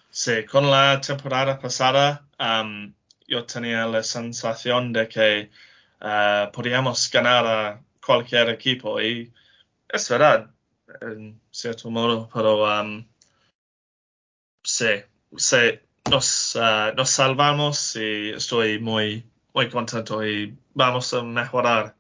[0.10, 2.94] sí, con la temporada pasada am,
[3.28, 5.52] yo tenía la sensación de que
[6.00, 9.34] ah, podíamos ganar a cualquier equipo y
[9.90, 10.50] es verdad,
[11.02, 13.08] en cierto modo, pero am,
[14.64, 15.04] sí,
[15.38, 15.80] sí,
[16.10, 21.96] nos, ah, nos salvamos y estoy muy, muy contento y vamos a mejorar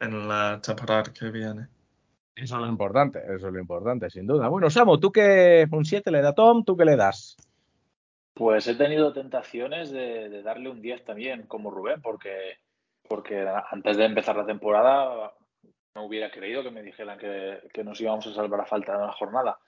[0.00, 1.68] en la temporada que viene.
[2.34, 4.48] eso es lo importante, eso es lo importante, sin duda.
[4.48, 6.64] Bueno, Samu, ¿tú qué un 7 le da Tom?
[6.64, 7.36] ¿Tú qué le das?
[8.34, 12.58] Pues he tenido tentaciones de, de darle un 10 también, como Rubén, porque,
[13.08, 15.32] porque antes de empezar la temporada
[15.94, 19.04] no hubiera creído que me dijeran que, que nos íbamos a salvar a falta de
[19.04, 19.58] una jornada.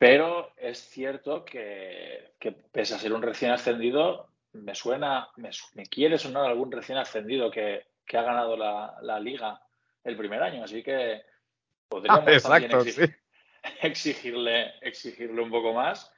[0.00, 5.84] Pero es cierto que, que pese a ser un recién ascendido, me suena, me, me
[5.84, 9.60] quiere sonar algún recién ascendido que, que ha ganado la, la liga
[10.02, 10.64] el primer año.
[10.64, 11.20] Así que
[11.86, 13.16] podríamos también exacto, exigir-
[13.82, 16.10] exigirle, exigirle un poco más.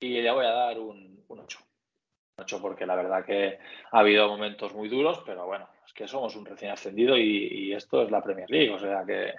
[0.00, 1.58] Y le voy a dar un, un 8.
[1.60, 3.60] Un 8 porque la verdad que
[3.92, 7.72] ha habido momentos muy duros, pero bueno, es que somos un recién ascendido y, y
[7.74, 9.34] esto es la Premier League, o sea que,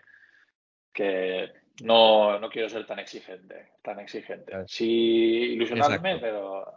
[0.94, 1.52] que
[1.84, 4.54] no, no quiero ser tan exigente, tan exigente.
[4.68, 6.20] Sí ilusionarme, exacto.
[6.22, 6.74] pero,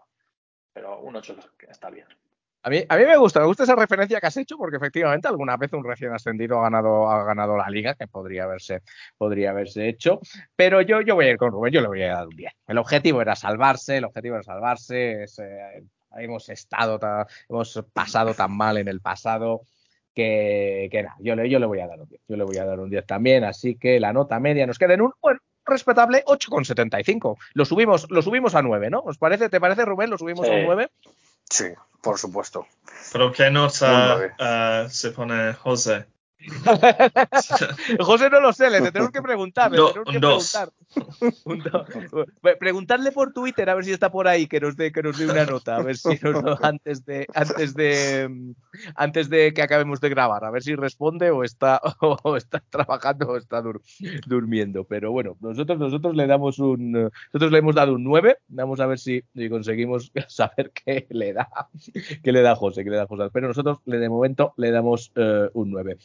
[0.73, 1.37] pero un 8
[1.69, 2.07] está bien.
[2.67, 5.29] A mí, a mí me gusta, me gusta esa referencia que has hecho porque efectivamente
[5.29, 8.81] alguna vez un recién ascendido ha ganado, ha ganado la liga, que podría haberse,
[9.19, 10.21] podría haberse hecho.
[10.57, 12.53] Pero yo, yo voy a ir con Rubén, yo le voy a dar un 10.
[12.67, 15.25] El objetivo era salvarse, el objetivo era salvarse.
[15.25, 15.85] es, eh,
[16.17, 19.63] hemos estado, ta- hemos pasado tan mal en el pasado
[20.15, 22.21] que, que nada, yo le, yo le voy a dar un 10.
[22.29, 24.95] Yo le voy a dar un 10 también, así que la nota media nos queda
[24.95, 27.37] en un, bueno, respetable 8,75.
[27.55, 29.01] Lo subimos, lo subimos a 9, ¿no?
[29.01, 29.49] ¿Os parece?
[29.49, 30.11] ¿Te parece, Rubén?
[30.11, 30.65] Lo subimos a un Sí.
[30.67, 30.91] 9.
[31.51, 31.65] Sí,
[32.03, 32.67] por supuesto.
[33.13, 36.07] Pero ¿qué nota ah, se pone José?
[38.01, 40.71] José no lo sé, le tenemos que preguntar, le tenemos que preguntar.
[42.59, 45.27] Preguntarle por Twitter a ver si está por ahí, que nos dé, que nos dé
[45.27, 48.51] una nota, a ver si nos lo- antes de, antes de mm,
[48.97, 53.29] antes de que acabemos de grabar, a ver si responde o está, o está trabajando
[53.31, 53.81] o está dur-
[54.27, 54.85] durmiendo.
[54.85, 58.39] Pero bueno, nosotros, nosotros le damos un nosotros le hemos dado un 9.
[58.49, 61.49] Vamos a ver si, si conseguimos saber qué le da,
[62.23, 63.29] qué le da José, qué le da José.
[63.33, 65.97] Pero nosotros le de momento le damos eh, un 9.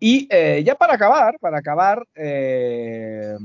[0.00, 3.36] Y eh, ya para acabar, para acabar, eh,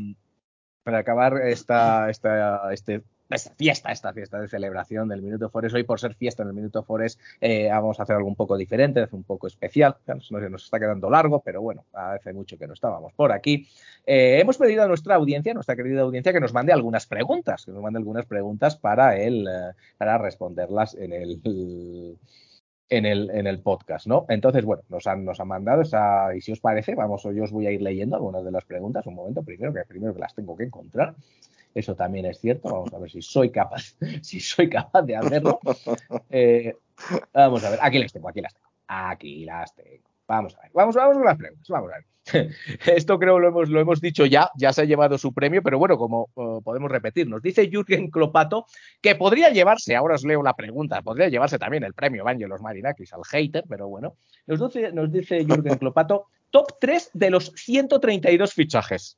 [0.84, 5.84] para acabar esta, esta, este, esta fiesta, esta fiesta de celebración del Minuto Forest, hoy
[5.84, 9.07] por ser fiesta en el Minuto Forest, eh, vamos a hacer algo un poco diferente,
[9.11, 9.98] un poco especial.
[10.07, 13.68] Ya nos, nos está quedando largo, pero bueno, hace mucho que no estábamos por aquí.
[14.06, 17.82] Hemos pedido a nuestra audiencia, nuestra querida audiencia, que nos mande algunas preguntas, que nos
[17.82, 21.40] mande algunas preguntas para, eh, para responderlas en el,
[22.98, 24.26] en el, en el podcast, ¿no?
[24.30, 27.52] Entonces, bueno, nos han, nos han mandado esa, y si os parece, vamos, yo os
[27.52, 30.36] voy a ir leyendo algunas de las preguntas, un momento, primero que primero que las
[30.36, 31.15] tengo que encontrar.
[31.74, 32.70] Eso también es cierto.
[32.70, 35.60] Vamos a ver si soy capaz, si soy capaz de hacerlo.
[36.30, 36.76] Eh,
[37.34, 38.70] vamos a ver, aquí las tengo, aquí las tengo.
[38.88, 40.12] Aquí las tengo.
[40.28, 42.06] Vamos a ver, vamos, vamos con las preguntas, vamos a ver.
[42.86, 45.78] Esto creo lo hemos, lo hemos dicho ya, ya se ha llevado su premio, pero
[45.78, 48.66] bueno, como uh, podemos repetir, nos dice Jürgen Klopato
[49.02, 53.12] que podría llevarse, ahora os leo la pregunta, podría llevarse también el premio Vangelos Marinakis
[53.14, 54.16] al hater, pero bueno,
[54.48, 59.18] nos dice, nos dice Jürgen Klopato, top 3 de los 132 fichajes.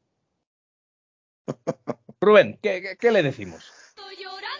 [2.19, 3.71] Rubén, ¿qué, qué, qué le decimos?
[3.89, 4.54] Estoy llorando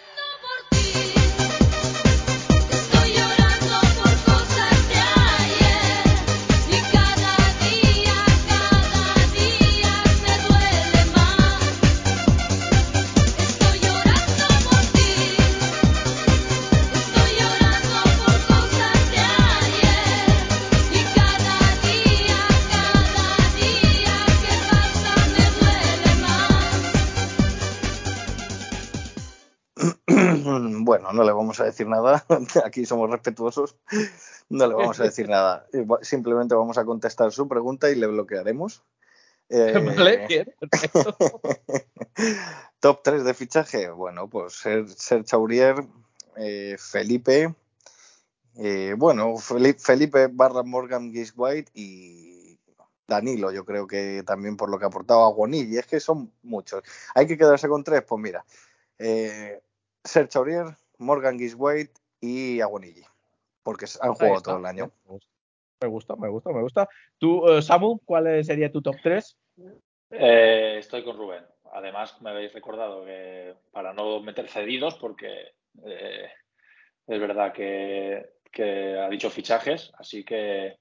[30.84, 32.24] bueno, no le vamos a decir nada.
[32.64, 33.76] Aquí somos respetuosos.
[34.48, 35.66] No le vamos a decir nada.
[36.02, 38.82] Simplemente vamos a contestar su pregunta y le bloquearemos.
[39.48, 41.16] Eh, Vale, bien, perfecto.
[42.80, 43.90] Top 3 de fichaje.
[43.90, 45.86] Bueno, pues Ser, Serge Aurier,
[46.36, 47.54] eh, Felipe.
[48.56, 52.58] eh, bueno, Felipe, Felipe barra Morgan Giswhite y
[53.06, 55.78] Danilo, yo creo que también por lo que aportaba Guanilli.
[55.78, 56.82] Es que son muchos.
[57.14, 58.02] Hay que quedarse con tres.
[58.02, 58.44] Pues mira,
[58.98, 59.62] eh,
[60.06, 60.66] Serge Aurier,
[60.98, 63.04] Morgan Giswhite y Aguanilli.
[63.62, 64.90] Porque han jugado todo el año.
[65.80, 66.88] Me gusta, me gusta, me gusta.
[67.18, 69.36] Tú, eh, Samu, ¿cuál sería tu top 3?
[70.10, 71.44] Eh, estoy con Rubén.
[71.72, 75.52] Además, me habéis recordado que para no meter cedidos, porque
[75.84, 76.30] eh,
[77.06, 80.78] es verdad que, que ha dicho fichajes, así que.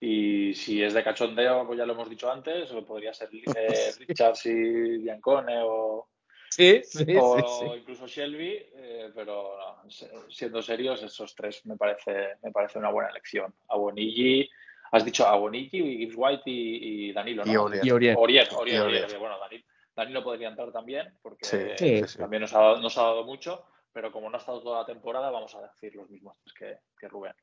[0.00, 4.46] Y si es de cachondeo, pues ya lo hemos dicho antes, podría ser eh, Richards
[4.46, 6.08] y Biancone o,
[6.50, 9.90] Sí, sí, o incluso Shelby, eh, pero no,
[10.30, 13.54] siendo serios, esos tres me parece, me parece una buena elección.
[13.68, 14.48] Abonigi,
[14.92, 17.52] has dicho Abonigi, Gibbs White y, y Danilo, ¿no?
[17.52, 18.12] Y Aurier.
[18.14, 19.64] Y bueno, Danilo,
[19.94, 21.98] Danilo podría entrar también, porque Sí, Sí.
[22.00, 22.18] sí, sí.
[22.18, 24.86] también nos ha, dado, nos ha dado mucho, pero como no ha estado toda la
[24.86, 27.34] temporada, vamos a decir los mismos tres que, que Rubén.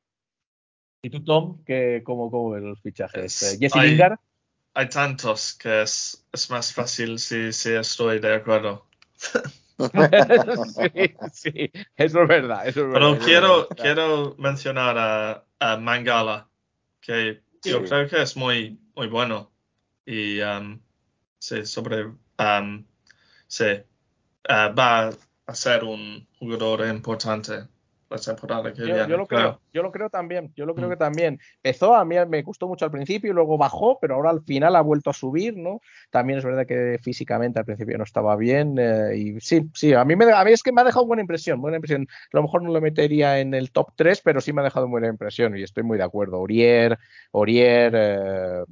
[1.02, 3.42] ¿Y tú, Tom, que, cómo, cómo ves los fichajes?
[3.42, 4.18] Es- Eh, Jesse hay- Lingard.
[4.74, 8.85] Hay tantos que es, es más fácil si, si estoy de acuerdo.
[10.74, 12.66] sí, sí, eso es verdad.
[12.66, 13.76] Eso es verdad, Pero quiero, verdad.
[13.82, 16.48] quiero mencionar a, a Mangala,
[17.00, 19.52] que yo creo que es muy, muy bueno.
[20.04, 20.80] Y um,
[21.38, 22.04] sí, sobre,
[22.38, 22.84] um,
[23.48, 23.64] sí,
[24.48, 25.10] uh, va
[25.46, 27.68] a ser un jugador importante
[28.08, 29.08] la temporada que Yo, viene.
[29.08, 31.40] yo lo creo, yo lo creo también, yo lo creo que también.
[31.62, 34.76] Empezó, a mí me gustó mucho al principio y luego bajó, pero ahora al final
[34.76, 35.80] ha vuelto a subir, ¿no?
[36.10, 40.04] También es verdad que físicamente al principio no estaba bien eh, y sí, sí, a
[40.04, 42.06] mí, me, a mí es que me ha dejado buena impresión, buena impresión.
[42.32, 44.88] A lo mejor no lo metería en el top 3, pero sí me ha dejado
[44.88, 46.38] buena impresión y estoy muy de acuerdo.
[46.40, 46.98] Orier,
[47.32, 48.64] Orier, eh,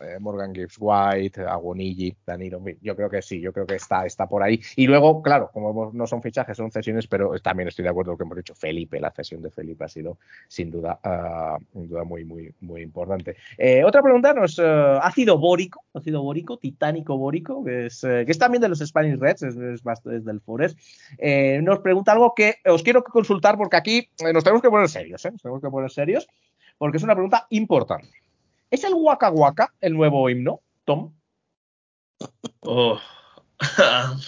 [0.00, 4.26] eh, Morgan Gibbs White, Agonigi, Danilo, yo creo que sí, yo creo que está, está
[4.26, 4.60] por ahí.
[4.76, 8.14] Y luego, claro, como no son fichajes, son cesiones, pero también estoy de acuerdo con
[8.14, 8.54] lo que hemos dicho.
[8.54, 10.18] Felipe, la cesión de Felipe ha sido
[10.48, 13.36] sin duda, ah, sin duda muy, muy, muy importante.
[13.58, 18.32] Eh, otra pregunta nos eh, ácido bórico, ácido bórico, titánico bórico, que es, eh, que
[18.32, 20.78] es también de los Spanish Reds, es, es más- del Forest.
[21.18, 24.88] Eh, nos pregunta algo que os quiero consultar porque aquí eh, nos tenemos que poner
[24.88, 25.30] serios, ¿eh?
[25.32, 26.28] Nos tenemos que poner serios
[26.78, 28.08] porque es una pregunta importante.
[28.70, 31.12] ¿Es el Waka Waka el nuevo himno, Tom?
[32.60, 32.98] Oh.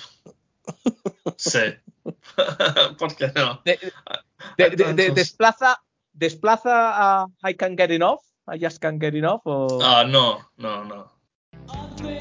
[1.36, 1.60] sí.
[2.98, 3.60] ¿Por qué no?
[3.64, 3.78] De-
[4.56, 5.80] de- de- de- desplaza,
[6.12, 8.20] ¿Desplaza a I Can Get Enough?
[8.46, 9.40] ¿A Just Can't Get Enough?
[9.44, 9.78] O...
[9.82, 11.12] Ah, no, no, no.
[12.04, 12.18] I.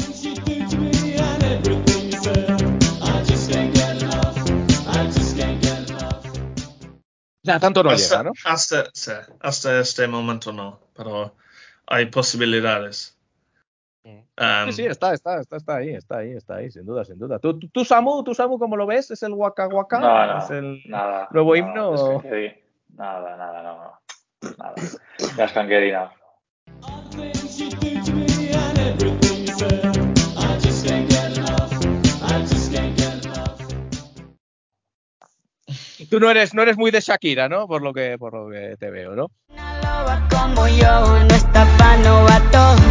[7.43, 8.31] I sea, tanto no hasta, llega, ¿no?
[8.45, 11.35] Hasta, sí, hasta este momento no, pero
[11.91, 13.17] hay posibilidades.
[14.03, 17.19] Um, Sí, sí, está, está, está, está ahí, está ahí, está ahí, sin duda, sin
[17.19, 17.37] duda.
[17.37, 19.11] ¿Tú, tú, tú, Samu, tú, Samu, cómo lo ves?
[19.11, 19.99] ¿Es el Waka Waka?
[19.99, 21.27] No, no, ¿Es el nada.
[21.31, 21.89] nuevo no, himno?
[21.91, 22.23] O-.
[22.95, 24.53] Nada, nada, no, no.
[24.57, 25.67] Nada.
[25.67, 26.11] Get enough.
[36.09, 37.67] Tú no eres, no eres muy de Shakira, ¿no?
[37.67, 39.27] Por lo que, por lo que te veo, ¿no?
[40.29, 42.90] Como yo no está pa' novato.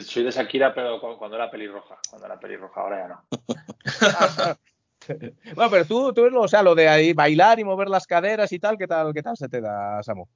[0.00, 1.98] Soy de Shakira, pero cu- cuando era pelirroja.
[2.10, 4.58] Cuando era pelirroja, ahora ya no.
[5.54, 8.58] Bueno, pero tú, tú, o sea, lo de ahí bailar y mover las caderas y
[8.58, 10.26] tal, ¿qué tal, qué tal se te da, Samu?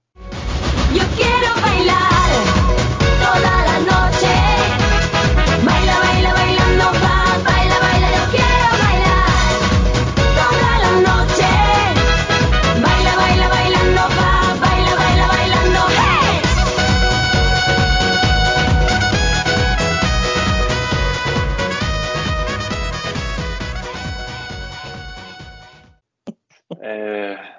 [0.94, 2.46] Yo quiero bailar
[3.20, 4.61] toda la noche.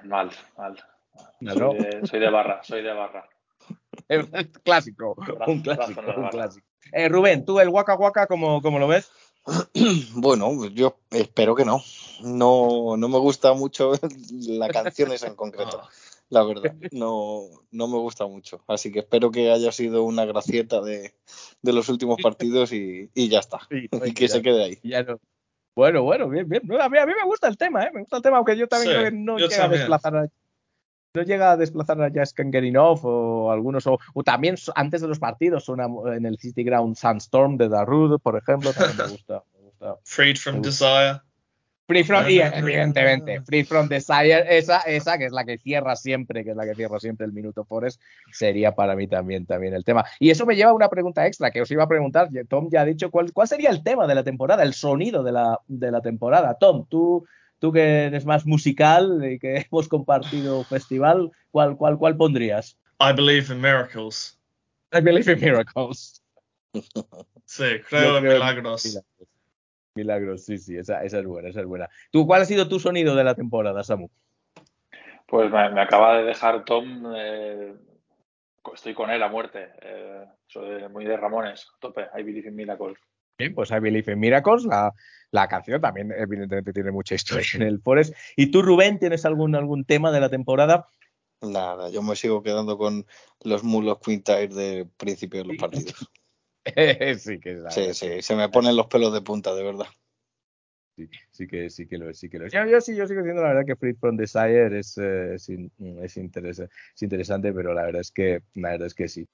[0.03, 0.75] Mal, mal.
[1.39, 3.27] No, Soy, de, soy de barra, soy de barra.
[4.63, 6.29] clásico, Brazo- un clásico, un barra.
[6.29, 6.65] clásico.
[6.91, 9.11] Eh, Rubén, tú el Waka Waka, ¿cómo, cómo lo ves?
[10.15, 11.81] Bueno, yo espero que no.
[12.21, 13.91] No, no me gusta mucho
[14.47, 15.81] la canción esa en concreto.
[16.29, 16.73] la verdad.
[16.91, 18.63] No, no me gusta mucho.
[18.67, 21.13] Así que espero que haya sido una gracieta de,
[21.61, 23.59] de los últimos partidos y, y ya está.
[23.69, 24.79] Sí, Y que se quede ahí.
[24.83, 25.19] Ya no.
[25.75, 26.61] Bueno, bueno, bien, bien.
[26.79, 27.91] A mí, a mí me gusta el tema, ¿eh?
[27.93, 30.27] Me gusta el tema, aunque yo también Sí, creo que no llega a desplazar a,
[31.15, 35.69] no llega a desplazar a Enough o algunos, o, o también antes de los partidos,
[35.69, 39.43] una, en el City Ground Sandstorm de Darude, por ejemplo, también me gusta.
[39.53, 39.97] Me gusta.
[40.03, 41.21] Freed from Me Desire.
[41.85, 46.45] Free from, y evidentemente, Free from Desire, esa, esa que es la que cierra siempre,
[46.45, 48.01] que es la que cierra siempre el Minuto Forest,
[48.31, 50.05] sería para mí también, también el tema.
[50.17, 52.29] Y eso me lleva a una pregunta extra que os iba a preguntar.
[52.47, 55.33] Tom ya ha dicho cuál, cuál sería el tema de la temporada, el sonido de
[55.33, 56.57] la, de la temporada.
[56.57, 57.25] Tom, tú,
[57.59, 62.77] tú que eres más musical y que hemos compartido festival, ¿cuál, cuál, cuál pondrías?
[63.01, 64.39] I believe in miracles.
[64.93, 66.23] I believe in miracles.
[67.45, 68.99] Sí, creo Yo en creo en milagros.
[69.95, 71.89] Milagros, sí, sí, esa, esa es buena, esa es buena.
[72.11, 74.09] ¿Tú cuál ha sido tu sonido de la temporada, Samu?
[75.27, 77.13] Pues me, me acaba de dejar Tom.
[77.15, 77.75] eh,
[78.73, 79.69] estoy con él a muerte.
[79.81, 82.07] eh, soy muy de Ramones, a tope.
[82.17, 82.97] I believe in miracles.
[83.37, 84.93] Bien, pues I Believe in Miracles, la,
[85.31, 88.15] la canción también evidentemente tiene mucha historia en el Forest.
[88.35, 90.87] ¿Y tú, Rubén, tienes algún, algún tema de la temporada?
[91.41, 93.05] Nada, yo me sigo quedando con
[93.43, 96.11] los mulos Quintire de principio de los partidos.
[97.19, 99.85] sí, que es Sí, sí, se me ponen los pelos de punta, de verdad.
[100.95, 102.53] sí, sí que, sí que lo es, sí que lo es.
[102.53, 105.49] Yo, yo sí, yo sigo diciendo la verdad que Free from Desire es, eh, es,
[105.49, 105.71] in-
[106.01, 109.27] es, interesa- es interesante, pero la verdad es que, la verdad es que sí.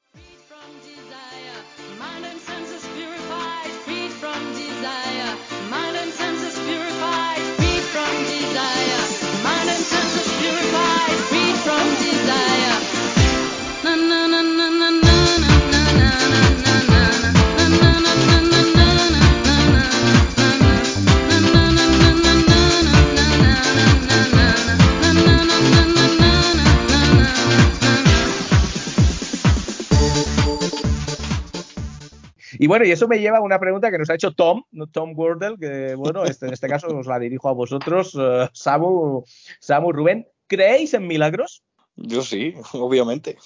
[32.61, 34.85] Y bueno, y eso me lleva a una pregunta que nos ha hecho Tom, ¿no?
[34.87, 39.23] Tom Wardle, que bueno, este, en este caso os la dirijo a vosotros, eh, Samu,
[39.61, 40.27] Samu, Rubén.
[40.45, 41.63] ¿Creéis en milagros?
[41.95, 43.37] Yo sí, obviamente.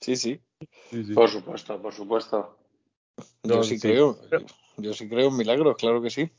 [0.00, 0.40] Sí, sí.
[1.14, 2.58] Por supuesto, por supuesto.
[3.42, 3.88] Yo sí, sí.
[3.88, 4.18] creo.
[4.76, 6.30] Yo sí creo en milagros, claro que sí.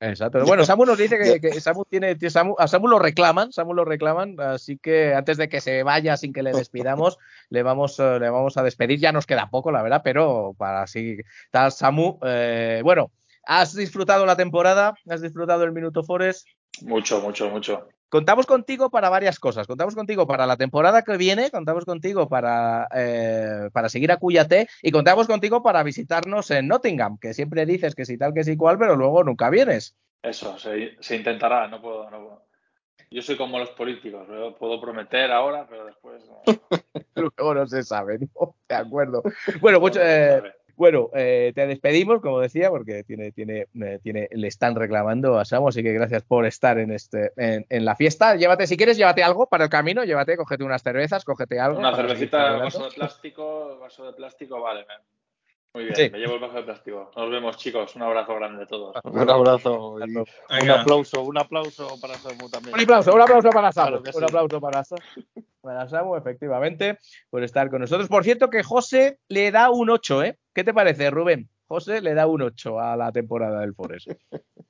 [0.00, 0.44] Exacto.
[0.44, 3.74] Bueno, Samu nos dice que, que Samu tiene, tiene- Samu- a Samu lo reclaman, Samu
[3.74, 7.18] lo reclaman, así que antes de que se vaya sin que le despidamos,
[7.50, 9.00] le vamos, eh, le vamos a despedir.
[9.00, 11.16] Ya nos queda poco, la verdad, pero para así
[11.50, 13.10] tal, Samu, eh, bueno,
[13.44, 14.94] ¿has disfrutado la temporada?
[15.08, 16.46] ¿Has disfrutado el Minuto Forest?
[16.82, 17.88] Mucho, mucho, mucho.
[18.08, 19.66] Contamos contigo para varias cosas.
[19.66, 24.68] Contamos contigo para la temporada que viene, contamos contigo para, eh, para seguir a Cuyate
[24.82, 28.56] y contamos contigo para visitarnos en Nottingham, que siempre dices que sí tal, que sí
[28.56, 29.94] cual, pero luego nunca vienes.
[30.22, 32.48] Eso, se, se intentará, no puedo, no puedo.
[33.10, 34.26] Yo soy como los políticos,
[34.58, 36.42] puedo prometer ahora, pero después no.
[37.14, 38.54] Luego no se sabe, ¿no?
[38.68, 39.22] De acuerdo.
[39.60, 40.42] Bueno, mucho, eh,
[40.78, 45.44] bueno eh, te despedimos, como decía, porque tiene, tiene, eh, tiene, le están reclamando a
[45.44, 48.36] Samu, así que gracias por estar en, este, en, en la fiesta.
[48.36, 51.80] Llévate, si quieres, llévate algo para el camino, llévate, cógete unas cervezas, cógete algo.
[51.80, 54.80] Una cervecita, vaso de plástico, vaso de plástico, vale.
[54.86, 55.17] me-
[55.78, 56.10] Muy bien, Sí.
[56.10, 57.08] me llevo el vaso de plástico.
[57.16, 57.94] Nos vemos, chicos.
[57.94, 58.96] Un abrazo grande a todos.
[59.04, 60.16] Un abrazo y
[60.64, 62.74] un aplauso, un aplauso para Samu también.
[62.74, 63.86] Un aplauso, un aplauso para Samu.
[63.86, 64.24] Claro un sí.
[64.24, 64.96] aplauso para, Sa-
[65.60, 66.98] para Samu, efectivamente,
[67.30, 68.08] por estar con nosotros.
[68.08, 70.36] Por cierto, que José le da un 8, ¿eh?
[70.52, 71.48] ¿Qué te parece, Rubén?
[71.68, 74.08] José le da un 8 a la temporada del Forest.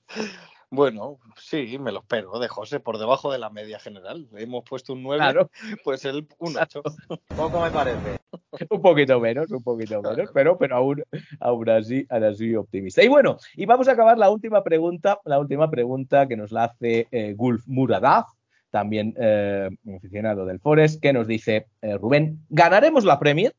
[0.70, 4.28] Bueno, sí, me lo espero, de José, por debajo de la media general.
[4.36, 5.50] Hemos puesto un 9, Claro,
[5.84, 6.82] pues él un 8.
[7.34, 8.18] Poco me parece.
[8.70, 10.16] un poquito menos, un poquito Claro.
[10.16, 11.02] menos, pero, pero aún,
[11.40, 13.02] aún así, aún así optimista.
[13.02, 16.64] Y bueno, y vamos a acabar la última pregunta, la última pregunta que nos la
[16.64, 18.26] hace eh, Gulf Muradov,
[18.70, 23.54] también eh, aficionado del Forest, que nos dice, eh, Rubén, ¿ganaremos la Premier?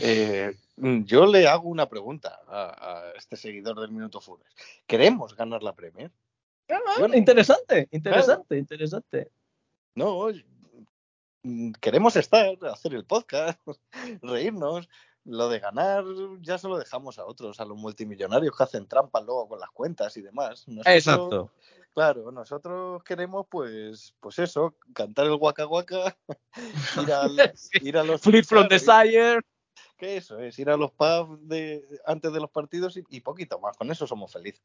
[0.00, 0.52] Eh,
[1.04, 2.64] yo le hago una pregunta a,
[3.08, 4.46] a este seguidor del Minuto Fures.
[4.86, 6.10] ¿Queremos ganar la Premier?
[6.98, 7.16] Bueno.
[7.16, 9.30] interesante, interesante, interesante.
[9.94, 10.28] No,
[11.42, 13.58] mm, queremos estar, hacer el podcast,
[14.22, 14.88] reírnos.
[15.24, 16.02] Lo de ganar
[16.40, 19.70] ya se lo dejamos a otros, a los multimillonarios que hacen trampas luego con las
[19.70, 20.66] cuentas y demás.
[20.66, 21.50] Nosotros- Exacto.
[21.92, 26.16] Claro, nosotros queremos pues, pues eso, cantar el Waka Waka,
[27.02, 27.78] ir, al- Sí.
[27.82, 29.40] ir a los Fleet from Desire.
[30.00, 33.60] Que eso es, ir a los pubs de, antes de los partidos y, y poquito
[33.60, 34.62] más, con eso somos felices.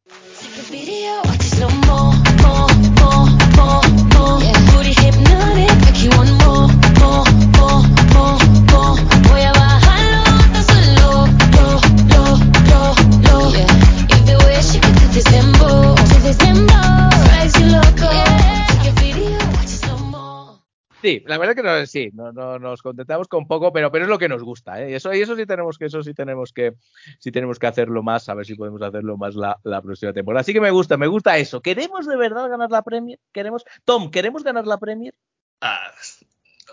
[21.06, 24.10] Sí, la verdad que no, sí, no, no, nos contentamos con poco, pero, pero es
[24.10, 24.90] lo que nos gusta, ¿eh?
[24.90, 26.73] Y eso, y eso sí tenemos que, eso sí tenemos que,
[27.19, 30.41] sí tenemos que hacerlo más, a ver si podemos hacerlo más la, la próxima temporada.
[30.41, 31.61] Así que me gusta, me gusta eso.
[31.61, 33.19] ¿Queremos de verdad ganar la Premier?
[33.32, 33.65] ¿Queremos?
[33.84, 35.14] Tom, ¿queremos ganar la Premier?
[35.61, 35.91] Ah,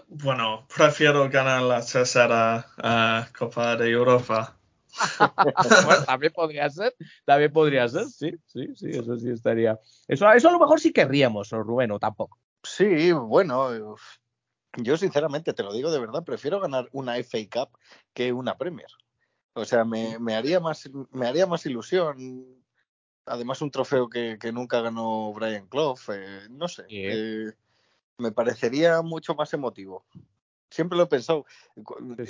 [0.08, 4.56] bueno, prefiero ganar la tercera ah, Copa de Europa.
[5.84, 6.94] Bueno, también podría ser,
[7.26, 9.78] también podría ser, sí, sí, sí, eso sí estaría.
[10.08, 12.38] Eso, eso a lo mejor sí querríamos, o Rubén, o tampoco.
[12.62, 13.96] Sí, bueno,
[14.76, 17.78] yo sinceramente te lo digo de verdad, prefiero ganar una FA Cup
[18.14, 18.88] que una Premier.
[19.54, 22.62] O sea, me, me haría más, me haría más ilusión.
[23.26, 27.52] Además, un trofeo que, que nunca ganó Brian Clough, eh, no sé, eh,
[28.18, 30.04] me parecería mucho más emotivo.
[30.70, 31.44] Siempre lo he pensado,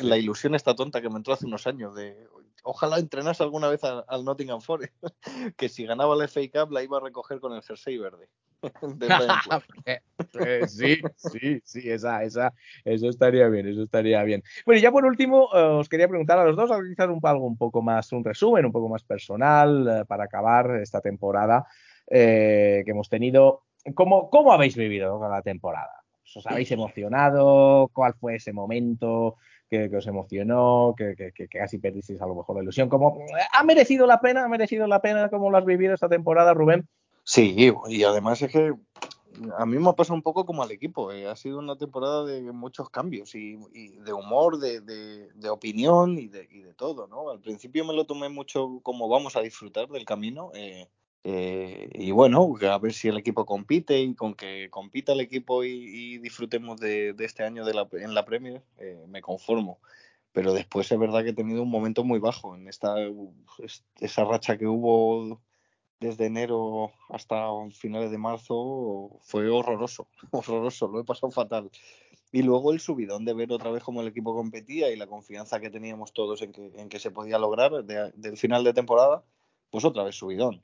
[0.00, 2.28] la ilusión esta tonta que me entró hace unos años de
[2.64, 4.92] ojalá entrenase alguna vez al Nottingham Forest,
[5.56, 8.28] que si ganaba la FA Cup la iba a recoger con el jersey verde
[8.70, 9.62] Clough.
[10.38, 14.42] Eh, sí, sí, sí, esa, esa, eso estaría bien, eso estaría bien.
[14.64, 17.46] Bueno, y ya por último, eh, os quería preguntar a los dos, quizás un, algo
[17.46, 21.66] un poco más, un resumen, un poco más personal, eh, para acabar esta temporada
[22.08, 23.64] eh, que hemos tenido.
[23.94, 26.02] ¿Cómo, cómo habéis vivido la temporada?
[26.34, 27.90] ¿Os habéis emocionado?
[27.92, 29.36] ¿Cuál fue ese momento
[29.68, 30.94] que, que os emocionó?
[30.96, 32.88] Que, que, que casi perdisteis a lo mejor la ilusión.
[32.88, 33.18] ¿Cómo,
[33.52, 34.44] ¿Ha merecido la pena?
[34.44, 36.88] ¿Ha merecido la pena cómo lo has vivido esta temporada, Rubén?
[37.24, 38.74] Sí, y además es que
[39.58, 41.12] a mí me ha pasado un poco como al equipo.
[41.12, 46.48] eh, Ha sido una temporada de muchos cambios y, de humor, de, opinión y de,
[46.50, 47.30] y de todo, ¿no?
[47.30, 50.50] Al principio me lo tomé mucho como vamos a disfrutar del camino.
[50.54, 50.88] eh,
[51.24, 55.62] eh, y bueno, a ver si el equipo compite y con que compita el equipo
[55.64, 59.78] y, disfrutemos de, este año de la, en la Premier, eh, me conformo.
[60.32, 62.96] Pero después es verdad que he tenido un momento muy bajo en esta
[63.58, 65.40] es- esa racha que hubo
[66.02, 71.70] desde enero hasta finales de marzo fue horroroso, horroroso, lo he pasado fatal.
[72.32, 75.60] Y luego el subidón de ver otra vez cómo el equipo competía y la confianza
[75.60, 79.22] que teníamos todos en que, en que se podía lograr de- del final de temporada,
[79.70, 80.62] pues otra vez subidón.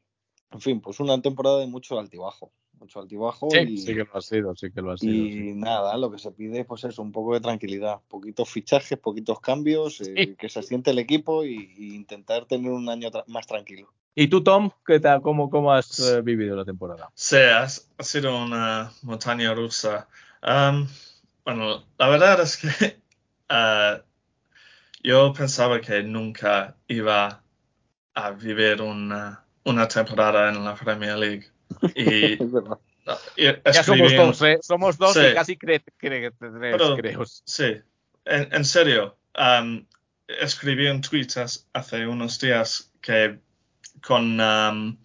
[0.51, 2.51] En fin, pues una temporada de mucho altibajo,
[2.81, 5.13] mucho altibajo y, sí que lo ha sido, sí que lo ha sido.
[5.13, 5.53] y sí.
[5.55, 10.01] nada, lo que se pide pues es un poco de tranquilidad, poquitos fichajes, poquitos cambios,
[10.01, 13.93] eh, que se siente el equipo y, y intentar tener un año tra- más tranquilo.
[14.21, 15.23] ¿Y tú, Tom, qué tal?
[15.23, 17.09] ¿Cómo, cómo has eh, vivido la temporada?
[17.15, 20.09] Sí, ha, ha sido una montaña rusa.
[21.45, 23.01] Bueno, la verdad es que
[23.49, 24.01] ah,
[25.05, 27.45] yo pensaba que nunca iba
[28.15, 31.49] a vivir una, una temporada en la Premier League.
[31.95, 32.79] Y, Es verdad.
[33.37, 34.59] Ya somos dos, ¿eh?
[34.63, 35.21] Somos dos Sí.
[35.31, 37.25] y casi cre cre tres, Pero- creo.
[37.25, 37.77] Sí,
[38.25, 39.17] en, en serio.
[40.27, 41.29] escribí un tweet
[41.73, 43.39] hace unos días que
[44.01, 44.99] con, am,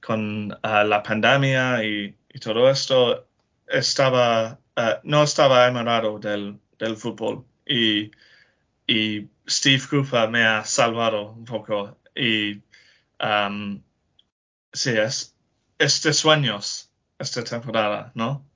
[0.00, 3.26] con ah, la pandemia y, y todo esto
[3.66, 8.10] estaba, ah, no estaba enamorado del, del fútbol y,
[9.46, 12.62] Steve Cooper me ha salvado un poco y
[13.18, 13.82] am,
[14.72, 15.36] sí, es,
[15.78, 18.46] es de sueños esta temporada, ¿no?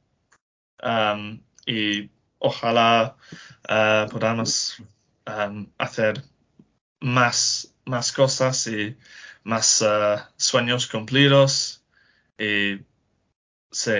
[0.80, 3.16] Am, y ojalá
[3.68, 4.82] ah, podamos
[5.26, 6.22] am, hacer
[7.00, 8.96] más, más cosas y
[9.48, 11.82] más ah, sueños cumplidos.
[12.38, 12.80] Y
[13.70, 13.92] sí,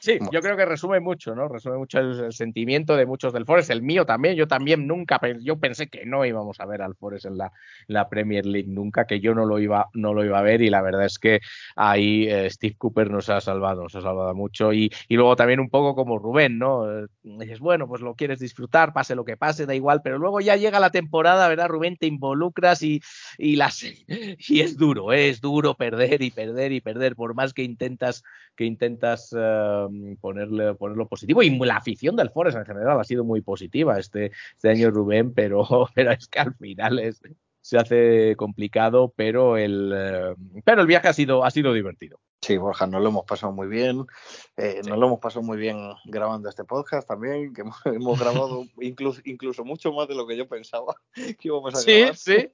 [0.00, 1.48] Sí, yo creo que resume mucho, ¿no?
[1.48, 4.36] Resume mucho el, el sentimiento de muchos del Forest, el mío también.
[4.36, 8.46] Yo también nunca, yo pensé que no íbamos a ver al Forest en la, Premier
[8.46, 11.04] League nunca, que yo no lo iba, no lo iba a ver y la verdad
[11.04, 11.40] es que
[11.76, 15.60] ahí eh, Steve Cooper nos ha salvado, nos ha salvado mucho y, y luego también
[15.60, 16.90] un poco como Rubén, ¿no?
[16.90, 20.40] Eh, dices, bueno, pues lo quieres disfrutar, pase lo que pase, da igual, pero luego
[20.40, 21.96] ya llega la temporada, ¿verdad, Rubén?
[21.96, 23.00] Te involucras y,
[23.36, 23.82] y, las,
[24.48, 25.28] y es duro, ¿eh?
[25.28, 28.22] es duro perder y perder y perder, por más que intentas
[28.58, 29.86] que intentas eh,
[30.20, 31.42] ponerle, ponerlo positivo.
[31.42, 35.32] Y la afición del Forest en general ha sido muy positiva este, este año, Rubén,
[35.34, 37.00] pero, pero es que al final
[37.60, 40.34] se hace complicado, pero el, eh,
[40.64, 42.18] pero el viaje ha sido, ha sido divertido.
[42.40, 44.06] Sí, Borja, nos lo hemos pasado muy bien.
[44.56, 44.88] Eh, Sí.
[44.88, 49.20] Nos lo hemos pasado muy bien grabando este podcast también, que hemos, hemos grabado incluso,
[49.24, 52.16] incluso mucho más de lo que yo pensaba que íbamos a Sí, grabar.
[52.16, 52.48] sí.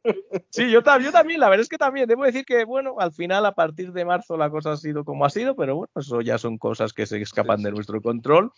[0.51, 2.09] Sí, yo, yo también, la verdad es que también.
[2.09, 5.27] Debo decir que, bueno, al final, a partir de marzo, la cosa ha sido como
[5.27, 8.53] ha sido, pero bueno, eso ya son cosas que se escapan Sí, de nuestro control.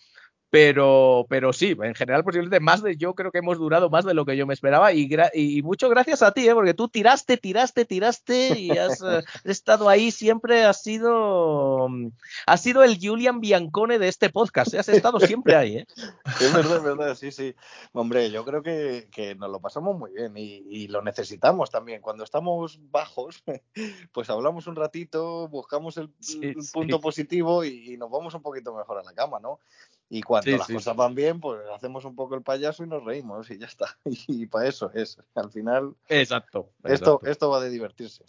[0.49, 4.13] Pero, pero sí, en general, posiblemente más de, yo creo que hemos durado más de
[4.13, 6.53] lo que yo me esperaba y, gra- y mucho gracias a ti, ¿eh?
[6.53, 12.11] porque tú tiraste, tiraste, tiraste y has eh, estado ahí siempre, has sido, mm,
[12.45, 14.79] has sido el Julian Biancone de este podcast, ¿eh?
[14.79, 15.87] has estado siempre ahí, ¿eh?
[16.39, 17.53] Es verdad, es verdad, sí, sí.
[17.91, 22.01] Hombre, yo creo que, que nos lo pasamos muy bien y, y lo necesitamos también.
[22.01, 23.43] Cuando estamos bajos,
[24.13, 26.71] pues hablamos un ratito, buscamos el, Sí, el sí.
[26.71, 29.59] punto positivo y, y nos vamos un poquito mejor a la cama, ¿no?
[30.09, 30.73] Y cuando Sí, las sí.
[30.73, 33.97] cosas van bien, pues hacemos un poco el payaso y nos reímos y ya está.
[34.27, 35.17] Y, para eso es.
[35.35, 36.69] Al final, Exacto.
[36.83, 37.21] esto, exacto.
[37.23, 38.23] esto va de divertirse.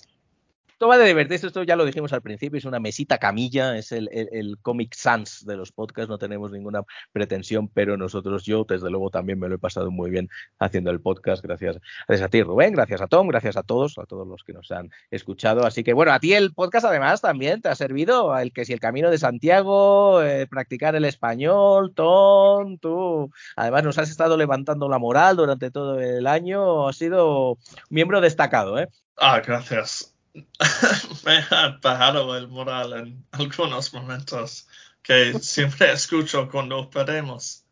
[0.79, 3.91] Esto va de divertirse, esto ya lo dijimos al principio, es una mesita camilla, es
[3.91, 8.89] el, el, Comic Sans de los podcasts, no tenemos ninguna pretensión, pero nosotros, yo desde
[8.89, 10.31] luego también me lo he pasado muy bien
[10.61, 14.07] haciendo el podcast, gracias, gracias a ti Rubén, gracias a Tom, gracias a todos, a
[14.07, 17.61] todos los que nos han escuchado, así que bueno, a ti el podcast además también
[17.61, 22.79] te ha servido, el que si el Camino de Santiago, eh, practicar el español, Tom,
[22.79, 27.59] tú, además nos has estado levantando la moral durante todo el año, has sido
[27.91, 28.87] miembro destacado, ¿eh?
[29.17, 30.15] Ah, gracias.
[31.25, 34.69] Me ha bajado el moral en algunos momentos
[35.03, 37.68] que siempre escucho cuando perdemos.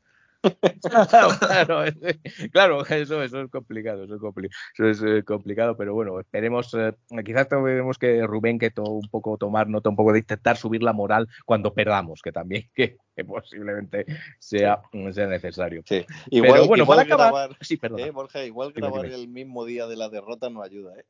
[1.40, 1.94] claro, es-
[2.52, 6.72] claro, eso, eso es complicado, eso es, compli- eso es, eh, complicado, pero bueno, esperemos,
[6.74, 6.92] eh,
[7.24, 10.82] quizás tenemos que Rubén que to- un poco tomar nota, un poco de intentar subir
[10.82, 14.06] la moral cuando perdamos, que también que, que posiblemente
[14.38, 14.82] sea,
[15.12, 15.82] sea necesario.
[15.86, 16.04] Sí.
[16.30, 18.00] Igual, pero bueno, igual para acabar, grabar, sí, perdón.
[18.00, 20.92] eh, Borja, igual grabar el mismo día de la derrota no ayuda.
[20.98, 21.04] ¿eh?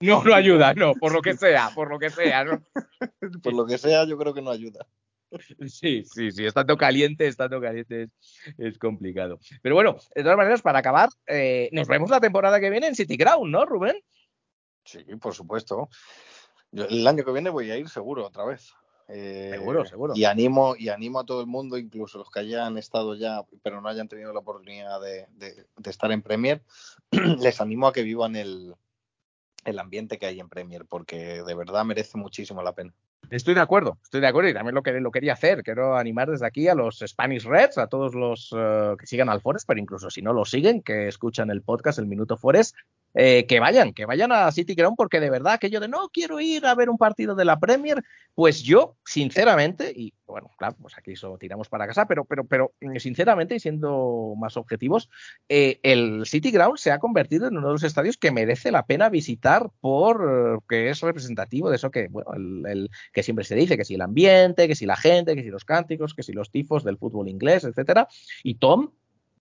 [0.00, 2.62] No, no ayuda, no, por lo que sea, por lo que sea, ¿no?
[3.42, 4.86] Por lo que sea, yo creo que no ayuda.
[5.68, 8.10] Sí, sí, sí, estando caliente, estando caliente es,
[8.58, 9.38] es complicado.
[9.62, 12.94] Pero bueno, de todas maneras, para acabar, eh, nos vemos la temporada que viene en
[12.94, 13.96] City Ground, ¿no, Rubén?
[14.84, 15.88] Sí, por supuesto.
[16.70, 18.72] Yo el año que viene voy a ir seguro otra vez.
[19.08, 20.14] Eh, Seguro, seguro.
[20.16, 23.80] Y animo, y animo a todo el mundo, incluso los que hayan estado ya, pero
[23.80, 26.62] no hayan tenido la oportunidad de, de- de estar en Premier,
[27.40, 28.74] les animo a que vivan el,
[29.64, 32.94] el ambiente que hay en Premier, porque de verdad merece muchísimo la pena.
[33.30, 35.62] Estoy de acuerdo, estoy de acuerdo y también lo que quería hacer.
[35.62, 39.40] Quiero animar desde aquí a los Spanish Reds, a todos los eh, que sigan al
[39.40, 42.76] Forest, pero incluso si no lo siguen, que escuchan el podcast, el Minuto Forest,
[43.14, 46.40] eh, que vayan, que vayan a City Ground, porque de verdad aquello de no quiero
[46.40, 48.02] ir a ver un partido de la Premier,
[48.34, 52.72] pues yo, sinceramente, y bueno, claro, pues aquí solo tiramos para casa, pero, pero, pero
[52.80, 55.08] mm, sinceramente y siendo más objetivos,
[55.48, 58.86] eh, el City Ground se ha convertido en uno de los estadios que merece la
[58.86, 63.44] pena visitar por eh, que es representativo de eso que, bueno, el, el- que siempre
[63.44, 66.22] se dice, que si el ambiente, que si la gente, que si los cánticos, que
[66.22, 68.08] si los tifos del fútbol inglés, etcétera.
[68.42, 68.90] Y Tom,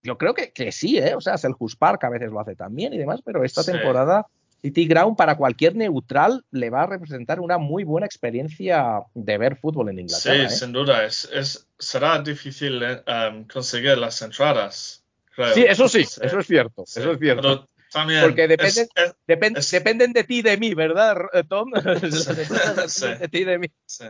[0.04, 1.16] yo creo que, que sí, ¿eh?
[1.16, 3.72] O sea, Selhurst Park a veces lo hace también y demás, pero esta Sí.
[3.72, 4.28] temporada
[4.62, 9.56] City Ground para cualquier neutral le va a representar una muy buena experiencia de ver
[9.58, 10.44] fútbol en Sí, Inglaterra.
[10.44, 10.50] ¿eh?
[10.50, 15.04] sin duda, es, es, será difícil eh, um, conseguir las entradas.
[15.36, 15.54] creo.
[15.54, 17.42] Sí, eso sí, eso es cierto, Sí, eso es cierto.
[17.42, 21.72] Pero también Porque es- es- Dependen de ti y de mí, ¿verdad, R- Tom?
[22.88, 23.08] Sí.
[23.08, 23.68] de ti y de mí.
[23.86, 24.06] sí.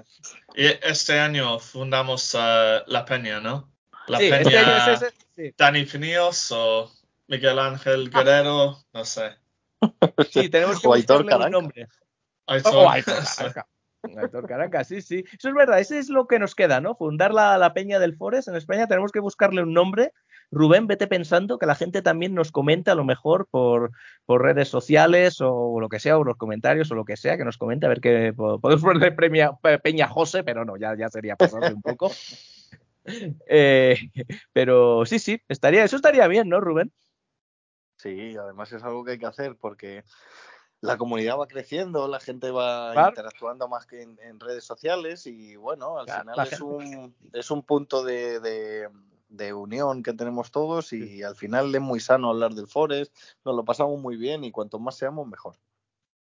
[0.55, 3.71] Y este año fundamos eh, La Peña, ¿no?
[4.07, 5.13] La sí, Peña este año es ese.
[5.35, 5.53] sí.
[5.57, 6.91] Dani Finíos o
[7.27, 9.31] Miguel Ángel Guerrero, no sé.
[10.31, 11.87] Sí, tenemos que O Aitor buscarle un nombre.
[12.47, 13.37] Aitor, Oh, Aitor sí.
[13.37, 13.67] Caranca.
[14.17, 15.23] Aitor Caranca, sí, sí.
[15.37, 16.95] Eso es verdad, ese es lo que nos queda, ¿no?
[16.95, 20.11] Fundar la, la Peña del Forest en España, tenemos que buscarle un nombre.
[20.53, 23.91] Rubén, vete pensando que la gente también nos comente a lo mejor por,
[24.25, 27.45] por redes sociales o lo que sea, o los comentarios o lo que sea, que
[27.45, 30.93] nos comente a ver qué po- podemos ponerle premia, Pe- Peña José, pero no, ya,
[30.97, 32.11] ya sería pasarse un poco.
[33.47, 33.97] Eh,
[34.53, 36.91] pero sí, sí, estaría, eso estaría bien, ¿no, Rubén?
[38.01, 40.03] Sí, además es algo que hay que hacer porque
[40.79, 45.55] la comunidad va creciendo, la gente va interactuando más que en, en redes sociales y
[45.55, 48.89] bueno, al Claro, final es gente- un, es un punto de, de-
[49.29, 53.15] de unión que tenemos todos y al final es muy sano hablar del Forest,
[53.45, 55.55] nos lo pasamos muy bien y cuanto más seamos mejor.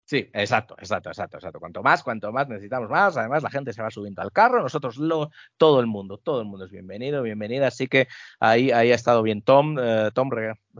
[0.05, 1.59] Sí, exacto, exacto, exacto, exacto.
[1.59, 3.15] Cuanto más, cuanto más necesitamos más.
[3.15, 4.61] Además, la gente se va subiendo al carro.
[4.61, 7.67] Nosotros, lo, todo el mundo, todo el mundo es bienvenido, bienvenida.
[7.67, 8.07] Así que
[8.39, 9.77] ahí, ahí ha estado bien Tom.
[9.79, 10.29] Eh, Tom,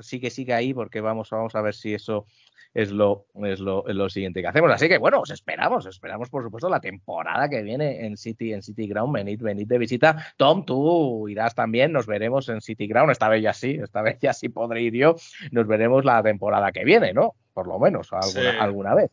[0.02, 2.26] sigue, sigue ahí porque vamos, vamos a ver si eso
[2.74, 4.72] es lo, es lo, es lo siguiente que hacemos.
[4.72, 8.64] Así que bueno, os esperamos, esperamos por supuesto la temporada que viene en City, en
[8.64, 9.14] City Ground.
[9.14, 10.34] Venid, venid de visita.
[10.38, 13.12] Tom, tú irás también, nos veremos en City Ground.
[13.12, 15.16] Esta vez ya sí, esta vez ya sí podré ir yo.
[15.52, 17.36] Nos veremos la temporada que viene, ¿no?
[17.54, 18.58] Por lo menos, alguna, Sí.
[18.60, 19.12] alguna vez.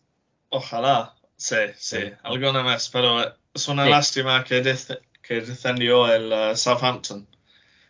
[0.48, 2.12] Ojalá, sí, sí, Sí.
[2.22, 3.20] alguna vez, pero
[3.52, 3.90] es una Sí.
[3.90, 4.62] lástima que,
[5.28, 7.26] descendió el eh, Southampton.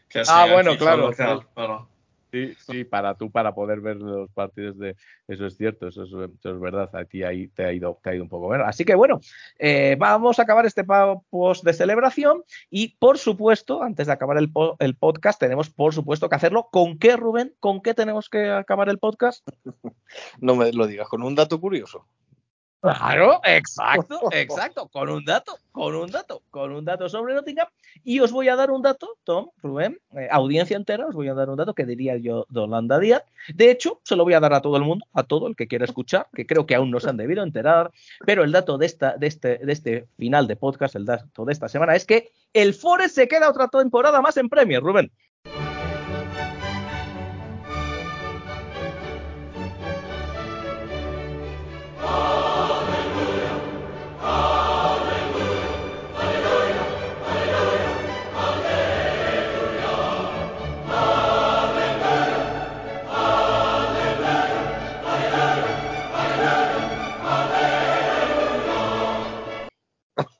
[0.08, 1.88] Que Ah, bueno, claro, local, pero-
[2.30, 4.96] Sí, sí, para tú, para poder ver los partidos de.
[5.26, 6.88] Eso es cierto, eso es, verdad.
[6.94, 8.66] A ti ahí te ha ido, te ha ido un poco menos.
[8.68, 9.20] Así que bueno,
[9.58, 12.42] eh, vamos a acabar este post de celebración.
[12.70, 16.68] Y por supuesto, antes de acabar el, po- el podcast, tenemos por supuesto que hacerlo.
[16.70, 17.54] ¿Con qué, Rubén?
[17.58, 19.46] ¿Con qué tenemos que acabar el podcast?
[20.40, 22.04] No me lo digas con un dato curioso.
[22.80, 27.68] Claro, exacto, exacto, con un dato, con un dato, con un dato sobre Nottingham.
[28.04, 31.34] Y os voy a dar un dato, Tom, Rubén, eh, audiencia entera, os voy a
[31.34, 33.22] dar un dato que diría yo de Holanda Díaz.
[33.54, 35.68] De hecho, se lo voy a dar a todo el mundo, a todo el que
[35.68, 37.90] quiera escuchar, que creo que aún no se han debido enterar.
[38.24, 41.52] Pero el dato de, esta, de, este, de este final de podcast, el dato de
[41.52, 45.12] esta semana, es que el Forest se queda otra temporada más en Premier, Rubén.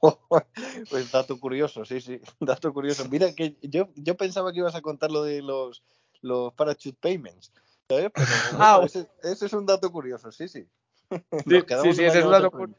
[0.90, 3.06] Pues dato curioso, sí, sí, dato curioso.
[3.08, 5.82] Mira que yo, yo pensaba que ibas a contar lo de los,
[6.22, 7.52] los parachute payments,
[7.88, 8.10] ¿sabes?
[8.14, 8.26] Pero
[8.58, 10.66] Ah, ese, ese es un dato curioso, sí, sí.
[11.10, 12.78] Sí, sí, ese es un dato Premier.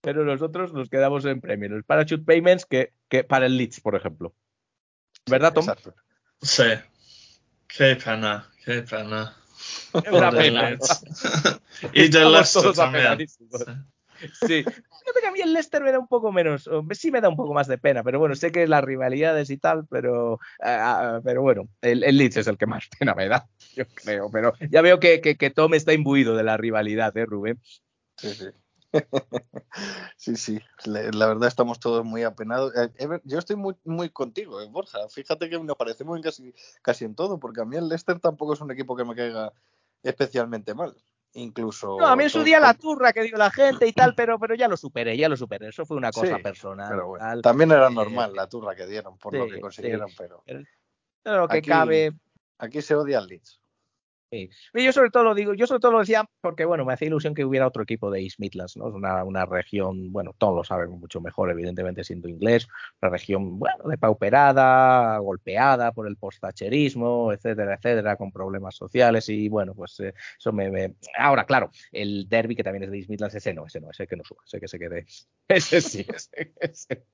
[0.00, 1.70] Pero nosotros nos quedamos en Premier.
[1.70, 4.34] Los parachute payments que, que para el Leeds, por ejemplo.
[5.26, 5.62] ¿Verdad, Tom?
[5.62, 5.94] Exacto.
[6.40, 6.64] Sí.
[7.68, 9.36] Qué pena, qué pena.
[10.10, 10.70] Una pena.
[11.92, 13.06] Y de Estamos Leicester también.
[13.06, 13.64] apenadísimos.
[14.46, 14.62] Sí.
[14.64, 17.36] Fíjate que a mí el Leicester me da un poco menos, sí me da un
[17.36, 21.42] poco más de pena, pero bueno, sé que las rivalidades y tal, pero, ah, pero
[21.42, 24.30] bueno, el, el Leeds es el que más pena me da, yo creo.
[24.30, 27.58] Pero ya veo que, que, que Tom está imbuido de la rivalidad, ¿eh, Rubén?
[28.16, 28.46] Sí, sí.
[30.16, 32.72] Sí, sí, Le- la verdad estamos todos muy apenados.
[32.76, 34.98] Eh, yo estoy muy, muy contigo, eh, Borja.
[35.08, 38.54] Fíjate que nos parecemos en casi, casi en todo, porque a mí el Leicester tampoco
[38.54, 39.52] es un equipo que me caiga
[40.02, 40.94] especialmente mal.
[41.34, 41.96] Incluso.
[41.98, 44.38] No, a mí en su día la turra que dio la gente y tal, pero,
[44.38, 45.68] pero ya lo superé, ya lo superé.
[45.68, 46.88] Eso fue una cosa Sí, personal.
[46.90, 47.42] pero bueno, tal.
[47.42, 50.16] también era Eh, normal la turra que dieron por lo que consiguieron, sí.
[50.18, 50.42] pero
[51.22, 52.12] Pero lo que Aquí- cabe,
[52.58, 53.59] aquí se odia al Leeds.
[54.72, 57.34] Yo sobre todo lo digo, yo sobre todo lo decía porque bueno, me hacía ilusión
[57.34, 58.88] que hubiera otro equipo de East Midlands, ¿no?
[58.88, 62.68] Es una, una región, bueno, todos lo saben mucho mejor, evidentemente siendo inglés,
[63.02, 69.74] una región, bueno, depauperada, golpeada por el post-thatcherismo, etcétera, etcétera, con problemas sociales y bueno,
[69.74, 73.34] pues eh, eso me, me- Ahora, claro, el derby que también es de East Midlands,
[73.34, 75.06] ese no, ese no, ese que no suba, ese que se quede,
[75.48, 77.04] ese sí, ese, ese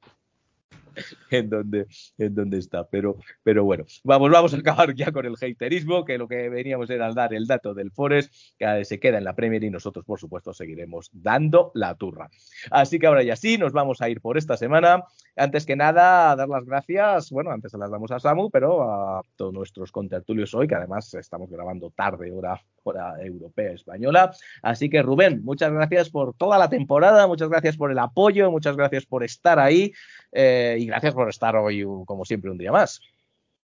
[1.31, 1.87] en donde,
[2.19, 2.87] en donde está.
[2.89, 6.91] Pero, pero bueno, vamos, vamos a acabar ya con el haterismo, que lo que veníamos
[6.91, 10.21] era dar el dato del Forest, que se queda en la Premier y nosotros, por
[10.21, 12.29] supuesto, seguiremos dando la turra.
[12.71, 15.05] Así que ahora ya sí, nos vamos a ir por esta semana.
[15.37, 19.23] Antes que nada, dar las gracias, bueno, antes se las damos a Samu, pero a
[19.37, 24.33] todos nuestros contertulios hoy, que además estamos grabando tarde, hora, hora europea, española.
[24.63, 28.77] Así que Rubén, muchas gracias por toda la temporada, muchas gracias por el apoyo, muchas
[28.77, 29.93] gracias por estar ahí
[30.33, 33.01] eh, gracias por estar hoy, como siempre, un día más.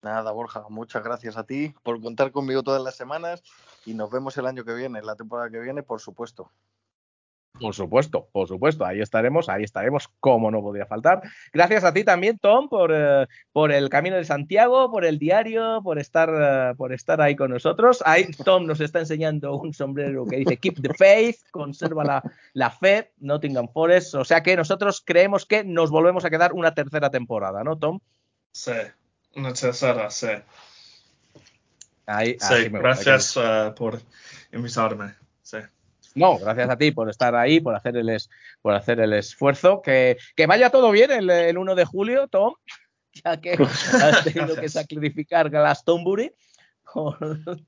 [0.02, 3.44] Nada, Borja, muchas gracias a ti por contar conmigo todas las semanas
[3.86, 6.52] y nos vemos el año que viene, la temporada que viene, por supuesto.
[7.60, 11.22] Por supuesto, por supuesto, ahí estaremos, ahí estaremos, como no podía faltar.
[11.52, 15.82] Gracias a ti también, Tom, por, eh, por el Camino de Santiago, por el diario,
[15.84, 18.02] por estar, eh, por estar ahí con nosotros.
[18.06, 22.24] Ahí Tom nos está enseñando un sombrero que dice Keep the Faith, conserva la,
[22.54, 24.16] la fe, Nottingham Forest.
[24.16, 28.00] O sea que nosotros creemos que nos volvemos a quedar una tercera temporada, ¿no, Tom?
[28.52, 28.72] Sí,
[29.36, 30.30] una tercera, sí.
[32.06, 34.02] Ahí, Sí, gracias eh, por
[34.52, 35.14] invitarme.
[36.20, 38.30] No, gracias a ti por estar ahí, por hacer el, es-
[38.62, 39.82] por hacer el esfuerzo.
[39.82, 42.54] Que, que vaya todo bien el, el 1 de julio, Tom,
[43.26, 46.32] ya que has tenido que sacrificar Glastonbury.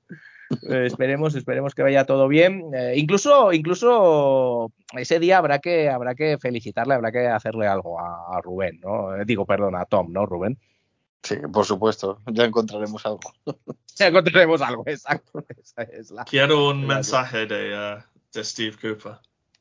[0.69, 2.73] Eh, esperemos, esperemos que vaya todo bien.
[2.75, 8.37] Eh, incluso, incluso ese día habrá que, habrá que felicitarle, habrá que hacerle algo a,
[8.37, 9.15] a Rubén, ¿no?
[9.15, 10.59] Eh, digo, perdón, a Tom, ¿no, Rubén?
[11.23, 13.21] Sí, por supuesto, ya encontraremos algo.
[13.95, 15.41] Ya encontraremos algo, exacto.
[15.57, 17.97] Esa es la, Quiero un mensaje de,
[18.33, 19.19] de Steve Cooper.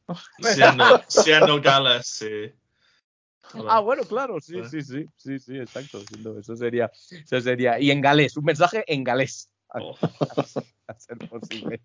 [0.40, 2.52] Siendo, siendo Gales y...
[3.68, 6.00] Ah, bueno, claro, sí, sí, sí, sí, sí, exacto.
[6.38, 7.80] Eso sería, eso sería.
[7.80, 9.50] Y en galés, un mensaje en galés.
[9.74, 9.96] Oh.
[10.98, 11.80] ser posible.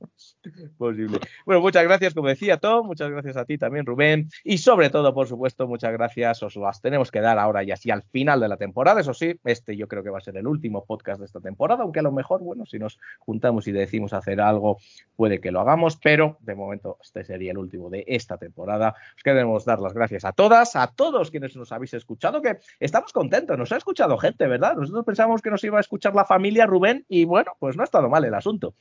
[0.78, 1.20] posible.
[1.46, 5.14] Bueno, muchas gracias, como decía Tom, muchas gracias a ti también, Rubén, y sobre todo,
[5.14, 8.48] por supuesto, muchas gracias, os las tenemos que dar ahora y así al final de
[8.48, 11.26] la temporada, eso sí, este yo creo que va a ser el último podcast de
[11.26, 14.78] esta temporada, aunque a lo mejor, bueno, si nos juntamos y decimos hacer algo,
[15.16, 18.96] puede que lo hagamos, pero de momento este sería el último de esta temporada.
[19.16, 23.14] Os queremos dar las gracias a todas, a todos quienes nos habéis escuchado, que estamos
[23.14, 24.76] contentos, nos ha escuchado gente, ¿verdad?
[24.76, 27.86] Nosotros pensábamos que nos iba a escuchar la familia Rubén y bueno, pues no ha
[27.86, 28.76] estado mal el asunto.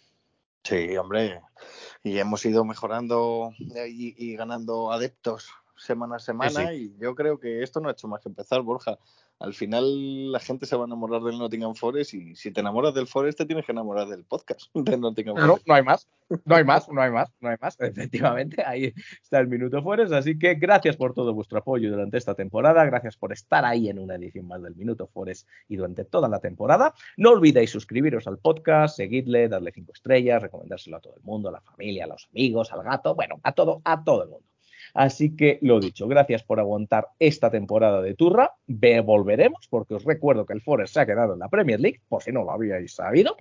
[0.65, 1.43] Sí, hombre.
[2.03, 5.51] Y hemos ido mejorando y, y ganando adeptos
[5.85, 8.98] semana a semana y yo creo que esto no ha hecho más que empezar, Borja.
[9.40, 12.94] Al final la gente se va a enamorar del Nottingham Forest y si te enamoras
[12.94, 15.66] del Forest te tienes que enamorar del podcast del Nottingham No, Forest.
[15.66, 16.09] no hay más,
[16.44, 17.77] no hay más, no hay más, no hay más.
[17.81, 20.12] Efectivamente, ahí está el Minuto Forest.
[20.12, 22.85] Así que gracias por todo vuestro apoyo durante esta temporada.
[22.85, 26.39] Gracias por estar ahí en una edición más del Minuto Forest y durante toda la
[26.39, 26.94] temporada.
[27.16, 31.52] No olvidéis suscribiros al podcast, seguidle, darle cinco estrellas, recomendárselo a todo el mundo, a
[31.52, 34.47] la familia, a los amigos, al gato, bueno, a todo, a todo el mundo.
[34.95, 38.53] Así que lo dicho, gracias por aguantar esta temporada de Turra.
[38.66, 42.01] Ve- volveremos, porque os recuerdo que el Forest se ha quedado en la Premier League,
[42.09, 43.37] por si no lo habíais sabido.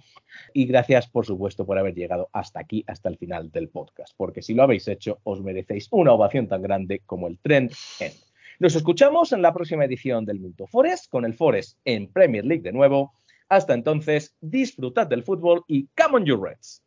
[0.52, 4.42] Y gracias, por supuesto, por haber llegado hasta aquí, hasta el final del podcast, porque
[4.42, 8.16] si lo habéis hecho, os merecéis una ovación tan grande como el Trend End.
[8.60, 12.64] Nos escuchamos en la próxima edición del Minuto Forest, con el Forest en Premier League
[12.64, 13.14] de nuevo.
[13.50, 16.83] Hasta entonces, disfrutad del fútbol y come on you Reds.